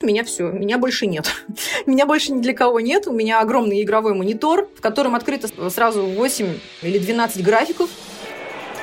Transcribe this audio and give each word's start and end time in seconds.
меня 0.00 0.22
все, 0.22 0.52
меня 0.52 0.78
больше 0.78 1.06
нет. 1.06 1.26
меня 1.86 2.06
больше 2.06 2.30
ни 2.30 2.40
для 2.40 2.54
кого 2.54 2.78
нет. 2.78 3.08
У 3.08 3.12
меня 3.12 3.40
огромный 3.40 3.82
игровой 3.82 4.14
монитор, 4.14 4.68
в 4.76 4.80
котором 4.80 5.16
открыто 5.16 5.48
сразу 5.70 6.06
8 6.06 6.58
или 6.82 6.98
12 6.98 7.42
графиков. 7.42 7.90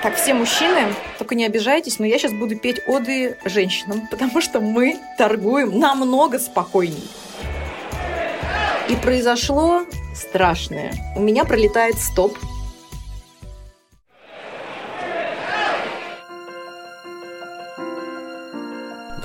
Так, 0.03 0.17
все 0.17 0.33
мужчины, 0.33 0.93
только 1.17 1.35
не 1.35 1.45
обижайтесь, 1.45 1.99
но 1.99 2.05
я 2.05 2.19
сейчас 2.19 2.33
буду 2.33 2.57
петь 2.57 2.81
оды 2.85 3.37
женщинам, 3.45 4.07
потому 4.11 4.41
что 4.41 4.59
мы 4.59 4.99
торгуем 5.17 5.79
намного 5.79 6.37
спокойней. 6.37 7.07
И 8.89 8.95
произошло 8.97 9.83
страшное. 10.13 10.93
У 11.15 11.21
меня 11.21 11.45
пролетает 11.45 11.97
стоп, 11.97 12.37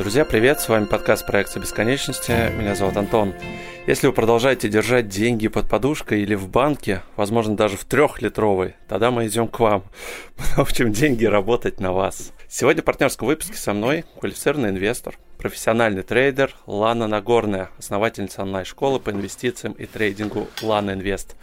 Друзья, 0.00 0.24
привет! 0.24 0.62
С 0.62 0.68
вами 0.70 0.86
подкаст 0.86 1.26
проекта 1.26 1.60
бесконечности. 1.60 2.32
Меня 2.56 2.74
зовут 2.74 2.96
Антон. 2.96 3.34
Если 3.86 4.06
вы 4.06 4.14
продолжаете 4.14 4.66
держать 4.66 5.08
деньги 5.08 5.46
под 5.46 5.68
подушкой 5.68 6.22
или 6.22 6.34
в 6.34 6.48
банке, 6.48 7.02
возможно, 7.16 7.54
даже 7.54 7.76
в 7.76 7.84
трехлитровой, 7.84 8.76
тогда 8.88 9.10
мы 9.10 9.26
идем 9.26 9.46
к 9.46 9.60
вам. 9.60 9.84
В 10.36 10.58
общем, 10.58 10.90
деньги 10.90 11.26
работать 11.26 11.80
на 11.80 11.92
вас. 11.92 12.32
Сегодня 12.48 12.80
в 12.80 12.86
партнерском 12.86 13.28
выпуске 13.28 13.58
со 13.58 13.74
мной 13.74 14.06
квалифицированный 14.18 14.70
инвестор, 14.70 15.18
профессиональный 15.36 16.02
трейдер 16.02 16.56
Лана 16.64 17.06
Нагорная, 17.06 17.68
основательница 17.76 18.40
онлайн-школы 18.40 19.00
по 19.00 19.10
инвестициям 19.10 19.74
и 19.74 19.84
трейдингу 19.84 20.48
Лана 20.62 20.92
Инвест. 20.92 21.36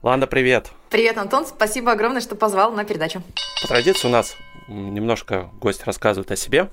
Лана, 0.00 0.26
привет! 0.26 0.70
Привет, 0.88 1.18
Антон, 1.18 1.44
спасибо 1.44 1.92
огромное, 1.92 2.22
что 2.22 2.36
позвал 2.36 2.72
на 2.72 2.84
передачу. 2.84 3.22
По 3.60 3.68
традиции 3.68 4.08
у 4.08 4.10
нас 4.10 4.34
немножко 4.66 5.50
гость 5.60 5.84
рассказывает 5.84 6.30
о 6.30 6.36
себе. 6.36 6.70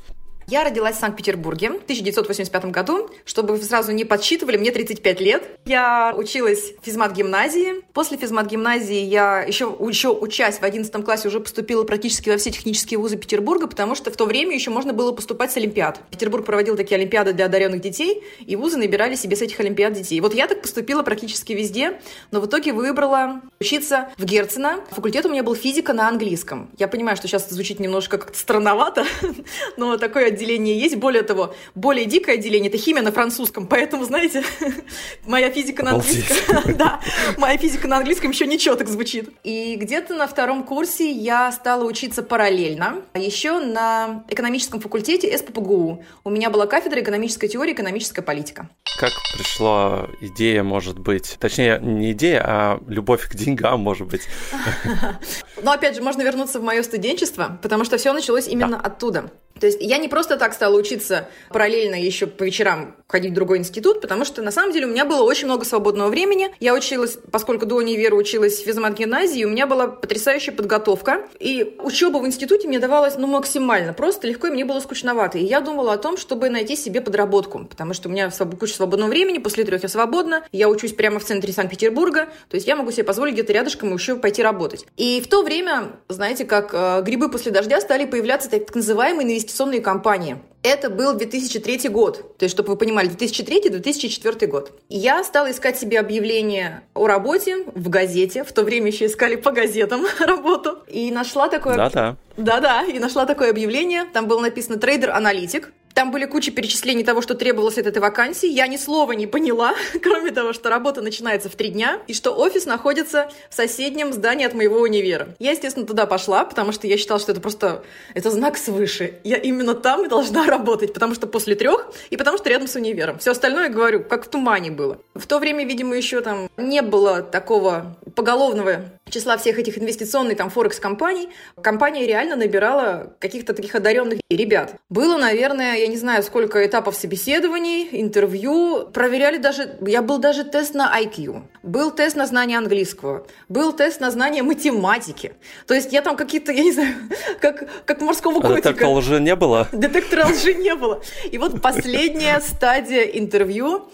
Я 0.47 0.63
родилась 0.63 0.97
в 0.97 0.99
Санкт-Петербурге 0.99 1.71
в 1.71 1.83
1985 1.83 2.65
году. 2.65 3.09
Чтобы 3.25 3.55
вы 3.55 3.63
сразу 3.63 3.91
не 3.91 4.05
подсчитывали, 4.05 4.57
мне 4.57 4.69
35 4.71 5.19
лет. 5.19 5.43
Я 5.65 6.13
училась 6.15 6.73
в 6.79 6.85
физмат-гимназии. 6.85 7.83
После 7.93 8.17
физмат-гимназии 8.17 8.99
я 8.99 9.41
еще, 9.41 9.75
еще 9.89 10.09
учась 10.09 10.59
в 10.59 10.63
11 10.63 11.03
классе 11.03 11.29
уже 11.29 11.39
поступила 11.39 11.83
практически 11.83 12.29
во 12.29 12.37
все 12.37 12.51
технические 12.51 12.99
вузы 12.99 13.17
Петербурга, 13.17 13.65
потому 13.65 13.95
что 13.95 14.11
в 14.11 14.17
то 14.17 14.25
время 14.25 14.53
еще 14.53 14.69
можно 14.69 14.93
было 14.93 15.11
поступать 15.13 15.51
с 15.51 15.57
олимпиад. 15.57 15.99
Петербург 16.11 16.45
проводил 16.45 16.77
такие 16.77 16.97
олимпиады 16.97 17.33
для 17.33 17.45
одаренных 17.45 17.81
детей, 17.81 18.23
и 18.39 18.55
вузы 18.55 18.77
набирали 18.77 19.15
себе 19.15 19.35
с 19.35 19.41
этих 19.41 19.59
олимпиад 19.59 19.93
детей. 19.93 20.21
Вот 20.21 20.35
я 20.35 20.45
так 20.45 20.61
поступила 20.61 21.01
практически 21.01 21.53
везде, 21.53 21.99
но 22.29 22.39
в 22.39 22.45
итоге 22.45 22.71
выбрала 22.71 23.41
учиться 23.59 24.09
в 24.17 24.25
Герцена. 24.25 24.81
Факультет 24.91 25.25
у 25.25 25.29
меня 25.29 25.41
был 25.41 25.55
физика 25.55 25.93
на 25.93 26.07
английском. 26.07 26.69
Я 26.77 26.87
понимаю, 26.87 27.17
что 27.17 27.27
сейчас 27.27 27.45
это 27.45 27.55
звучит 27.55 27.79
немножко 27.79 28.19
как-то 28.19 28.37
странновато, 28.37 29.05
но 29.77 29.97
такое 29.97 30.34
отделение 30.35 30.79
есть. 30.79 30.95
Более 30.95 31.23
того, 31.23 31.55
более 31.73 32.05
дикое 32.05 32.35
отделение– 32.35 32.69
это 32.69 32.77
химия 32.77 33.01
на 33.01 33.11
французском. 33.11 33.67
Поэтому, 33.67 34.05
знаете, 34.05 34.43
моя 35.25 35.49
физика 35.49 35.83
на 35.83 35.91
английском... 35.91 36.75
Да, 36.75 36.99
моя 37.37 37.57
физика 37.57 37.87
на 37.87 37.97
английском 37.97 38.31
еще 38.31 38.45
ничего 38.45 38.75
так 38.75 38.87
звучит. 38.87 39.29
И 39.43 39.75
где-то 39.75 40.13
на 40.13 40.27
втором 40.27 40.63
курсе 40.63 41.09
я 41.09 41.51
стала 41.51 41.83
учиться 41.85 42.21
параллельно. 42.21 43.01
Еще 43.13 43.59
на 43.59 44.25
экономическом 44.29 44.79
факультете 44.79 45.35
СППГУ. 45.37 46.03
У 46.23 46.29
меня 46.29 46.49
была 46.49 46.67
кафедра 46.67 47.01
экономической 47.01 47.47
теории, 47.47 47.73
экономическая 47.73 48.21
политика. 48.21 48.69
Как 48.99 49.11
пришла 49.35 50.07
идея, 50.21 50.63
может 50.63 50.99
быть, 50.99 51.37
точнее, 51.39 51.79
не 51.81 52.11
идея, 52.11 52.43
а 52.45 52.79
любовь 52.87 53.27
к 53.29 53.35
деньгам, 53.35 53.79
может 53.79 54.07
быть? 54.07 54.21
Но 55.61 55.71
опять 55.71 55.95
же, 55.95 56.01
можно 56.01 56.21
вернуться 56.21 56.59
в 56.59 56.63
мое 56.63 56.83
студенчество, 56.83 57.59
потому 57.61 57.85
что 57.85 57.97
все 57.97 58.13
началось 58.13 58.47
именно 58.47 58.79
оттуда. 58.79 59.31
То 59.59 59.67
есть 59.67 59.77
я 59.81 59.97
не 59.97 60.09
просто 60.09 60.37
так 60.37 60.53
стала 60.53 60.75
учиться 60.75 61.29
параллельно 61.49 61.95
еще 61.95 62.27
по 62.27 62.43
вечерам 62.43 62.95
ходить 63.07 63.31
в 63.31 63.35
другой 63.35 63.59
институт, 63.59 64.01
потому 64.01 64.25
что 64.25 64.41
на 64.41 64.51
самом 64.51 64.71
деле 64.71 64.87
у 64.87 64.89
меня 64.89 65.05
было 65.05 65.21
очень 65.21 65.45
много 65.45 65.65
свободного 65.65 66.09
времени. 66.09 66.49
Я 66.59 66.73
училась, 66.73 67.17
поскольку 67.31 67.65
до 67.65 67.75
универа 67.75 68.15
училась 68.15 68.59
в 68.59 68.65
физмат-гимназии, 68.65 69.43
у 69.43 69.49
меня 69.49 69.67
была 69.67 69.87
потрясающая 69.87 70.53
подготовка. 70.53 71.27
И 71.39 71.77
учеба 71.79 72.17
в 72.17 72.25
институте 72.25 72.67
мне 72.67 72.79
давалась 72.79 73.17
ну, 73.17 73.27
максимально 73.27 73.93
просто, 73.93 74.27
легко, 74.27 74.47
и 74.47 74.51
мне 74.51 74.65
было 74.65 74.79
скучновато. 74.79 75.37
И 75.37 75.43
я 75.43 75.61
думала 75.61 75.93
о 75.93 75.97
том, 75.97 76.17
чтобы 76.17 76.49
найти 76.49 76.75
себе 76.75 77.01
подработку, 77.01 77.65
потому 77.65 77.93
что 77.93 78.09
у 78.09 78.11
меня 78.11 78.31
куча 78.59 78.73
свободного 78.73 79.09
времени, 79.09 79.37
после 79.37 79.63
трех 79.63 79.83
я 79.83 79.89
свободна, 79.89 80.43
я 80.51 80.67
учусь 80.69 80.93
прямо 80.93 81.19
в 81.19 81.23
центре 81.23 81.53
Санкт-Петербурга, 81.53 82.27
то 82.49 82.55
есть 82.55 82.67
я 82.67 82.75
могу 82.75 82.91
себе 82.91 83.03
позволить 83.03 83.33
где-то 83.33 83.53
рядышком 83.53 83.93
еще 83.93 84.15
пойти 84.15 84.41
работать. 84.41 84.85
И 84.97 85.21
в 85.21 85.27
то 85.27 85.43
время, 85.43 85.93
знаете, 86.09 86.45
как 86.45 86.71
э, 86.73 87.01
грибы 87.03 87.29
после 87.29 87.51
дождя 87.51 87.79
стали 87.81 88.05
появляться 88.05 88.49
так 88.49 88.73
называемые 88.73 89.27
инвестиционные 89.27 89.81
компании. 89.81 90.37
Это 90.65 90.89
был 90.89 91.13
2003 91.13 91.89
год. 91.89 92.37
То 92.39 92.45
есть, 92.45 92.55
чтобы 92.55 92.69
вы 92.69 92.75
понимали, 92.75 93.07
2003-2004 93.11 94.47
год. 94.47 94.71
Я 94.89 95.23
стала 95.23 95.51
искать 95.51 95.77
себе 95.77 95.99
объявление 95.99 96.81
о 96.95 97.05
работе 97.05 97.65
в 97.75 97.87
газете. 97.89 98.43
В 98.43 98.51
то 98.51 98.63
время 98.63 98.87
еще 98.87 99.05
искали 99.05 99.35
по 99.35 99.51
газетам 99.51 100.07
работу. 100.19 100.79
И 100.87 101.11
нашла 101.11 101.49
такое... 101.49 101.75
Да-да. 101.75 102.15
Да-да, 102.35 102.83
и 102.83 102.97
нашла 102.97 103.27
такое 103.27 103.51
объявление. 103.51 104.05
Там 104.11 104.27
было 104.27 104.39
написано 104.39 104.77
«трейдер-аналитик». 104.77 105.71
Там 105.95 106.11
были 106.11 106.25
куча 106.25 106.51
перечислений 106.51 107.05
того, 107.05 107.21
что 107.21 107.35
требовалось 107.35 107.77
от 107.77 107.87
этой 107.87 107.99
вакансии. 107.99 108.49
Я 108.49 108.67
ни 108.67 108.75
слова 108.75 109.13
не 109.13 109.27
поняла, 109.27 109.73
кроме 110.03 110.31
того, 110.31 110.51
что 110.51 110.69
работа 110.69 111.01
начинается 111.01 111.47
в 111.49 111.55
три 111.55 111.69
дня 111.69 112.01
и 112.07 112.13
что 112.13 112.31
офис 112.31 112.65
находится 112.65 113.29
в 113.49 113.55
соседнем 113.55 114.11
здании 114.11 114.45
от 114.45 114.53
моего 114.53 114.81
универа. 114.81 115.29
Я, 115.39 115.51
естественно, 115.51 115.85
туда 115.85 116.05
пошла, 116.05 116.43
потому 116.43 116.73
что 116.73 116.85
я 116.85 116.97
считала, 116.97 117.17
что 117.17 117.31
это 117.31 117.39
просто 117.39 117.85
это 118.13 118.29
знак 118.29 118.57
свыше. 118.57 119.19
Я 119.23 119.37
именно 119.37 119.73
там 119.73 120.05
и 120.05 120.09
должна 120.09 120.45
работать, 120.47 120.93
потому 120.93 121.15
что 121.15 121.27
после 121.27 121.55
трех 121.55 121.89
и 122.09 122.17
потому 122.17 122.37
что 122.37 122.49
рядом 122.49 122.67
с 122.67 122.75
универом. 122.75 123.17
Все 123.19 123.31
остальное, 123.31 123.69
говорю, 123.69 124.03
как 124.03 124.25
в 124.25 124.27
тумане 124.27 124.71
было. 124.71 124.99
В 125.13 125.25
то 125.25 125.39
время, 125.39 125.63
видимо, 125.65 125.95
еще 125.95 126.19
там 126.19 126.49
не 126.57 126.81
было 126.81 127.21
такого 127.21 127.95
поголовного 128.15 128.81
числа 129.09 129.37
всех 129.37 129.59
этих 129.59 129.77
инвестиционных 129.77 130.37
там 130.37 130.49
форекс-компаний. 130.49 131.29
Компания 131.61 132.05
реально 132.05 132.35
набирала 132.35 133.15
каких-то 133.19 133.53
таких 133.53 133.75
одаренных 133.75 134.19
ребят. 134.29 134.75
Было, 134.89 135.17
наверное, 135.17 135.84
я 135.85 135.91
не 135.91 135.97
знаю, 135.97 136.23
сколько 136.23 136.65
этапов 136.65 136.95
собеседований, 136.95 137.87
интервью. 137.91 138.87
Проверяли 138.91 139.37
даже... 139.37 139.77
Я 139.85 140.01
был 140.01 140.17
даже 140.17 140.43
тест 140.43 140.73
на 140.73 140.91
IQ. 140.99 141.43
Был 141.61 141.91
тест 141.91 142.15
на 142.15 142.25
знание 142.25 142.57
английского. 142.57 143.27
Был 143.49 143.71
тест 143.71 144.01
на 144.01 144.09
знание 144.09 144.41
математики. 144.41 145.33
То 145.67 145.75
есть 145.75 145.93
я 145.93 146.01
там 146.01 146.15
какие-то, 146.15 146.51
я 146.51 146.63
не 146.63 146.71
знаю, 146.71 146.95
как, 147.39 147.85
как 147.85 148.01
морского 148.01 148.39
котика. 148.41 148.47
А 148.47 148.55
детектора 148.55 148.89
лжи 148.89 149.19
не 149.19 149.35
было? 149.35 149.67
Детектора 149.71 150.25
лжи 150.25 150.55
не 150.55 150.73
было. 150.73 151.03
И 151.31 151.37
вот 151.37 151.61
последняя 151.61 152.39
стадия 152.39 153.03
интервью 153.03 153.75
а, 153.75 153.89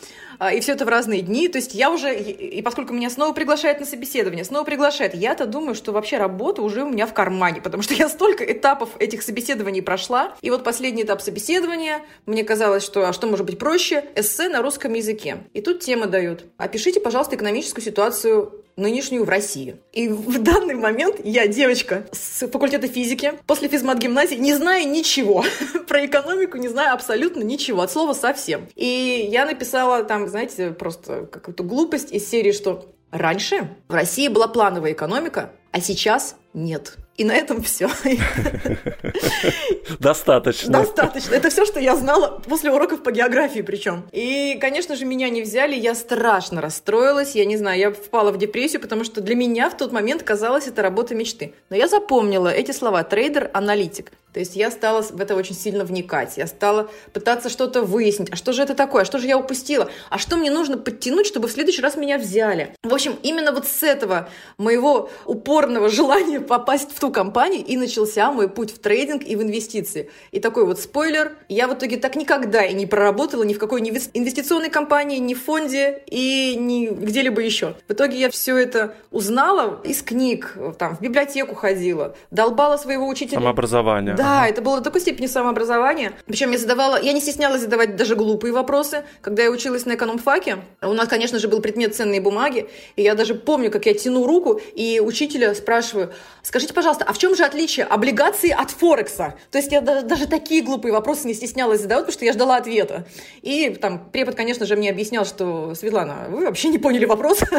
и 0.50 0.59
все 0.59 0.74
это 0.74 0.85
в 0.85 0.90
разные 0.90 1.22
дни. 1.22 1.47
То 1.47 1.57
есть 1.57 1.75
я 1.75 1.91
уже, 1.91 2.18
и 2.18 2.62
поскольку 2.62 2.94
меня 2.94 3.09
снова 3.09 3.34
приглашают 3.34 3.79
на 3.79 3.85
собеседование, 3.85 4.44
снова 4.44 4.63
приглашают, 4.63 5.13
я-то 5.13 5.46
думаю, 5.46 5.75
что 5.75 5.91
вообще 5.91 6.18
работа 6.18 6.62
уже 6.62 6.84
у 6.84 6.90
меня 6.90 7.06
в 7.06 7.13
кармане, 7.13 7.62
потому 7.62 7.84
что 7.84 7.94
я 7.94 8.09
столько 8.09 8.44
этапов 8.44 8.90
этих 9.00 9.22
собеседований 9.22 9.81
прошла. 9.81 10.35
И 10.41 10.50
вот 10.50 10.63
последний 10.63 11.03
этап 11.03 11.22
собеседования, 11.22 12.01
мне 12.25 12.44
казалось, 12.44 12.84
что 12.84 13.07
а 13.07 13.13
что 13.13 13.28
может 13.28 13.46
быть 13.46 13.59
проще? 13.59 14.06
Эссе 14.16 14.50
на 14.50 14.62
русском 14.62 14.94
языке. 14.94 15.38
И 15.53 15.62
тут 15.62 15.81
тема 15.81 16.07
дают. 16.07 16.46
Опишите, 16.57 17.00
пожалуйста, 17.00 17.35
экономическую 17.35 17.84
ситуацию 17.84 18.63
нынешнюю 18.76 19.26
в 19.26 19.30
России. 19.30 19.78
И 19.94 20.08
в 20.08 20.42
данный 20.42 20.76
момент 20.76 21.18
я 21.24 21.48
девочка 21.48 22.06
с 22.12 22.48
факультета 22.48 22.88
физики, 22.88 23.34
после 23.48 23.68
физмат-гимназии, 23.68 24.36
не 24.36 24.54
знаю 24.54 24.90
ничего 24.90 25.44
про 25.88 26.06
экономику, 26.06 26.58
не 26.58 26.68
знаю 26.68 26.94
абсолютно 26.94 27.44
ничего, 27.44 27.81
от 27.81 27.92
слова 27.92 28.14
совсем. 28.14 28.68
И 28.76 29.28
я 29.31 29.46
написала 29.46 30.04
там, 30.04 30.28
знаете, 30.28 30.72
просто 30.72 31.26
какую-то 31.26 31.64
глупость 31.64 32.12
из 32.12 32.28
серии, 32.28 32.52
что 32.52 32.86
раньше 33.12 33.70
в 33.88 33.94
России 33.94 34.28
была 34.28 34.48
плановая 34.48 34.94
экономика, 34.94 35.52
а 35.72 35.81
сейчас 35.81 36.36
нет. 36.54 36.98
И 37.18 37.24
на 37.24 37.34
этом 37.34 37.62
все. 37.62 37.90
Достаточно. 40.00 40.72
Достаточно. 40.72 41.36
Это 41.36 41.50
все, 41.50 41.66
что 41.66 41.80
я 41.80 41.96
знала 41.96 42.42
после 42.48 42.72
уроков 42.72 43.04
по 43.04 43.12
географии 43.12 43.62
причем. 43.62 44.06
И, 44.12 44.58
конечно 44.60 44.96
же, 44.96 45.06
меня 45.06 45.30
не 45.30 45.42
взяли, 45.42 45.75
я 45.75 45.94
страшно 45.94 46.62
расстроилась, 46.62 47.36
я 47.36 47.46
не 47.46 47.58
знаю, 47.58 47.80
я 47.80 47.92
впала 47.92 48.31
в 48.31 48.38
депрессию, 48.38 48.81
потому 48.81 49.04
что 49.04 49.22
для 49.22 49.36
меня 49.36 49.69
в 49.69 49.78
тот 49.78 49.92
момент 49.92 50.24
казалось 50.24 50.68
это 50.68 50.81
работа 50.81 51.13
мечты. 51.13 51.54
Но 51.69 51.75
я 51.75 51.88
запомнила 51.88 52.48
эти 52.48 52.72
слова 52.72 53.04
трейдер-аналитик. 53.04 54.12
То 54.33 54.39
есть 54.39 54.56
я 54.56 54.72
стала 54.72 55.01
в 55.01 55.19
это 55.19 55.36
очень 55.36 55.56
сильно 55.56 55.83
вникать. 55.83 56.38
Я 56.38 56.48
стала 56.48 56.89
пытаться 57.13 57.50
что-то 57.50 57.81
выяснить. 57.81 58.30
А 58.31 58.36
что 58.36 58.54
же 58.54 58.63
это 58.63 58.75
такое? 58.75 59.01
А 59.01 59.06
что 59.06 59.19
же 59.19 59.28
я 59.28 59.38
упустила? 59.38 59.89
А 60.10 60.18
что 60.18 60.38
мне 60.38 60.50
нужно 60.50 60.78
подтянуть, 60.78 61.28
чтобы 61.28 61.48
в 61.48 61.51
следующий 61.51 61.81
раз 61.81 61.95
меня 61.95 62.18
взяли? 62.18 62.75
В 62.83 62.94
общем, 62.94 63.16
именно 63.24 63.51
вот 63.51 63.68
с 63.68 63.83
этого 63.83 64.30
моего 64.57 65.10
упорного 65.25 65.89
желания 65.89 66.39
попасть 66.39 66.92
в 66.95 67.00
ту 67.00 67.12
компанию 67.12 67.63
и 67.66 67.75
начался 67.78 68.31
мой 68.31 68.50
путь 68.50 68.74
в 68.74 68.80
трейдинг 68.80 69.24
и 69.24 69.36
в 69.36 69.42
инвестиции. 69.42 70.10
И 70.31 70.39
такой 70.39 70.66
вот 70.66 70.80
спойлер. 70.80 71.36
Я 71.50 71.68
в 71.68 71.74
итоге 71.74 71.98
так 71.98 72.16
никогда 72.16 72.63
и 72.63 72.74
не 72.74 72.86
проработала 72.86 73.44
ни 73.44 73.54
в 73.54 73.60
какой 73.60 73.81
инвестиционной 73.81 74.69
компании, 74.69 75.18
ни 75.18 75.33
в 75.33 75.44
фонде 75.44 76.04
и 76.07 76.56
ни 76.57 76.88
где-либо 76.88 77.42
еще. 77.42 77.75
В 77.88 77.94
итоге 77.94 78.19
я 78.19 78.30
все 78.30 78.57
это 78.57 78.95
узнала 79.12 79.81
из 79.83 80.01
книг, 80.01 80.57
там, 80.78 80.95
в 80.95 81.01
библиотеку 81.01 81.56
ходила, 81.56 82.16
долбала 82.31 82.78
своего 82.78 83.07
учителя. 83.07 83.39
Самообразование 83.39 84.16
Да, 84.21 84.47
это 84.47 84.62
было 84.62 84.77
до 84.77 84.83
такой 84.83 85.01
степени 85.01 85.25
самообразования. 85.25 86.13
Причем 86.27 86.51
я 86.51 86.59
задавала, 86.59 87.01
я 87.01 87.12
не 87.12 87.21
стеснялась 87.21 87.62
задавать 87.62 87.95
даже 87.95 88.15
глупые 88.15 88.53
вопросы. 88.53 89.03
Когда 89.21 89.41
я 89.41 89.50
училась 89.50 89.88
на 89.88 89.95
экономфаке, 89.95 90.59
у 90.81 90.94
нас, 90.94 91.07
конечно 91.07 91.39
же, 91.39 91.47
был 91.47 91.59
предмет 91.59 91.95
ценные 91.95 92.21
бумаги, 92.21 92.69
и 92.95 93.01
я 93.01 93.15
даже 93.15 93.33
помню, 93.33 93.71
как 93.71 93.88
я 93.88 93.95
тяну 93.95 94.27
руку 94.27 94.62
и 94.75 95.01
учителя 95.03 95.56
спрашиваю, 95.56 96.13
скажите, 96.44 96.71
пожалуйста, 96.71 97.03
а 97.07 97.13
в 97.13 97.18
чем 97.18 97.35
же 97.35 97.44
отличие 97.44 97.88
облигации 97.88 98.51
от 98.51 98.69
Форекса? 98.69 99.33
То 99.50 99.57
есть 99.57 99.71
я 99.71 99.81
даже 99.81 100.27
такие 100.27 100.62
глупые 100.62 100.94
вопросы 100.94 101.25
не 101.25 101.33
стеснялась 101.33 101.81
задавать, 101.81 102.06
потому 102.06 102.13
что 102.13 102.25
я 102.25 102.33
ждала 102.33 102.57
ответа. 102.57 103.07
И 103.41 103.69
там 103.69 104.07
препод, 104.12 104.35
конечно 104.35 104.68
же, 104.68 104.75
мне 104.75 104.91
объяснял, 104.91 105.25
что, 105.25 105.73
Светлана, 105.73 106.27
вы 106.29 106.45
вообще 106.45 106.68
не 106.68 106.77
поняли 106.77 107.06
вопрос. 107.06 107.41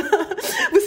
Вы, 0.72 0.80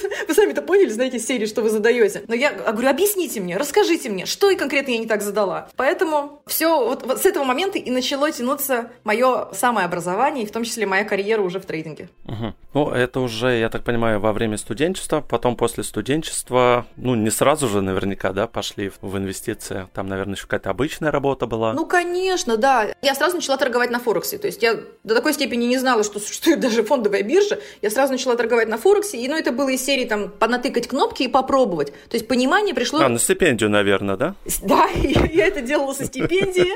сами-то 0.46 0.62
поняли, 0.62 0.90
знаете, 0.90 1.20
серии, 1.20 1.48
что 1.48 1.62
вы 1.62 1.70
задаете. 1.70 2.24
Но 2.28 2.36
я 2.36 2.52
говорю, 2.52 2.90
объясните 2.90 3.40
мне, 3.40 3.58
расскажите 3.58 4.10
мне, 4.10 4.28
что 4.28 4.52
и 4.52 4.56
конкретно 4.56 4.92
я 4.92 5.00
не 5.00 5.08
так 5.08 5.24
задала. 5.24 5.70
Поэтому 5.76 6.44
все 6.46 6.86
вот, 6.86 7.04
вот 7.06 7.22
с 7.22 7.26
этого 7.26 7.44
момента 7.44 7.80
и 7.80 7.90
начало 7.90 8.32
тянуться 8.32 8.92
мое 9.04 9.48
самое 9.54 9.86
образование, 9.86 10.44
и 10.44 10.48
в 10.48 10.52
том 10.52 10.64
числе 10.64 10.86
моя 10.86 11.04
карьера 11.04 11.42
уже 11.42 11.60
в 11.60 11.66
трейдинге. 11.66 12.10
Угу. 12.26 12.54
Ну, 12.76 12.90
это 12.92 13.20
уже, 13.22 13.58
я 13.58 13.70
так 13.70 13.84
понимаю, 13.84 14.20
во 14.20 14.34
время 14.34 14.58
студенчества, 14.58 15.22
потом 15.28 15.56
после 15.56 15.84
студенчества, 15.84 16.86
ну, 16.96 17.16
не 17.16 17.32
сразу 17.32 17.68
же 17.68 17.82
наверняка, 17.82 18.32
да, 18.32 18.46
пошли 18.46 18.92
в 19.02 19.18
инвестиции. 19.18 19.88
Там, 19.94 20.08
наверное, 20.08 20.36
еще 20.36 20.44
какая-то 20.44 20.70
обычная 20.70 21.10
работа 21.10 21.48
была. 21.48 21.74
Ну, 21.74 21.88
конечно, 21.88 22.58
да. 22.58 22.94
Я 23.02 23.16
сразу 23.16 23.38
начала 23.38 23.58
торговать 23.58 23.90
на 23.90 24.00
Форексе. 24.00 24.38
То 24.38 24.48
есть 24.48 24.62
я 24.62 24.78
до 25.04 25.16
такой 25.16 25.34
степени 25.34 25.66
не 25.66 25.78
знала, 25.78 26.04
что 26.04 26.20
существует 26.20 26.60
даже 26.66 26.84
фондовая 26.84 27.24
биржа. 27.24 27.60
Я 27.82 27.90
сразу 27.90 28.12
начала 28.12 28.36
торговать 28.36 28.68
на 28.68 28.78
Форексе. 28.78 29.18
И, 29.18 29.28
ну, 29.28 29.36
это 29.36 29.52
было 29.52 29.70
из 29.70 29.84
серии 29.84 30.06
там 30.06 30.30
понатыкать 30.40 30.88
кнопки 30.88 31.24
и 31.24 31.28
попробовать. 31.28 31.92
То 32.10 32.16
есть 32.16 32.28
понимание 32.28 32.74
пришло... 32.74 33.02
А, 33.02 33.10
на 33.10 33.20
стипендию, 33.20 33.70
наверное, 33.70 34.18
да? 34.18 34.36
Да, 34.62 34.88
я 34.96 35.48
это 35.48 35.62
делала 35.62 35.94
со 35.94 36.06
стипендии. 36.06 36.74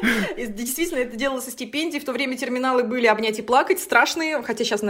Действительно, 0.48 1.00
это 1.00 1.16
делала 1.16 1.42
со 1.42 1.52
стипендии. 1.52 2.00
В 2.00 2.06
то 2.06 2.12
время 2.12 2.38
терминалы 2.38 2.84
были 2.84 3.08
обнять 3.08 3.40
и 3.40 3.42
плакать, 3.42 3.80
страшные. 3.80 4.42
Хотя 4.42 4.64
сейчас, 4.64 4.82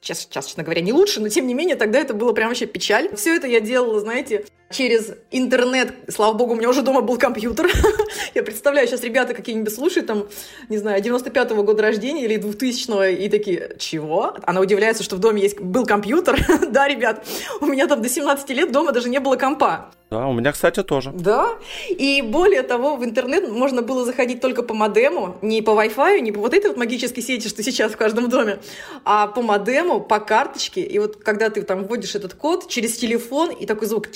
сейчас, 0.00 0.26
честно 0.26 0.62
говоря, 0.62 0.80
не 0.80 0.92
лучше, 0.92 1.20
но 1.20 1.28
тем 1.28 1.46
не 1.46 1.54
менее, 1.54 1.76
тогда 1.76 1.98
это 1.98 2.14
было 2.14 2.32
прям 2.32 2.48
вообще 2.48 2.66
печаль. 2.66 3.14
Все 3.16 3.34
это 3.36 3.46
я 3.46 3.60
делала, 3.60 4.00
знаете, 4.00 4.44
через 4.70 5.12
интернет. 5.30 5.94
Слава 6.08 6.32
богу, 6.34 6.54
у 6.54 6.56
меня 6.56 6.68
уже 6.68 6.82
дома 6.82 7.00
был 7.00 7.18
компьютер. 7.18 7.70
я 8.34 8.42
представляю, 8.42 8.88
сейчас 8.88 9.02
ребята 9.02 9.34
какие-нибудь 9.34 9.72
слушают, 9.72 10.06
там, 10.06 10.26
не 10.68 10.78
знаю, 10.78 11.02
95-го 11.02 11.62
года 11.62 11.82
рождения 11.82 12.24
или 12.24 12.36
2000-го, 12.36 13.04
и 13.04 13.28
такие, 13.28 13.76
чего? 13.78 14.36
Она 14.42 14.60
удивляется, 14.60 15.02
что 15.02 15.16
в 15.16 15.20
доме 15.20 15.42
есть, 15.42 15.60
был 15.60 15.86
компьютер. 15.86 16.44
да, 16.70 16.88
ребят, 16.88 17.26
у 17.60 17.66
меня 17.66 17.86
там 17.86 18.02
до 18.06 18.12
17 18.12 18.50
лет 18.50 18.72
дома 18.72 18.92
даже 18.92 19.08
не 19.08 19.18
было 19.18 19.36
компа. 19.36 19.90
Да, 20.10 20.28
у 20.28 20.32
меня, 20.32 20.52
кстати, 20.52 20.84
тоже. 20.84 21.10
Да, 21.12 21.50
и 21.88 22.22
более 22.22 22.62
того, 22.62 22.96
в 22.96 23.04
интернет 23.04 23.48
можно 23.50 23.82
было 23.82 24.04
заходить 24.04 24.40
только 24.40 24.62
по 24.62 24.72
модему, 24.72 25.36
не 25.42 25.62
по 25.62 25.70
Wi-Fi, 25.70 26.20
не 26.20 26.30
по 26.30 26.38
вот 26.40 26.54
этой 26.54 26.68
вот 26.68 26.76
магической 26.76 27.24
сети, 27.24 27.48
что 27.48 27.64
сейчас 27.64 27.92
в 27.92 27.96
каждом 27.96 28.28
доме, 28.28 28.60
а 29.04 29.26
по 29.26 29.42
модему, 29.42 30.00
по 30.00 30.20
карточке. 30.20 30.82
И 30.82 30.98
вот 31.00 31.16
когда 31.16 31.50
ты 31.50 31.62
там 31.62 31.84
вводишь 31.84 32.14
этот 32.14 32.34
код 32.34 32.68
через 32.68 32.96
телефон, 32.96 33.50
и 33.50 33.66
такой 33.66 33.88
звук 33.88 34.12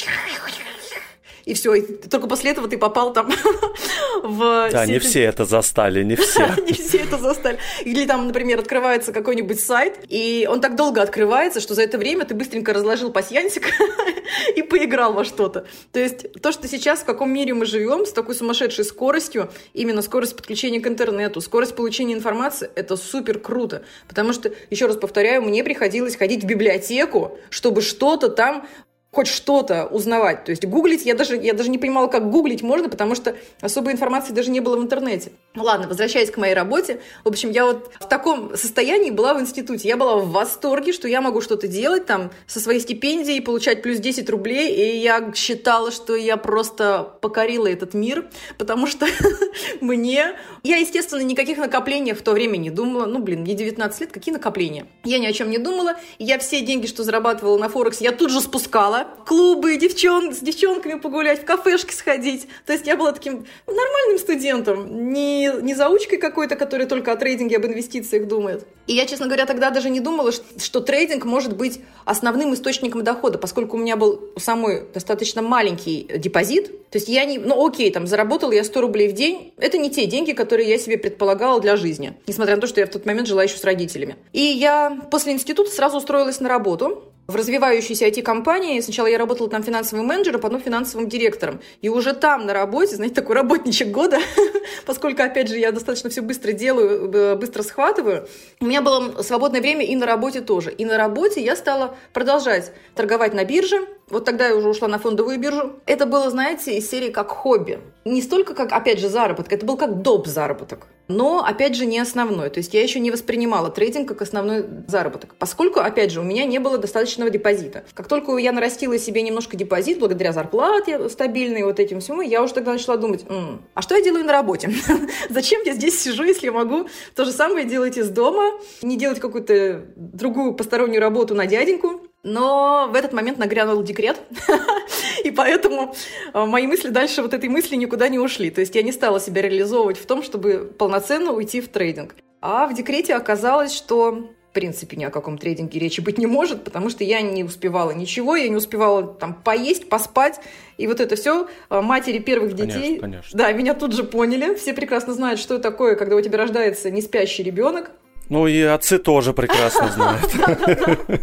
и 1.51 1.55
все, 1.55 1.75
и 1.75 1.83
только 1.83 2.29
после 2.29 2.53
этого 2.53 2.69
ты 2.69 2.79
попал 2.79 3.13
там 3.13 3.29
в... 4.23 4.69
Да, 4.71 4.87
не 4.87 5.01
все 5.01 5.23
это 5.23 5.45
застали, 5.45 6.05
не 6.05 6.15
все. 6.17 6.49
Не 6.65 6.73
все 6.73 6.99
это 6.99 7.19
застали. 7.19 7.59
Или 7.85 8.07
там, 8.07 8.29
например, 8.29 8.61
открывается 8.61 9.13
какой-нибудь 9.13 9.61
сайт, 9.61 9.99
и 10.09 10.47
он 10.49 10.61
так 10.61 10.77
долго 10.77 11.03
открывается, 11.03 11.61
что 11.61 11.75
за 11.75 11.83
это 11.83 11.99
время 11.99 12.25
ты 12.25 12.35
быстренько 12.35 12.73
разложил 12.73 13.11
пасьянсик 13.11 13.67
и 14.57 14.63
поиграл 14.63 15.13
во 15.13 15.25
что-то. 15.25 15.67
То 15.91 15.99
есть 15.99 16.41
то, 16.41 16.53
что 16.53 16.69
сейчас, 16.69 17.01
в 17.01 17.05
каком 17.05 17.33
мире 17.33 17.53
мы 17.53 17.67
живем, 17.67 18.07
с 18.07 18.13
такой 18.13 18.37
сумасшедшей 18.37 18.85
скоростью, 18.85 19.51
именно 19.75 20.03
скорость 20.03 20.37
подключения 20.37 20.81
к 20.81 20.87
интернету, 20.87 21.41
скорость 21.41 21.75
получения 21.75 22.15
информации, 22.15 22.71
это 22.77 22.97
супер 22.97 23.41
круто. 23.41 23.83
Потому 24.07 24.33
что, 24.33 24.53
еще 24.71 24.87
раз 24.87 24.97
повторяю, 24.97 25.43
мне 25.43 25.65
приходилось 25.65 26.15
ходить 26.15 26.45
в 26.45 26.47
библиотеку, 26.47 27.39
чтобы 27.51 27.83
что-то 27.83 28.29
там 28.29 28.69
хоть 29.13 29.27
что-то 29.27 29.87
узнавать. 29.87 30.45
То 30.45 30.51
есть 30.51 30.65
гуглить, 30.65 31.05
я 31.05 31.15
даже, 31.15 31.37
я 31.37 31.53
даже 31.53 31.69
не 31.69 31.79
понимала, 31.79 32.07
как 32.07 32.31
гуглить 32.31 32.63
можно, 32.63 32.89
потому 32.89 33.17
что 33.17 33.35
особой 33.61 33.93
информации 33.93 34.33
даже 34.33 34.51
не 34.51 34.61
было 34.61 34.77
в 34.77 34.83
интернете. 34.83 35.33
Ну 35.55 35.65
ладно, 35.65 35.89
возвращаясь 35.89 36.31
к 36.31 36.37
моей 36.37 36.55
работе. 36.55 37.01
В 37.25 37.29
общем, 37.29 37.51
я 37.51 37.67
вот 37.67 37.91
в 37.99 38.09
таком 38.09 38.57
состоянии 38.57 39.11
была 39.11 39.35
в 39.35 39.41
институте. 39.41 39.89
Я 39.89 39.97
была 39.97 40.19
в 40.19 40.31
восторге, 40.31 40.93
что 40.93 41.09
я 41.09 41.21
могу 41.21 41.41
что-то 41.41 41.67
делать 41.67 42.07
там 42.07 42.31
со 42.47 42.61
своей 42.61 42.79
стипендией, 42.79 43.41
получать 43.41 43.83
плюс 43.83 43.99
10 43.99 44.31
рублей, 44.31 44.73
и 44.73 44.99
я 44.99 45.33
считала, 45.35 45.91
что 45.91 46.15
я 46.15 46.37
просто 46.37 47.13
покорила 47.21 47.67
этот 47.67 47.95
мир, 47.95 48.31
потому 48.59 48.87
что 48.87 49.07
мне... 49.81 50.37
Я, 50.63 50.77
естественно, 50.77 51.21
никаких 51.23 51.59
накоплениях 51.59 52.19
в 52.19 52.23
то 52.23 52.33
время 52.33 52.59
не 52.59 52.71
думала. 52.71 53.07
Ну, 53.07 53.19
блин, 53.19 53.41
мне 53.41 53.55
19 53.55 54.01
лет, 54.03 54.13
какие 54.13 54.33
накопления? 54.33 54.87
Я 55.03 55.19
ни 55.19 55.27
о 55.27 55.33
чем 55.33 55.51
не 55.51 55.59
думала. 55.59 55.95
Я 56.19 56.39
все 56.39 56.61
деньги, 56.61 56.87
что 56.87 57.03
зарабатывала 57.03 57.59
на 57.59 57.69
Форексе, 57.69 58.05
я 58.05 58.13
тут 58.13 58.31
же 58.31 58.41
спускала 58.41 59.00
клубы, 59.05 59.77
девчон, 59.77 60.35
с 60.35 60.41
девчонками 60.41 60.99
погулять, 60.99 61.43
в 61.43 61.45
кафешки 61.45 61.93
сходить. 61.93 62.49
То 62.67 62.73
есть 62.73 62.87
я 62.87 62.97
была 62.97 63.13
таким 63.13 63.47
нормальным 63.67 64.19
студентом, 64.19 65.13
не, 65.13 65.51
не 65.63 65.75
заучкой 65.75 66.19
какой-то, 66.19 66.57
который 66.57 66.87
только 66.87 67.13
о 67.13 67.17
трейдинге, 67.17 67.57
об 67.57 67.67
инвестициях 67.67 68.27
думает. 68.27 68.67
И 68.87 68.95
я, 68.95 69.07
честно 69.07 69.27
говоря, 69.27 69.47
тогда 69.47 69.71
даже 69.71 69.89
не 69.91 70.01
думала, 70.01 70.33
что, 70.33 70.45
что 70.59 70.81
трейдинг 70.81 71.25
может 71.25 71.57
быть 71.57 71.81
основным 72.05 72.55
источником 72.55 73.05
дохода, 73.05 73.39
поскольку 73.39 73.77
у 73.77 73.81
меня 73.81 73.97
был 73.97 74.21
самый 74.37 74.83
достаточно 74.93 75.43
маленький 75.43 76.09
депозит. 76.17 76.91
То 76.91 76.99
есть 76.99 77.09
я 77.09 77.25
не... 77.25 77.39
Ну, 77.39 77.65
окей, 77.65 77.91
там, 77.93 78.07
заработал 78.07 78.51
я 78.51 78.65
100 78.65 78.81
рублей 78.81 79.09
в 79.09 79.13
день. 79.13 79.53
Это 79.59 79.79
не 79.79 79.91
те 79.91 80.07
деньги, 80.07 80.33
которые 80.33 80.69
я 80.69 80.79
себе 80.79 80.99
предполагала 80.99 81.61
для 81.61 81.77
жизни. 81.77 82.15
Несмотря 82.27 82.57
на 82.57 82.61
то, 82.61 82.67
что 82.67 82.81
я 82.81 82.87
в 82.87 82.91
тот 82.91 83.07
момент 83.07 83.29
жила 83.29 83.45
еще 83.45 83.57
с 83.57 83.65
родителями. 83.65 84.17
И 84.33 84.41
я 84.41 84.99
после 85.11 85.33
института 85.33 85.71
сразу 85.71 85.99
устроилась 85.99 86.41
на 86.41 86.49
работу 86.49 87.05
в 87.31 87.37
развивающейся 87.37 88.07
IT-компании. 88.07 88.81
Сначала 88.81 89.07
я 89.07 89.19
работала 89.19 89.49
там 89.49 89.63
финансовым 89.63 90.07
менеджером, 90.07 90.41
потом 90.41 90.61
финансовым 90.61 91.09
директором. 91.09 91.61
И 91.81 91.89
уже 91.89 92.13
там 92.13 92.47
на 92.47 92.53
работе, 92.53 92.97
знаете, 92.97 93.15
такой 93.15 93.37
работничек 93.37 93.89
года, 93.89 94.19
поскольку, 94.87 95.23
опять 95.23 95.49
же, 95.49 95.57
я 95.57 95.73
достаточно 95.73 96.11
все 96.11 96.21
быстро 96.21 96.53
делаю, 96.53 97.37
быстро 97.39 97.63
схватываю, 97.63 98.29
у 98.61 98.67
меня 98.67 98.83
было 98.83 99.23
свободное 99.23 99.61
время 99.61 99.87
и 99.87 99.97
на 99.97 100.07
работе 100.07 100.41
тоже. 100.41 100.71
И 100.73 100.85
на 100.85 100.97
работе 100.97 101.43
я 101.43 101.57
стала 101.57 101.97
продолжать 102.13 102.73
торговать 102.95 103.33
на 103.33 103.45
бирже, 103.45 103.87
вот 104.11 104.25
тогда 104.25 104.49
я 104.49 104.57
уже 104.57 104.69
ушла 104.69 104.89
на 104.89 104.99
фондовую 104.99 105.39
биржу. 105.39 105.75
Это 105.87 106.05
было, 106.05 106.31
знаете, 106.31 106.77
из 106.77 106.91
серии 106.91 107.11
как 107.11 107.31
хобби. 107.31 107.79
Не 108.05 108.21
столько 108.23 108.55
как, 108.55 108.73
опять 108.73 108.99
же, 108.99 109.09
заработок, 109.09 109.53
это 109.53 109.65
был 109.65 109.77
как 109.77 110.03
доп. 110.03 110.27
заработок. 110.27 110.89
Но, 111.11 111.45
опять 111.45 111.75
же, 111.75 111.87
не 111.87 111.99
основной. 111.99 112.51
То 112.51 112.59
есть 112.59 112.73
я 112.73 112.83
еще 112.83 113.01
не 113.01 113.11
воспринимала 113.11 113.69
трейдинг 113.71 114.09
как 114.09 114.23
основной 114.23 114.65
заработок. 114.87 115.35
Поскольку, 115.39 115.81
опять 115.81 116.13
же, 116.13 116.21
у 116.21 116.23
меня 116.23 116.45
не 116.45 116.61
было 116.61 116.79
достаточного 116.79 117.31
депозита. 117.31 117.85
Как 117.95 118.07
только 118.07 118.37
я 118.37 118.53
нарастила 118.53 118.97
себе 118.97 119.23
немножко 119.23 119.57
депозит, 119.57 119.99
благодаря 119.99 120.33
зарплате 120.33 121.09
стабильной, 121.09 121.65
вот 121.65 121.81
этим 121.81 122.01
всему, 122.01 122.23
я 122.23 122.43
уже 122.43 122.55
тогда 122.55 122.73
начала 122.73 122.97
думать, 122.97 123.25
М, 123.29 123.63
а 123.75 123.83
что 123.83 123.97
я 123.97 124.03
делаю 124.03 124.25
на 124.25 124.33
работе? 124.33 124.71
Зачем 125.29 125.63
я 125.65 125.75
здесь 125.75 126.01
сижу, 126.01 126.23
если 126.23 126.47
я 126.47 126.53
могу 126.53 126.89
то 127.17 127.25
же 127.25 127.33
самое 127.33 127.67
делать 127.67 127.99
из 127.99 128.09
дома, 128.09 128.53
не 128.83 128.97
делать 128.97 129.19
какую-то 129.19 129.87
другую 129.97 130.55
постороннюю 130.55 131.01
работу 131.01 131.35
на 131.35 131.47
дяденьку, 131.47 132.03
но 132.23 132.89
в 132.91 132.95
этот 132.95 133.13
момент 133.13 133.39
нагрянул 133.39 133.83
декрет, 133.83 134.21
и 135.25 135.31
поэтому 135.31 135.95
э, 136.33 136.45
мои 136.45 136.67
мысли 136.67 136.89
дальше 136.89 137.23
вот 137.23 137.33
этой 137.33 137.49
мысли 137.49 137.77
никуда 137.77 138.09
не 138.09 138.19
ушли. 138.19 138.51
То 138.51 138.61
есть 138.61 138.75
я 138.75 138.83
не 138.83 138.93
стала 138.93 139.21
себя 139.21 139.43
реализовывать 139.43 139.99
в 139.99 140.07
том, 140.07 140.23
чтобы 140.23 140.73
полноценно 140.79 141.33
уйти 141.33 141.61
в 141.61 141.69
трейдинг. 141.69 142.15
А 142.41 142.67
в 142.67 142.75
декрете 142.75 143.15
оказалось, 143.15 143.75
что 143.75 144.31
в 144.51 144.53
принципе 144.53 144.97
ни 144.97 145.05
о 145.05 145.11
каком 145.11 145.39
трейдинге 145.39 145.79
речи 145.79 146.01
быть 146.01 146.19
не 146.19 146.27
может, 146.27 146.65
потому 146.65 146.91
что 146.91 147.05
я 147.05 147.21
не 147.21 147.45
успевала 147.45 147.93
ничего, 147.93 148.35
я 148.35 148.49
не 148.49 148.57
успевала 148.57 149.07
там 149.07 149.33
поесть, 149.33 149.89
поспать, 149.89 150.41
и 150.77 150.89
вот 150.89 151.01
это 151.01 151.15
все 151.15 151.47
э, 151.71 151.81
матери 151.81 152.19
первых 152.19 152.55
детей, 152.55 152.99
конечно, 152.99 153.01
конечно. 153.01 153.39
да, 153.39 153.53
меня 153.53 153.75
тут 153.75 153.95
же 153.95 154.03
поняли, 154.03 154.55
все 154.55 154.75
прекрасно 154.75 155.15
знают, 155.15 155.39
что 155.39 155.59
такое, 155.59 155.95
когда 155.95 156.17
у 156.17 156.21
тебя 156.21 156.37
рождается 156.39 156.91
не 156.91 157.01
спящий 157.01 157.45
ребенок, 157.45 157.93
ну 158.31 158.47
и 158.47 158.63
отцы 158.63 158.99
тоже 158.99 159.35
прекрасно 159.35 159.89
знают. 159.89 160.31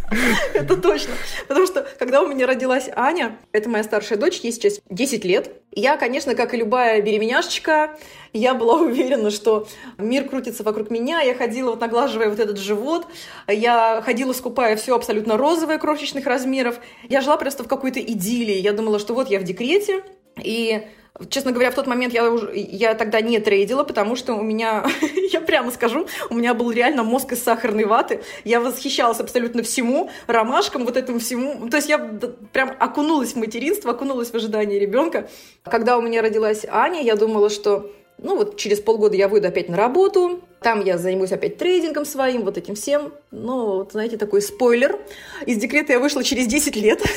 Это 0.54 0.76
точно. 0.76 1.14
Потому 1.48 1.66
что, 1.66 1.88
когда 1.98 2.22
у 2.22 2.28
меня 2.28 2.46
родилась 2.46 2.90
Аня, 2.96 3.38
это 3.54 3.70
моя 3.70 3.84
старшая 3.86 4.20
дочь, 4.20 4.42
ей 4.42 4.52
сейчас 4.52 4.82
10 4.90 5.24
лет, 5.24 5.50
я, 5.72 5.96
конечно, 5.96 6.36
как 6.36 6.54
и 6.54 6.58
любая 6.58 7.02
беременяшечка, 7.02 7.98
я 8.34 8.54
была 8.54 8.76
уверена, 8.82 9.32
что 9.32 9.68
мир 9.98 10.28
крутится 10.28 10.64
вокруг 10.64 10.90
меня. 10.90 11.22
Я 11.22 11.34
ходила, 11.34 11.70
вот 11.72 11.80
наглаживая 11.80 12.30
вот 12.30 12.40
этот 12.40 12.60
живот. 12.60 13.08
Я 13.48 14.02
ходила, 14.04 14.34
скупая 14.34 14.76
все 14.76 14.94
абсолютно 14.94 15.38
розовое, 15.38 15.78
крошечных 15.78 16.26
размеров. 16.26 16.80
Я 17.08 17.22
жила 17.22 17.38
просто 17.38 17.64
в 17.64 17.68
какой-то 17.68 18.02
идиллии. 18.02 18.58
Я 18.58 18.74
думала, 18.74 19.00
что 19.00 19.14
вот 19.14 19.30
я 19.30 19.40
в 19.40 19.44
декрете, 19.44 20.04
и 20.44 20.88
Честно 21.30 21.52
говоря, 21.52 21.72
в 21.72 21.76
тот 21.76 21.88
момент 21.88 22.14
я, 22.14 22.30
уже, 22.30 22.52
я 22.56 22.94
тогда 22.94 23.22
не 23.22 23.40
трейдила, 23.40 23.84
потому 23.84 24.16
что 24.16 24.36
у 24.36 24.44
меня, 24.44 24.86
я 25.32 25.42
прямо 25.42 25.72
скажу, 25.72 26.08
у 26.30 26.36
меня 26.36 26.54
был 26.54 26.72
реально 26.72 27.04
мозг 27.04 27.32
из 27.32 27.44
сахарной 27.44 27.86
ваты. 27.86 28.22
Я 28.44 28.60
восхищалась 28.60 29.20
абсолютно 29.20 29.64
всему, 29.64 30.12
ромашкам, 30.28 30.86
вот 30.86 30.96
этому 30.96 31.20
всему. 31.20 31.70
То 31.70 31.78
есть 31.78 31.90
я 31.90 31.98
прям 32.54 32.76
окунулась 32.80 33.34
в 33.34 33.38
материнство, 33.38 33.92
окунулась 33.92 34.30
в 34.30 34.36
ожидание 34.36 34.80
ребенка. 34.80 35.28
Когда 35.64 35.98
у 35.98 36.02
меня 36.02 36.22
родилась 36.22 36.66
Аня, 36.70 37.02
я 37.02 37.16
думала, 37.16 37.50
что 37.50 37.92
Ну 38.20 38.36
вот 38.36 38.58
через 38.58 38.80
полгода 38.80 39.16
я 39.16 39.28
выйду 39.28 39.48
опять 39.48 39.70
на 39.70 39.78
работу, 39.78 40.42
там 40.62 40.84
я 40.84 40.98
займусь 40.98 41.32
опять 41.32 41.58
трейдингом 41.58 42.06
своим, 42.06 42.44
вот 42.44 42.58
этим 42.58 42.76
всем. 42.76 43.12
Ну, 43.32 43.78
вот, 43.78 43.92
знаете, 43.94 44.18
такой 44.18 44.42
спойлер. 44.42 45.00
Из 45.48 45.58
декрета 45.58 45.94
я 45.94 46.00
вышла 46.00 46.24
через 46.24 46.46
10 46.46 46.76
лет. 46.76 47.02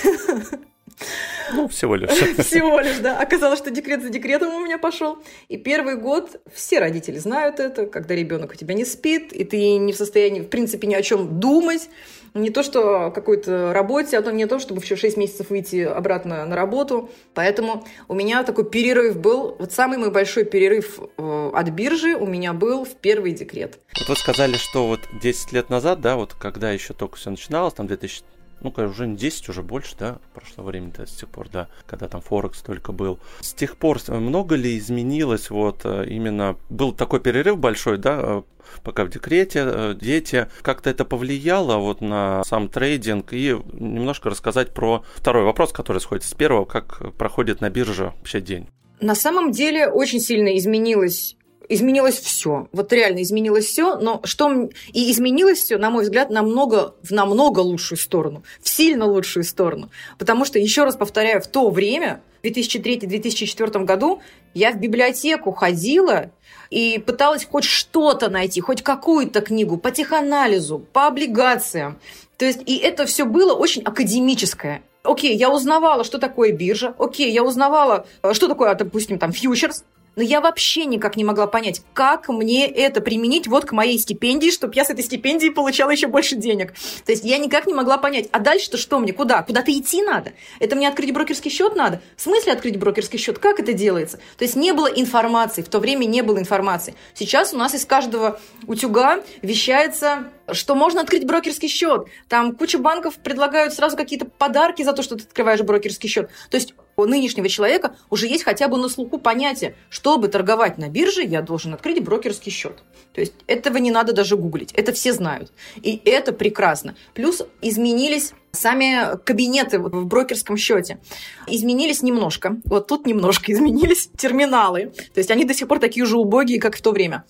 Ну, 1.53 1.69
всего 1.69 1.97
лишь. 1.97 2.11
Всего 2.39 2.81
лишь, 2.81 2.99
да. 2.99 3.19
Оказалось, 3.19 3.59
что 3.59 3.71
декрет 3.71 4.03
за 4.03 4.09
декретом 4.11 4.55
у 4.55 4.61
меня 4.65 4.79
пошел. 4.79 5.19
И 5.49 5.57
первый 5.57 5.97
год 5.97 6.41
все 6.53 6.79
родители 6.79 7.19
знают 7.19 7.61
это, 7.61 7.87
когда 7.87 8.15
ребенок 8.15 8.53
у 8.53 8.55
тебя 8.55 8.75
не 8.75 8.85
спит, 8.85 9.33
и 9.33 9.45
ты 9.45 9.77
не 9.77 9.93
в 9.93 9.97
состоянии, 9.97 10.41
в 10.41 10.49
принципе, 10.49 10.87
ни 10.87 10.95
о 10.95 11.03
чем 11.03 11.41
думать. 11.41 11.89
Не 12.35 12.51
то, 12.51 12.63
что 12.63 13.07
о 13.07 13.11
какой-то 13.11 13.73
работе, 13.73 14.17
а 14.17 14.23
то 14.23 14.31
не 14.31 14.47
то, 14.47 14.61
чтобы 14.61 14.81
еще 14.81 14.95
6 14.95 15.17
месяцев 15.17 15.51
выйти 15.51 15.83
обратно 15.83 16.47
на 16.47 16.55
работу. 16.55 17.11
Поэтому 17.35 17.85
у 18.07 18.15
меня 18.15 18.45
такой 18.45 18.71
перерыв 18.71 19.19
был. 19.19 19.57
Вот 19.59 19.73
самый 19.73 19.99
мой 19.99 20.13
большой 20.13 20.45
перерыв 20.45 21.01
э, 21.19 21.51
от 21.53 21.69
биржи 21.71 22.15
у 22.15 22.27
меня 22.27 22.53
был 22.53 22.85
в 22.85 22.95
первый 22.95 23.33
декрет. 23.33 23.81
Вот 23.99 24.09
вы 24.09 24.17
сказали, 24.17 24.55
что 24.55 24.87
вот 24.87 25.01
10 25.21 25.53
лет 25.53 25.71
назад, 25.71 26.01
да, 26.01 26.15
вот 26.15 26.35
когда 26.35 26.71
еще 26.71 26.95
только 26.95 27.17
все 27.17 27.31
начиналось, 27.31 27.75
там 27.75 27.89
2000 27.89 28.23
ну, 28.63 28.73
уже 28.77 29.07
не 29.07 29.17
10, 29.17 29.49
уже 29.49 29.63
больше, 29.63 29.95
да, 29.99 30.19
прошло 30.35 30.65
время-то 30.65 31.07
с 31.07 31.13
тех 31.13 31.29
пор, 31.29 31.49
да, 31.49 31.69
когда 31.87 32.09
там 32.09 32.21
Форекс 32.21 32.63
только 32.63 32.93
был. 32.93 33.19
С 33.41 33.53
тех 33.53 33.77
пор 33.77 33.99
много 34.09 34.55
ли 34.55 34.79
изменилось 34.79 35.51
вот 35.51 35.81
э, 35.85 36.07
именно, 36.09 36.57
был 36.69 36.93
такой 36.93 37.21
перерыв 37.21 37.59
большой, 37.59 37.99
да, 37.99 38.21
э, 38.23 38.43
пока 38.83 39.05
в 39.05 39.11
декрете, 39.11 39.63
э, 39.65 39.95
дети, 40.01 40.49
как-то 40.63 40.91
это 40.91 41.05
повлияло 41.05 41.77
вот 41.77 42.01
на 42.01 42.43
сам 42.45 42.69
трейдинг 42.69 43.33
и 43.33 43.57
немножко 43.73 44.31
рассказать 44.31 44.73
про 44.75 45.05
второй 45.15 45.45
вопрос, 45.45 45.73
который 45.73 45.99
сходит 45.99 46.25
с 46.25 46.35
первого, 46.35 46.65
как 46.65 47.15
проходит 47.17 47.61
на 47.61 47.71
бирже 47.71 48.13
вообще 48.17 48.41
день. 48.41 48.69
На 49.01 49.15
самом 49.15 49.51
деле 49.51 49.89
очень 49.89 50.21
сильно 50.21 50.57
изменилось 50.57 51.37
изменилось 51.71 52.19
все. 52.19 52.69
Вот 52.73 52.93
реально 52.93 53.23
изменилось 53.23 53.67
все, 53.67 53.97
но 53.97 54.21
что 54.25 54.69
и 54.93 55.11
изменилось 55.11 55.61
все, 55.61 55.79
на 55.79 55.89
мой 55.89 56.03
взгляд, 56.03 56.29
намного 56.29 56.95
в 57.03 57.13
намного 57.13 57.61
лучшую 57.61 57.99
сторону, 57.99 58.43
в 58.61 58.69
сильно 58.69 59.07
лучшую 59.07 59.45
сторону, 59.45 59.91
потому 60.19 60.45
что 60.45 60.59
еще 60.59 60.85
раз 60.85 60.97
повторяю, 60.97 61.41
в 61.41 61.47
то 61.47 61.71
время, 61.71 62.21
в 62.43 62.47
2003-2004 62.47 63.85
году, 63.85 64.21
я 64.53 64.73
в 64.73 64.81
библиотеку 64.81 65.53
ходила 65.53 66.31
и 66.71 67.03
пыталась 67.05 67.45
хоть 67.45 67.65
что-то 67.65 68.29
найти, 68.29 68.61
хоть 68.61 68.83
какую-то 68.83 69.41
книгу 69.41 69.77
по 69.77 69.91
теханализу, 69.91 70.81
по 70.93 71.07
облигациям. 71.07 71.99
То 72.37 72.47
есть, 72.47 72.61
и 72.67 72.77
это 72.77 73.07
все 73.07 73.25
было 73.25 73.55
очень 73.55 73.83
академическое. 73.83 74.83
Окей, 75.03 75.37
я 75.37 75.51
узнавала, 75.51 76.05
что 76.05 76.19
такое 76.19 76.53
биржа. 76.53 76.95
Окей, 76.99 77.31
я 77.33 77.43
узнавала, 77.43 78.07
э, 78.23 78.33
что 78.35 78.49
такое, 78.49 78.75
допустим, 78.75 79.19
там 79.19 79.33
фьючерс. 79.33 79.85
Но 80.17 80.23
я 80.23 80.41
вообще 80.41 80.85
никак 80.85 81.17
не 81.17 81.25
могла 81.25 81.47
понять, 81.47 81.83
как 81.95 82.29
мне 82.29 82.67
это 82.67 83.01
применить 83.01 83.47
вот 83.47 83.65
к 83.65 83.73
моей 83.73 83.99
стипендии, 83.99 84.51
чтобы 84.51 84.75
я 84.75 84.85
с 84.85 84.91
этой 84.91 85.05
стипендии 85.05 85.49
получала 85.51 85.91
еще 85.91 86.09
больше 86.09 86.37
денег. 86.37 86.75
То 87.05 87.13
есть 87.13 87.25
я 87.25 87.39
никак 87.39 87.67
не 87.67 87.75
могла 87.75 87.99
понять, 87.99 88.29
а 88.33 88.41
дальше-то 88.41 88.77
что 88.77 88.99
мне, 88.99 89.13
куда? 89.13 89.43
Куда-то 89.43 89.73
идти 89.73 90.03
надо? 90.03 90.33
Это 90.59 90.77
мне 90.77 90.89
открыть 90.89 91.13
брокерский 91.13 91.51
счет 91.51 91.77
надо? 91.77 92.01
В 92.17 92.23
смысле 92.23 92.53
открыть 92.53 92.79
брокерский 92.79 93.19
счет? 93.19 93.39
Как 93.39 93.61
это 93.61 93.73
делается? 93.73 94.19
То 94.37 94.45
есть 94.45 94.57
не 94.57 94.73
было 94.73 94.87
информации, 94.87 95.63
в 95.63 95.69
то 95.69 95.79
время 95.79 96.05
не 96.05 96.23
было 96.23 96.39
информации. 96.39 96.95
Сейчас 97.15 97.55
у 97.55 97.57
нас 97.57 97.75
из 97.75 97.85
каждого 97.85 98.41
утюга 98.67 99.23
вещается 99.43 100.31
что 100.53 100.75
можно 100.75 101.01
открыть 101.01 101.27
брокерский 101.27 101.69
счет. 101.69 102.07
Там 102.29 102.57
куча 102.57 102.79
банков 102.79 103.15
предлагают 103.17 103.73
сразу 103.73 103.97
какие-то 103.97 104.27
подарки 104.27 104.83
за 104.83 104.93
то, 104.93 105.03
что 105.03 105.17
ты 105.17 105.23
открываешь 105.23 105.61
брокерский 105.61 106.09
счет. 106.09 106.31
То 106.51 106.57
есть 106.57 106.75
у 107.01 107.07
нынешнего 107.07 107.49
человека 107.49 107.97
уже 108.09 108.27
есть 108.27 108.45
хотя 108.45 108.69
бы 108.69 108.79
на 108.79 108.89
слуху 108.89 109.19
понятие, 109.19 109.75
чтобы 109.89 110.29
торговать 110.29 110.79
на 110.79 110.89
бирже, 110.89 111.23
я 111.23 111.43
должен 111.43 111.75
открыть 111.75 112.03
брокерский 112.03 112.53
счет. 112.53 112.79
То 113.13 113.21
есть 113.21 113.35
этого 113.47 113.79
не 113.79 113.91
надо 113.91 114.13
даже 114.13 114.37
гуглить, 114.37 114.73
это 114.73 114.93
все 114.93 115.13
знают. 115.13 115.53
И 115.83 116.01
это 116.05 116.33
прекрасно. 116.33 116.95
Плюс 117.15 117.43
изменились 117.61 118.33
сами 118.53 119.17
кабинеты 119.25 119.79
в 119.79 120.07
брокерском 120.07 120.57
счете. 120.57 120.99
Изменились 121.47 122.03
немножко. 122.03 122.61
Вот 122.65 122.87
тут 122.87 123.07
немножко 123.07 123.53
изменились 123.53 124.11
терминалы. 124.17 124.93
То 125.15 125.19
есть 125.19 125.31
они 125.31 125.45
до 125.45 125.55
сих 125.55 125.69
пор 125.69 125.79
такие 125.79 126.07
же 126.07 126.19
убогие, 126.19 126.61
как 126.61 126.77
в 126.77 126.83
то 126.83 126.93
время. 126.93 127.25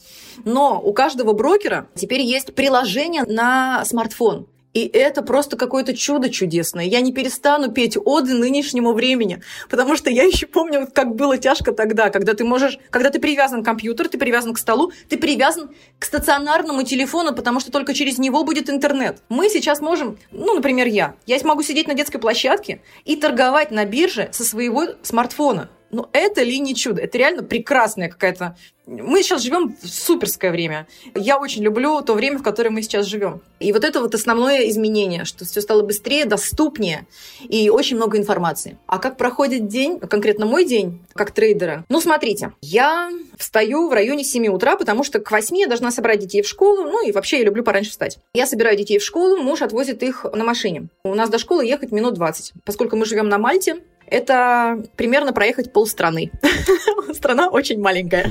Но 0.44 0.80
у 0.80 0.92
каждого 0.92 1.32
брокера 1.32 1.88
теперь 1.94 2.22
есть 2.22 2.54
приложение 2.54 3.24
на 3.24 3.84
смартфон. 3.84 4.46
И 4.72 4.86
это 4.86 5.22
просто 5.22 5.56
какое-то 5.56 5.96
чудо 5.96 6.30
чудесное. 6.30 6.84
Я 6.84 7.00
не 7.00 7.12
перестану 7.12 7.72
петь 7.72 7.96
оды 7.96 8.34
нынешнему 8.34 8.92
времени, 8.92 9.42
потому 9.68 9.96
что 9.96 10.10
я 10.10 10.22
еще 10.22 10.46
помню, 10.46 10.88
как 10.92 11.16
было 11.16 11.38
тяжко 11.38 11.72
тогда, 11.72 12.10
когда 12.10 12.34
ты 12.34 12.44
можешь, 12.44 12.78
когда 12.90 13.10
ты 13.10 13.18
привязан 13.18 13.62
к 13.62 13.64
компьютеру, 13.64 14.08
ты 14.08 14.18
привязан 14.18 14.54
к 14.54 14.58
столу, 14.58 14.92
ты 15.08 15.18
привязан 15.18 15.70
к 15.98 16.04
стационарному 16.04 16.84
телефону, 16.84 17.34
потому 17.34 17.58
что 17.58 17.72
только 17.72 17.94
через 17.94 18.18
него 18.18 18.44
будет 18.44 18.70
интернет. 18.70 19.22
Мы 19.28 19.48
сейчас 19.48 19.80
можем, 19.80 20.18
ну, 20.30 20.54
например, 20.54 20.86
я, 20.86 21.16
я 21.26 21.38
могу 21.42 21.62
сидеть 21.62 21.88
на 21.88 21.94
детской 21.94 22.18
площадке 22.18 22.80
и 23.04 23.16
торговать 23.16 23.70
на 23.70 23.84
бирже 23.84 24.28
со 24.32 24.44
своего 24.44 24.84
смартфона. 25.02 25.68
Но 25.90 26.08
это 26.12 26.42
ли 26.42 26.58
не 26.60 26.74
чудо? 26.74 27.02
Это 27.02 27.18
реально 27.18 27.42
прекрасная 27.42 28.08
какая-то 28.08 28.56
мы 28.90 29.22
сейчас 29.22 29.42
живем 29.42 29.76
в 29.80 29.88
суперское 29.88 30.50
время. 30.50 30.88
Я 31.14 31.38
очень 31.38 31.62
люблю 31.62 32.02
то 32.02 32.14
время, 32.14 32.38
в 32.38 32.42
котором 32.42 32.74
мы 32.74 32.82
сейчас 32.82 33.06
живем. 33.06 33.40
И 33.60 33.72
вот 33.72 33.84
это 33.84 34.00
вот 34.00 34.16
основное 34.16 34.68
изменение, 34.68 35.24
что 35.24 35.44
все 35.44 35.60
стало 35.60 35.82
быстрее, 35.82 36.24
доступнее 36.24 37.06
и 37.48 37.70
очень 37.70 37.96
много 37.96 38.18
информации. 38.18 38.76
А 38.86 38.98
как 38.98 39.16
проходит 39.16 39.68
день, 39.68 40.00
конкретно 40.00 40.44
мой 40.44 40.64
день, 40.64 41.00
как 41.14 41.30
трейдера? 41.30 41.84
Ну, 41.88 42.00
смотрите, 42.00 42.52
я 42.62 43.10
встаю 43.38 43.88
в 43.88 43.92
районе 43.92 44.24
7 44.24 44.48
утра, 44.48 44.76
потому 44.76 45.04
что 45.04 45.20
к 45.20 45.30
8 45.30 45.56
я 45.56 45.66
должна 45.68 45.92
собрать 45.92 46.18
детей 46.18 46.42
в 46.42 46.48
школу, 46.48 46.82
ну 46.82 47.06
и 47.06 47.12
вообще 47.12 47.38
я 47.38 47.44
люблю 47.44 47.62
пораньше 47.62 47.90
встать. 47.90 48.18
Я 48.34 48.46
собираю 48.46 48.76
детей 48.76 48.98
в 48.98 49.04
школу, 49.04 49.36
муж 49.36 49.62
отвозит 49.62 50.02
их 50.02 50.24
на 50.32 50.42
машине. 50.42 50.88
У 51.04 51.14
нас 51.14 51.30
до 51.30 51.38
школы 51.38 51.64
ехать 51.64 51.92
минут 51.92 52.14
20. 52.14 52.54
Поскольку 52.64 52.96
мы 52.96 53.04
живем 53.06 53.28
на 53.28 53.38
Мальте, 53.38 53.76
это 54.10 54.82
примерно 54.96 55.32
проехать 55.32 55.72
полстраны. 55.72 56.30
Страна 57.14 57.48
очень 57.48 57.80
маленькая. 57.80 58.30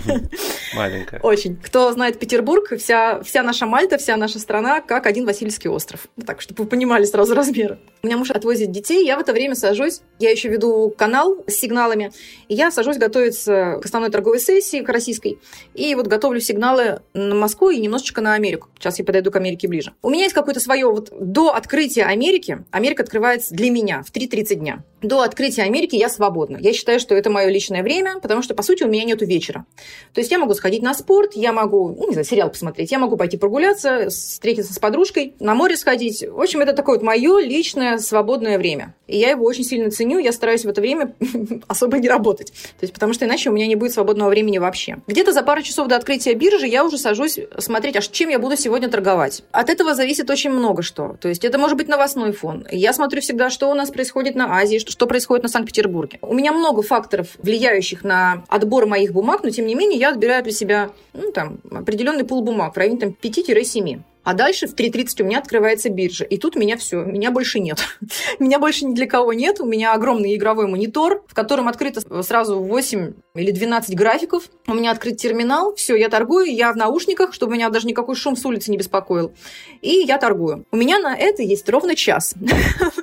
Маленькая. 0.75 1.19
Очень. 1.21 1.57
Кто 1.57 1.91
знает 1.91 2.19
Петербург, 2.19 2.73
вся, 2.77 3.21
вся 3.23 3.43
наша 3.43 3.65
Мальта, 3.65 3.97
вся 3.97 4.17
наша 4.17 4.39
страна, 4.39 4.81
как 4.81 5.05
один 5.05 5.25
Васильевский 5.25 5.69
остров. 5.69 6.07
Так, 6.25 6.41
чтобы 6.41 6.63
вы 6.63 6.69
понимали 6.69 7.05
сразу 7.05 7.33
размеры. 7.33 7.79
У 8.01 8.07
меня 8.07 8.17
муж 8.17 8.31
отвозит 8.31 8.71
детей, 8.71 9.05
я 9.05 9.17
в 9.17 9.19
это 9.19 9.33
время 9.33 9.55
сажусь, 9.55 10.01
я 10.19 10.29
еще 10.29 10.47
веду 10.47 10.93
канал 10.97 11.43
с 11.47 11.53
сигналами, 11.53 12.11
и 12.47 12.55
я 12.55 12.71
сажусь 12.71 12.97
готовиться 12.97 13.79
к 13.81 13.85
основной 13.85 14.09
торговой 14.09 14.39
сессии, 14.39 14.81
к 14.81 14.89
российской, 14.89 15.39
и 15.73 15.95
вот 15.95 16.07
готовлю 16.07 16.39
сигналы 16.39 17.01
на 17.13 17.35
Москву 17.35 17.69
и 17.69 17.79
немножечко 17.79 18.21
на 18.21 18.35
Америку. 18.35 18.69
Сейчас 18.79 18.99
я 18.99 19.05
подойду 19.05 19.31
к 19.31 19.35
Америке 19.35 19.67
ближе. 19.67 19.93
У 20.01 20.09
меня 20.09 20.23
есть 20.23 20.33
какое-то 20.33 20.61
свое, 20.61 20.89
вот 20.89 21.11
до 21.11 21.53
открытия 21.53 22.03
Америки, 22.03 22.63
Америка 22.71 23.03
открывается 23.03 23.53
для 23.53 23.69
меня 23.69 24.03
в 24.03 24.13
3.30 24.13 24.55
дня. 24.55 24.83
До 25.01 25.21
открытия 25.21 25.63
Америки 25.69 25.95
я 25.95 26.09
свободна. 26.09 26.57
Я 26.59 26.73
считаю, 26.73 26.99
что 26.99 27.15
это 27.15 27.29
мое 27.29 27.47
личное 27.47 27.83
время, 27.83 28.19
потому 28.21 28.41
что, 28.41 28.53
по 28.53 28.63
сути, 28.63 28.83
у 28.83 28.87
меня 28.87 29.03
нету 29.05 29.25
вечера. 29.25 29.65
То 30.13 30.21
есть 30.21 30.31
я 30.31 30.39
могу 30.39 30.53
сходить 30.53 30.81
на 30.81 30.93
спорт, 30.93 31.33
я 31.35 31.53
могу, 31.53 31.89
ну, 31.89 32.07
не 32.07 32.13
знаю, 32.13 32.25
сериал 32.25 32.49
посмотреть, 32.49 32.91
я 32.91 32.99
могу 32.99 33.17
пойти 33.17 33.37
прогуляться, 33.37 34.09
встретиться 34.09 34.73
с 34.73 34.79
подружкой, 34.79 35.35
на 35.39 35.55
море 35.55 35.77
сходить. 35.77 36.23
В 36.27 36.41
общем, 36.41 36.61
это 36.61 36.73
такое 36.73 36.95
вот 36.97 37.03
мое 37.03 37.39
личное 37.39 37.97
свободное 37.99 38.57
время. 38.57 38.95
И 39.07 39.17
я 39.17 39.29
его 39.31 39.45
очень 39.45 39.63
сильно 39.63 39.91
ценю, 39.91 40.19
я 40.19 40.31
стараюсь 40.31 40.65
в 40.65 40.69
это 40.69 40.81
время 40.81 41.15
особо 41.67 41.97
не 41.99 42.09
работать. 42.09 42.51
То 42.51 42.83
есть, 42.83 42.93
потому 42.93 43.13
что 43.13 43.25
иначе 43.25 43.49
у 43.49 43.53
меня 43.53 43.67
не 43.67 43.75
будет 43.75 43.93
свободного 43.93 44.29
времени 44.29 44.57
вообще. 44.57 44.97
Где-то 45.07 45.31
за 45.31 45.43
пару 45.43 45.61
часов 45.61 45.87
до 45.87 45.95
открытия 45.95 46.33
биржи 46.33 46.67
я 46.67 46.83
уже 46.83 46.97
сажусь 46.97 47.39
смотреть, 47.57 47.95
а 47.95 48.01
чем 48.01 48.29
я 48.29 48.39
буду 48.39 48.57
сегодня 48.57 48.89
торговать. 48.89 49.43
От 49.51 49.69
этого 49.69 49.95
зависит 49.95 50.29
очень 50.29 50.49
много 50.49 50.81
что. 50.81 51.15
То 51.21 51.29
есть, 51.29 51.45
это 51.45 51.57
может 51.57 51.77
быть 51.77 51.87
новостной 51.87 52.31
фон. 52.31 52.67
Я 52.71 52.93
смотрю 52.93 53.21
всегда, 53.21 53.49
что 53.49 53.69
у 53.69 53.73
нас 53.73 53.91
происходит 53.91 54.35
на 54.35 54.57
Азии, 54.57 54.79
что 54.79 55.07
происходит 55.07 55.43
на 55.43 55.49
Санкт-Петербурге. 55.59 56.19
У 56.21 56.33
меня 56.33 56.53
много 56.53 56.81
факторов, 56.81 57.27
влияющих 57.37 58.03
на 58.03 58.43
отбор 58.47 58.85
моих 58.85 59.11
бумаг, 59.11 59.43
но 59.43 59.49
тем 59.49 59.65
не 59.65 59.75
менее 59.75 59.99
я 59.99 60.09
отбираю 60.09 60.43
для 60.43 60.53
себя 60.53 60.91
ну, 61.13 61.31
там, 61.31 61.57
определенный 61.69 62.23
пул 62.23 62.41
бумаг 62.41 62.75
в 62.75 62.77
районе 62.77 62.99
там, 62.99 63.15
5-7. 63.21 63.99
А 64.23 64.33
дальше 64.33 64.67
в 64.67 64.75
3.30 64.75 65.23
у 65.23 65.25
меня 65.25 65.39
открывается 65.39 65.89
биржа. 65.89 66.23
И 66.23 66.37
тут 66.37 66.55
меня 66.55 66.77
все, 66.77 67.03
меня 67.03 67.31
больше 67.31 67.59
нет. 67.59 67.79
меня 68.39 68.59
больше 68.59 68.85
ни 68.85 68.93
для 68.93 69.07
кого 69.07 69.33
нет. 69.33 69.59
У 69.59 69.65
меня 69.65 69.93
огромный 69.93 70.35
игровой 70.35 70.67
монитор, 70.67 71.23
в 71.27 71.33
котором 71.33 71.67
открыто 71.67 72.23
сразу 72.23 72.59
8 72.59 73.13
или 73.35 73.51
12 73.51 73.95
графиков. 73.95 74.43
У 74.67 74.73
меня 74.73 74.91
открыт 74.91 75.17
терминал. 75.17 75.73
Все, 75.75 75.95
я 75.95 76.09
торгую, 76.09 76.53
я 76.53 76.71
в 76.71 76.77
наушниках, 76.77 77.33
чтобы 77.33 77.55
меня 77.55 77.69
даже 77.69 77.87
никакой 77.87 78.15
шум 78.15 78.35
с 78.35 78.45
улицы 78.45 78.71
не 78.71 78.77
беспокоил. 78.77 79.33
И 79.81 80.03
я 80.05 80.17
торгую. 80.17 80.65
У 80.71 80.77
меня 80.77 80.99
на 80.99 81.17
это 81.17 81.41
есть 81.41 81.67
ровно 81.67 81.95
час. 81.95 82.35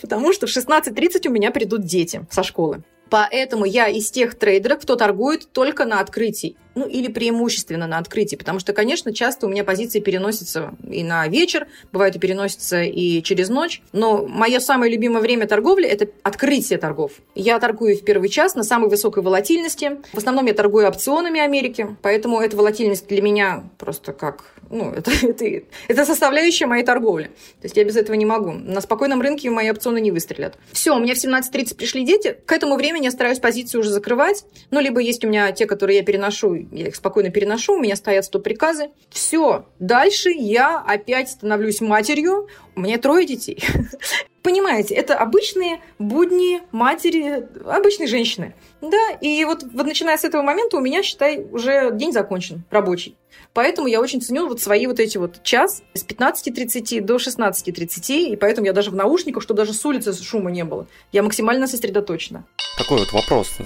Потому 0.00 0.32
что 0.32 0.46
в 0.46 0.50
16.30 0.50 1.28
у 1.28 1.30
меня 1.30 1.50
придут 1.50 1.84
дети 1.84 2.26
со 2.30 2.42
школы. 2.42 2.82
Поэтому 3.14 3.64
я 3.64 3.86
из 3.86 4.10
тех 4.10 4.34
трейдеров, 4.34 4.82
кто 4.82 4.96
торгует 4.96 5.46
только 5.52 5.84
на 5.84 6.00
открытии 6.00 6.56
ну 6.74 6.86
или 6.86 7.08
преимущественно 7.08 7.86
на 7.86 7.98
открытии, 7.98 8.36
потому 8.36 8.58
что, 8.58 8.72
конечно, 8.72 9.14
часто 9.14 9.46
у 9.46 9.48
меня 9.48 9.64
позиции 9.64 10.00
переносятся 10.00 10.74
и 10.88 11.02
на 11.02 11.28
вечер, 11.28 11.68
бывает 11.92 12.16
и 12.16 12.18
переносятся 12.18 12.82
и 12.82 13.22
через 13.22 13.48
ночь, 13.48 13.82
но 13.92 14.26
мое 14.26 14.60
самое 14.60 14.92
любимое 14.92 15.20
время 15.20 15.46
торговли– 15.46 15.86
это 15.88 16.08
открытие 16.22 16.78
торгов. 16.78 17.12
Я 17.34 17.58
торгую 17.58 17.96
в 17.96 18.04
первый 18.04 18.28
час 18.28 18.54
на 18.54 18.64
самой 18.64 18.90
высокой 18.90 19.22
волатильности. 19.22 19.98
В 20.12 20.18
основном 20.18 20.46
я 20.46 20.54
торгую 20.54 20.88
опционами 20.88 21.40
Америки, 21.40 21.96
поэтому 22.02 22.40
эта 22.40 22.56
волатильность 22.56 23.06
для 23.06 23.22
меня 23.22 23.64
просто 23.78 24.12
как 24.12 24.44
ну, 24.70 24.90
это, 24.96 25.10
это, 25.10 25.44
это 25.88 26.04
составляющая 26.04 26.66
моей 26.66 26.84
торговли. 26.84 27.24
То 27.60 27.64
есть 27.64 27.76
я 27.76 27.84
без 27.84 27.96
этого 27.96 28.16
не 28.16 28.26
могу. 28.26 28.52
На 28.52 28.80
спокойном 28.80 29.20
рынке 29.20 29.50
мои 29.50 29.70
опционы 29.70 30.00
не 30.00 30.10
выстрелят. 30.10 30.58
Все, 30.72 30.96
у 30.96 30.98
меня 30.98 31.14
в 31.14 31.18
17.30 31.18 31.76
пришли 31.76 32.04
дети. 32.04 32.36
К 32.46 32.52
этому 32.52 32.76
времени 32.76 33.03
я 33.04 33.10
стараюсь 33.10 33.38
позицию 33.38 33.80
уже 33.80 33.90
закрывать. 33.90 34.44
Ну, 34.70 34.80
либо 34.80 35.00
есть 35.00 35.24
у 35.24 35.28
меня 35.28 35.52
те, 35.52 35.66
которые 35.66 35.98
я 35.98 36.04
переношу, 36.04 36.54
я 36.54 36.88
их 36.88 36.96
спокойно 36.96 37.30
переношу, 37.30 37.74
у 37.74 37.80
меня 37.80 37.96
стоят 37.96 38.24
стоп-приказы. 38.24 38.90
Все, 39.10 39.66
дальше 39.78 40.30
я 40.30 40.80
опять 40.80 41.30
становлюсь 41.30 41.80
матерью, 41.80 42.48
у 42.74 42.80
меня 42.80 42.98
трое 42.98 43.26
детей. 43.26 43.62
Понимаете, 44.44 44.94
это 44.94 45.16
обычные 45.16 45.80
будни 45.98 46.60
матери, 46.70 47.48
обычные 47.64 48.06
женщины. 48.06 48.54
Да, 48.82 49.16
и 49.22 49.42
вот, 49.46 49.62
вот 49.62 49.86
начиная 49.86 50.18
с 50.18 50.24
этого 50.24 50.42
момента 50.42 50.76
у 50.76 50.80
меня, 50.80 51.02
считай, 51.02 51.42
уже 51.50 51.90
день 51.94 52.12
закончен, 52.12 52.62
рабочий. 52.70 53.16
Поэтому 53.54 53.88
я 53.88 54.02
очень 54.02 54.20
ценю 54.20 54.46
вот 54.46 54.60
свои 54.60 54.86
вот 54.86 55.00
эти 55.00 55.16
вот 55.16 55.42
час 55.42 55.82
с 55.94 56.04
15.30 56.04 57.00
до 57.00 57.16
16.30, 57.16 58.32
и 58.32 58.36
поэтому 58.36 58.66
я 58.66 58.74
даже 58.74 58.90
в 58.90 58.94
наушниках, 58.94 59.42
чтобы 59.42 59.56
даже 59.56 59.72
с 59.72 59.82
улицы 59.86 60.12
шума 60.12 60.50
не 60.50 60.64
было. 60.64 60.86
Я 61.10 61.22
максимально 61.22 61.66
сосредоточена. 61.66 62.44
Такой 62.76 62.98
вот 62.98 63.12
вопрос 63.12 63.56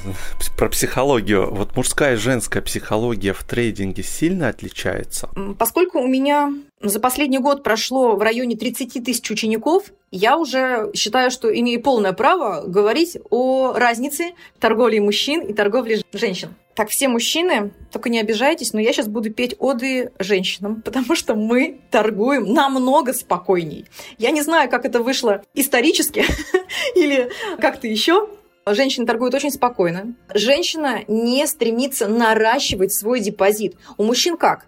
про 0.56 0.68
психологию. 0.68 1.52
Вот 1.52 1.74
мужская 1.74 2.14
и 2.14 2.16
женская 2.16 2.60
психология 2.60 3.32
в 3.32 3.42
трейдинге 3.42 4.04
сильно 4.04 4.48
отличается? 4.48 5.28
Поскольку 5.58 5.98
у 5.98 6.06
меня 6.06 6.52
за 6.80 7.00
последний 7.00 7.38
год 7.38 7.62
прошло 7.62 8.14
в 8.16 8.22
районе 8.22 8.56
30 8.56 9.04
тысяч 9.04 9.30
учеников, 9.30 9.92
я 10.10 10.38
уже 10.38 10.90
считаю, 10.94 11.30
что 11.30 11.52
имею 11.52 11.82
полное 11.82 12.12
право 12.12 12.62
говорить 12.66 13.18
о 13.30 13.72
разнице 13.72 14.32
торговли 14.60 14.98
мужчин 14.98 15.40
и 15.40 15.52
торговли 15.52 16.02
женщин. 16.12 16.54
Так, 16.74 16.90
все 16.90 17.08
мужчины, 17.08 17.72
только 17.90 18.08
не 18.08 18.20
обижайтесь, 18.20 18.72
но 18.72 18.80
я 18.80 18.92
сейчас 18.92 19.08
буду 19.08 19.30
петь 19.30 19.56
оды 19.58 20.12
женщинам, 20.20 20.80
потому 20.84 21.16
что 21.16 21.34
мы 21.34 21.80
торгуем 21.90 22.52
намного 22.52 23.12
спокойней. 23.12 23.86
Я 24.16 24.30
не 24.30 24.42
знаю, 24.42 24.70
как 24.70 24.84
это 24.84 25.02
вышло 25.02 25.42
исторически 25.54 26.24
или 26.94 27.30
как-то 27.60 27.86
еще, 27.86 28.28
Женщины 28.70 29.06
торгуют 29.06 29.34
очень 29.34 29.50
спокойно. 29.50 30.14
Женщина 30.34 31.00
не 31.08 31.46
стремится 31.46 32.06
наращивать 32.06 32.92
свой 32.92 33.20
депозит. 33.20 33.76
У 33.96 34.04
мужчин 34.04 34.36
как? 34.36 34.66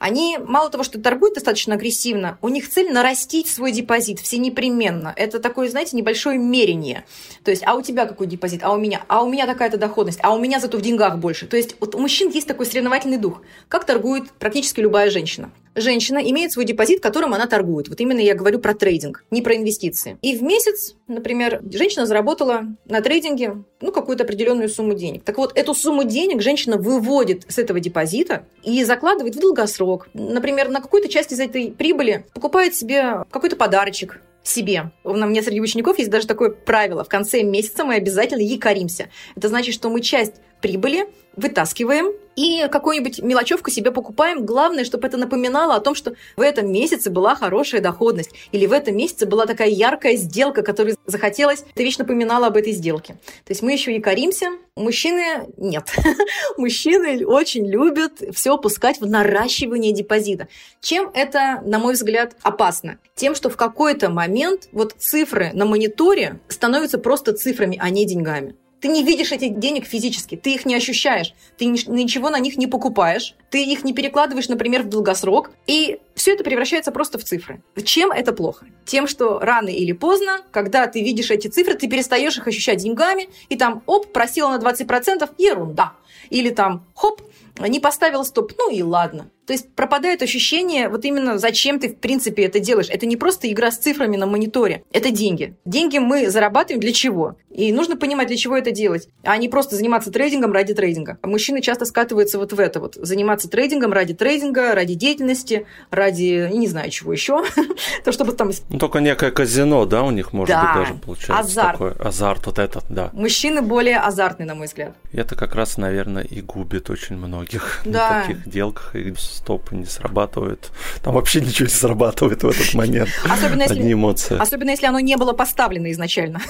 Они 0.00 0.38
мало 0.38 0.70
того, 0.70 0.82
что 0.82 0.98
торгуют 0.98 1.34
достаточно 1.34 1.74
агрессивно, 1.74 2.38
у 2.40 2.48
них 2.48 2.68
цель 2.68 2.90
нарастить 2.90 3.48
свой 3.48 3.70
депозит 3.70 4.18
все 4.18 4.38
непременно. 4.38 5.12
Это 5.14 5.38
такое, 5.38 5.68
знаете, 5.68 5.96
небольшое 5.96 6.38
мерянье. 6.38 7.04
То 7.44 7.50
есть, 7.50 7.62
а 7.66 7.74
у 7.74 7.82
тебя 7.82 8.06
какой 8.06 8.26
депозит, 8.26 8.62
а 8.64 8.72
у 8.72 8.78
меня, 8.78 9.04
а 9.08 9.22
у 9.22 9.30
меня 9.30 9.46
такая-то 9.46 9.76
доходность, 9.76 10.18
а 10.22 10.34
у 10.34 10.40
меня 10.40 10.58
зато 10.58 10.78
в 10.78 10.80
деньгах 10.80 11.18
больше. 11.18 11.46
То 11.46 11.56
есть, 11.58 11.76
вот 11.80 11.94
у 11.94 11.98
мужчин 11.98 12.30
есть 12.30 12.48
такой 12.48 12.64
соревновательный 12.64 13.18
дух, 13.18 13.42
как 13.68 13.84
торгует 13.84 14.30
практически 14.32 14.80
любая 14.80 15.10
женщина 15.10 15.50
женщина 15.74 16.18
имеет 16.18 16.52
свой 16.52 16.64
депозит, 16.64 17.00
которым 17.00 17.34
она 17.34 17.46
торгует. 17.46 17.88
Вот 17.88 18.00
именно 18.00 18.20
я 18.20 18.34
говорю 18.34 18.58
про 18.58 18.74
трейдинг, 18.74 19.24
не 19.30 19.42
про 19.42 19.56
инвестиции. 19.56 20.18
И 20.22 20.36
в 20.36 20.42
месяц, 20.42 20.94
например, 21.08 21.60
женщина 21.70 22.06
заработала 22.06 22.64
на 22.86 23.00
трейдинге 23.00 23.62
ну, 23.80 23.92
какую-то 23.92 24.24
определенную 24.24 24.68
сумму 24.68 24.94
денег. 24.94 25.24
Так 25.24 25.38
вот, 25.38 25.56
эту 25.56 25.74
сумму 25.74 26.04
денег 26.04 26.42
женщина 26.42 26.76
выводит 26.76 27.44
с 27.48 27.58
этого 27.58 27.80
депозита 27.80 28.44
и 28.62 28.84
закладывает 28.84 29.36
в 29.36 29.40
долгосрок. 29.40 30.08
Например, 30.14 30.68
на 30.68 30.80
какую-то 30.80 31.08
часть 31.08 31.32
из 31.32 31.40
этой 31.40 31.70
прибыли 31.70 32.26
покупает 32.34 32.74
себе 32.74 33.24
какой-то 33.30 33.56
подарочек, 33.56 34.20
себе. 34.42 34.90
У 35.04 35.14
меня 35.14 35.42
среди 35.42 35.60
учеников 35.60 35.98
есть 35.98 36.10
даже 36.10 36.26
такое 36.26 36.50
правило. 36.50 37.04
В 37.04 37.08
конце 37.08 37.42
месяца 37.42 37.84
мы 37.84 37.94
обязательно 37.94 38.40
якоримся. 38.40 39.10
Это 39.36 39.48
значит, 39.48 39.74
что 39.74 39.90
мы 39.90 40.00
часть 40.00 40.36
прибыли 40.60 41.06
вытаскиваем 41.36 42.12
и 42.36 42.68
какую-нибудь 42.70 43.20
мелочевку 43.20 43.70
себе 43.70 43.90
покупаем. 43.90 44.46
Главное, 44.46 44.84
чтобы 44.84 45.06
это 45.06 45.16
напоминало 45.16 45.74
о 45.74 45.80
том, 45.80 45.94
что 45.94 46.14
в 46.36 46.40
этом 46.40 46.72
месяце 46.72 47.10
была 47.10 47.34
хорошая 47.34 47.80
доходность, 47.80 48.30
или 48.52 48.66
в 48.66 48.72
этом 48.72 48.96
месяце 48.96 49.26
была 49.26 49.46
такая 49.46 49.68
яркая 49.68 50.16
сделка, 50.16 50.62
которую 50.62 50.96
захотелось, 51.06 51.64
эта 51.74 51.82
вещь 51.82 51.98
напоминала 51.98 52.46
об 52.46 52.56
этой 52.56 52.72
сделке. 52.72 53.14
То 53.44 53.50
есть 53.50 53.62
мы 53.62 53.72
еще 53.72 53.94
якоримся, 53.94 54.46
мужчины 54.76 55.48
нет. 55.56 55.92
Мужчины 56.56 57.26
очень 57.26 57.66
любят 57.66 58.22
все 58.34 58.56
пускать 58.56 59.00
в 59.00 59.06
наращивание 59.06 59.92
депозита. 59.92 60.48
Чем 60.80 61.10
это, 61.12 61.60
на 61.64 61.78
мой 61.78 61.94
взгляд, 61.94 62.36
опасно? 62.42 62.98
Тем, 63.14 63.34
что 63.34 63.50
в 63.50 63.56
какой-то 63.56 64.08
момент 64.08 64.68
вот 64.72 64.94
цифры 64.98 65.50
на 65.52 65.66
мониторе 65.66 66.40
становятся 66.48 66.98
просто 66.98 67.32
цифрами, 67.32 67.78
а 67.80 67.90
не 67.90 68.06
деньгами. 68.06 68.54
Ты 68.80 68.88
не 68.88 69.02
видишь 69.02 69.32
этих 69.32 69.58
денег 69.58 69.84
физически, 69.84 70.36
ты 70.36 70.54
их 70.54 70.64
не 70.64 70.74
ощущаешь, 70.74 71.34
ты 71.58 71.66
ничего 71.66 72.30
на 72.30 72.38
них 72.38 72.56
не 72.56 72.66
покупаешь, 72.66 73.34
ты 73.50 73.62
их 73.62 73.84
не 73.84 73.92
перекладываешь, 73.92 74.48
например, 74.48 74.82
в 74.82 74.88
долгосрок, 74.88 75.50
и 75.66 75.98
все 76.14 76.32
это 76.32 76.44
превращается 76.44 76.90
просто 76.90 77.18
в 77.18 77.24
цифры. 77.24 77.62
Чем 77.84 78.10
это 78.10 78.32
плохо? 78.32 78.66
Тем, 78.86 79.06
что 79.06 79.38
рано 79.38 79.68
или 79.68 79.92
поздно, 79.92 80.40
когда 80.50 80.86
ты 80.86 81.02
видишь 81.02 81.30
эти 81.30 81.48
цифры, 81.48 81.74
ты 81.74 81.88
перестаешь 81.88 82.36
их 82.38 82.46
ощущать 82.46 82.78
деньгами, 82.78 83.28
и 83.48 83.56
там, 83.56 83.82
оп, 83.86 84.12
просила 84.12 84.56
на 84.56 84.62
20%, 84.62 85.30
ерунда. 85.38 85.92
Или 86.30 86.50
там, 86.50 86.86
хоп, 86.94 87.22
не 87.58 87.80
поставил 87.80 88.24
стоп, 88.24 88.52
ну 88.56 88.70
и 88.70 88.82
ладно. 88.82 89.30
То 89.46 89.52
есть 89.52 89.72
пропадает 89.74 90.22
ощущение, 90.22 90.88
вот 90.88 91.04
именно 91.04 91.38
зачем 91.38 91.80
ты 91.80 91.88
в 91.88 91.96
принципе 91.96 92.44
это 92.44 92.60
делаешь. 92.60 92.88
Это 92.90 93.06
не 93.06 93.16
просто 93.16 93.50
игра 93.50 93.70
с 93.70 93.78
цифрами 93.78 94.16
на 94.16 94.26
мониторе, 94.26 94.84
это 94.92 95.10
деньги. 95.10 95.56
Деньги 95.64 95.98
мы 95.98 96.30
зарабатываем 96.30 96.80
для 96.80 96.92
чего? 96.92 97.36
И 97.50 97.72
нужно 97.72 97.96
понимать, 97.96 98.28
для 98.28 98.36
чего 98.36 98.56
это 98.56 98.70
делать, 98.70 99.08
а 99.24 99.36
не 99.36 99.48
просто 99.48 99.74
заниматься 99.74 100.12
трейдингом 100.12 100.52
ради 100.52 100.72
трейдинга. 100.72 101.18
Мужчины 101.24 101.60
часто 101.60 101.84
скатываются 101.84 102.38
вот 102.38 102.52
в 102.52 102.60
это 102.60 102.78
вот. 102.78 102.94
Заниматься 102.94 103.48
трейдингом 103.48 103.92
ради 103.92 104.14
трейдинга, 104.14 104.74
ради 104.74 104.94
деятельности, 104.94 105.66
ради, 105.90 106.48
не 106.52 106.68
знаю, 106.68 106.90
чего 106.90 107.12
еще. 107.12 107.44
То, 108.04 108.12
чтобы 108.12 108.32
там... 108.32 108.52
Ну, 108.68 108.78
только 108.78 109.00
некое 109.00 109.32
казино, 109.32 109.84
да, 109.84 110.04
у 110.04 110.12
них 110.12 110.32
может 110.32 110.56
быть 110.56 110.74
даже 110.74 110.94
получается. 110.94 111.38
азарт. 111.38 111.72
Такой 111.72 111.92
азарт 111.92 112.46
вот 112.46 112.58
этот, 112.60 112.84
да. 112.88 113.10
Мужчины 113.12 113.62
более 113.62 113.98
азартные, 113.98 114.46
на 114.46 114.54
мой 114.54 114.66
взгляд. 114.66 114.94
Это 115.12 115.34
как 115.34 115.56
раз, 115.56 115.76
наверное, 115.76 116.22
и 116.22 116.40
губит 116.40 116.88
очень 116.88 117.16
многих 117.16 117.82
да. 117.84 118.10
на 118.10 118.22
таких 118.22 118.48
делках 118.48 118.94
и 118.94 119.12
стопы 119.30 119.74
не 119.74 119.86
срабатывают. 119.86 120.70
Там 121.02 121.14
вообще 121.14 121.40
ничего 121.40 121.66
не 121.66 121.74
срабатывает 121.74 122.42
в 122.42 122.48
этот 122.48 122.74
момент. 122.74 123.10
Особенно 123.24 123.62
если, 123.62 123.78
Одни 123.78 123.92
эмоции. 123.92 124.36
Особенно 124.38 124.70
если 124.70 124.86
оно 124.86 125.00
не 125.00 125.16
было 125.16 125.32
поставлено 125.32 125.90
изначально. 125.90 126.40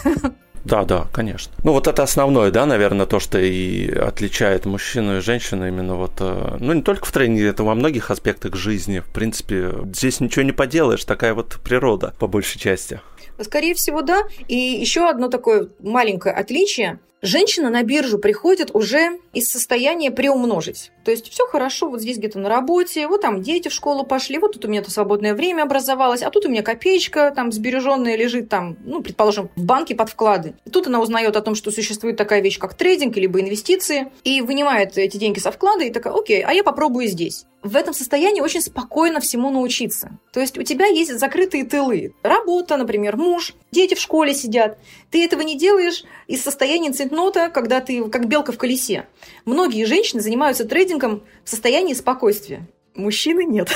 Да, 0.63 0.85
да, 0.85 1.07
конечно. 1.13 1.53
Ну, 1.65 1.73
вот 1.73 1.87
это 1.87 2.03
основное, 2.03 2.51
да, 2.51 2.67
наверное, 2.67 3.07
то, 3.07 3.19
что 3.19 3.39
и 3.39 3.91
отличает 3.91 4.67
мужчину 4.67 5.17
и 5.17 5.21
женщину 5.21 5.67
именно 5.67 5.95
вот, 5.95 6.13
э, 6.21 6.57
ну, 6.61 6.75
не 6.75 6.83
только 6.83 7.07
в 7.07 7.13
тренинге, 7.13 7.47
это 7.47 7.65
во 7.65 7.75
многих 7.75 8.11
аспектах 8.11 8.57
жизни. 8.57 9.01
В 9.01 9.07
принципе, 9.07 9.71
здесь 9.95 10.21
ничего 10.21 10.45
не 10.45 10.53
поделаешь, 10.53 11.05
такая 11.07 11.33
вот 11.33 11.59
природа, 11.65 12.13
по 12.19 12.27
большей 12.27 12.61
части. 12.61 13.01
Скорее 13.41 13.75
всего, 13.75 14.03
да. 14.03 14.25
И 14.49 14.55
еще 14.55 15.09
одно 15.09 15.29
такое 15.29 15.69
маленькое 15.81 16.35
отличие– 16.35 17.01
Женщина 17.23 17.69
на 17.69 17.83
биржу 17.83 18.19
приходит 18.19 18.71
уже 18.75 19.19
из 19.35 19.51
состояния 19.51 20.11
приумножить. 20.11 20.91
То 21.05 21.11
есть 21.11 21.31
все 21.31 21.47
хорошо, 21.47 21.91
вот 21.91 22.01
здесь 22.01 22.17
где-то 22.17 22.39
на 22.39 22.49
работе, 22.49 23.07
вот 23.07 23.21
там 23.21 23.43
дети 23.43 23.69
в 23.69 23.75
школу 23.75 24.05
пошли, 24.05 24.39
вот 24.39 24.53
тут 24.53 24.65
у 24.65 24.69
меня 24.69 24.83
то 24.83 24.91
свободное 24.91 25.35
время 25.35 25.65
образовалось, 25.65 26.23
а 26.23 26.31
тут 26.31 26.47
у 26.47 26.49
меня 26.49 26.63
копеечка 26.63 27.31
там 27.37 27.53
сбереженная 27.53 28.17
лежит 28.17 28.49
там, 28.49 28.79
ну, 28.85 29.03
предположим, 29.03 29.51
в 29.55 29.65
банке 29.65 29.95
под 29.95 30.09
вклады. 30.09 30.55
И 30.65 30.71
тут 30.71 30.87
она 30.87 30.99
узнает 30.99 31.37
о 31.37 31.43
том, 31.43 31.55
что 31.55 31.71
существует 31.71 32.17
такая 32.17 32.41
вещь, 32.41 32.59
как 32.59 32.73
трейдинг, 32.73 33.15
либо 33.19 33.39
инвестиции, 33.39 34.11
и 34.25 34.41
вынимает 34.41 34.97
эти 34.97 35.19
деньги 35.19 35.41
со 35.41 35.53
вклада 35.53 35.85
и 35.85 35.91
такая, 35.91 36.15
окей, 36.15 36.43
а 36.43 36.53
я 36.55 36.65
попробую 36.65 37.07
здесь 37.07 37.45
в 37.63 37.77
этом 37.77 37.93
состоянии 37.93 38.41
очень 38.41 38.63
спокойно 38.63 39.21
всему 39.21 39.51
научиться. 39.51 40.19
То 40.33 40.41
есть 40.41 40.57
у 40.57 40.63
тебя 40.63 40.87
есть 40.87 41.19
закрытые 41.19 41.65
тылы. 41.65 42.15
Работа, 42.23 42.77
например, 42.77 43.17
муж, 43.17 43.55
дети 43.71 43.95
в 43.95 44.01
школе 44.01 44.35
сидят. 44.35 44.79
Ты 45.11 45.25
этого 45.25 45.43
не 45.43 45.59
делаешь 45.59 46.05
из 46.27 46.43
состояния 46.43 46.93
центнота, 46.93 47.51
когда 47.51 47.81
ты 47.81 48.09
как 48.09 48.29
белка 48.29 48.53
в 48.53 48.59
колесе. 48.59 49.07
Многие 49.45 49.85
женщины 49.85 50.23
занимаются 50.23 50.65
трейдингом 50.65 51.23
в 51.45 51.51
состоянии 51.51 51.95
спокойствия. 51.95 52.67
Мужчины 52.95 53.45
нет. 53.45 53.71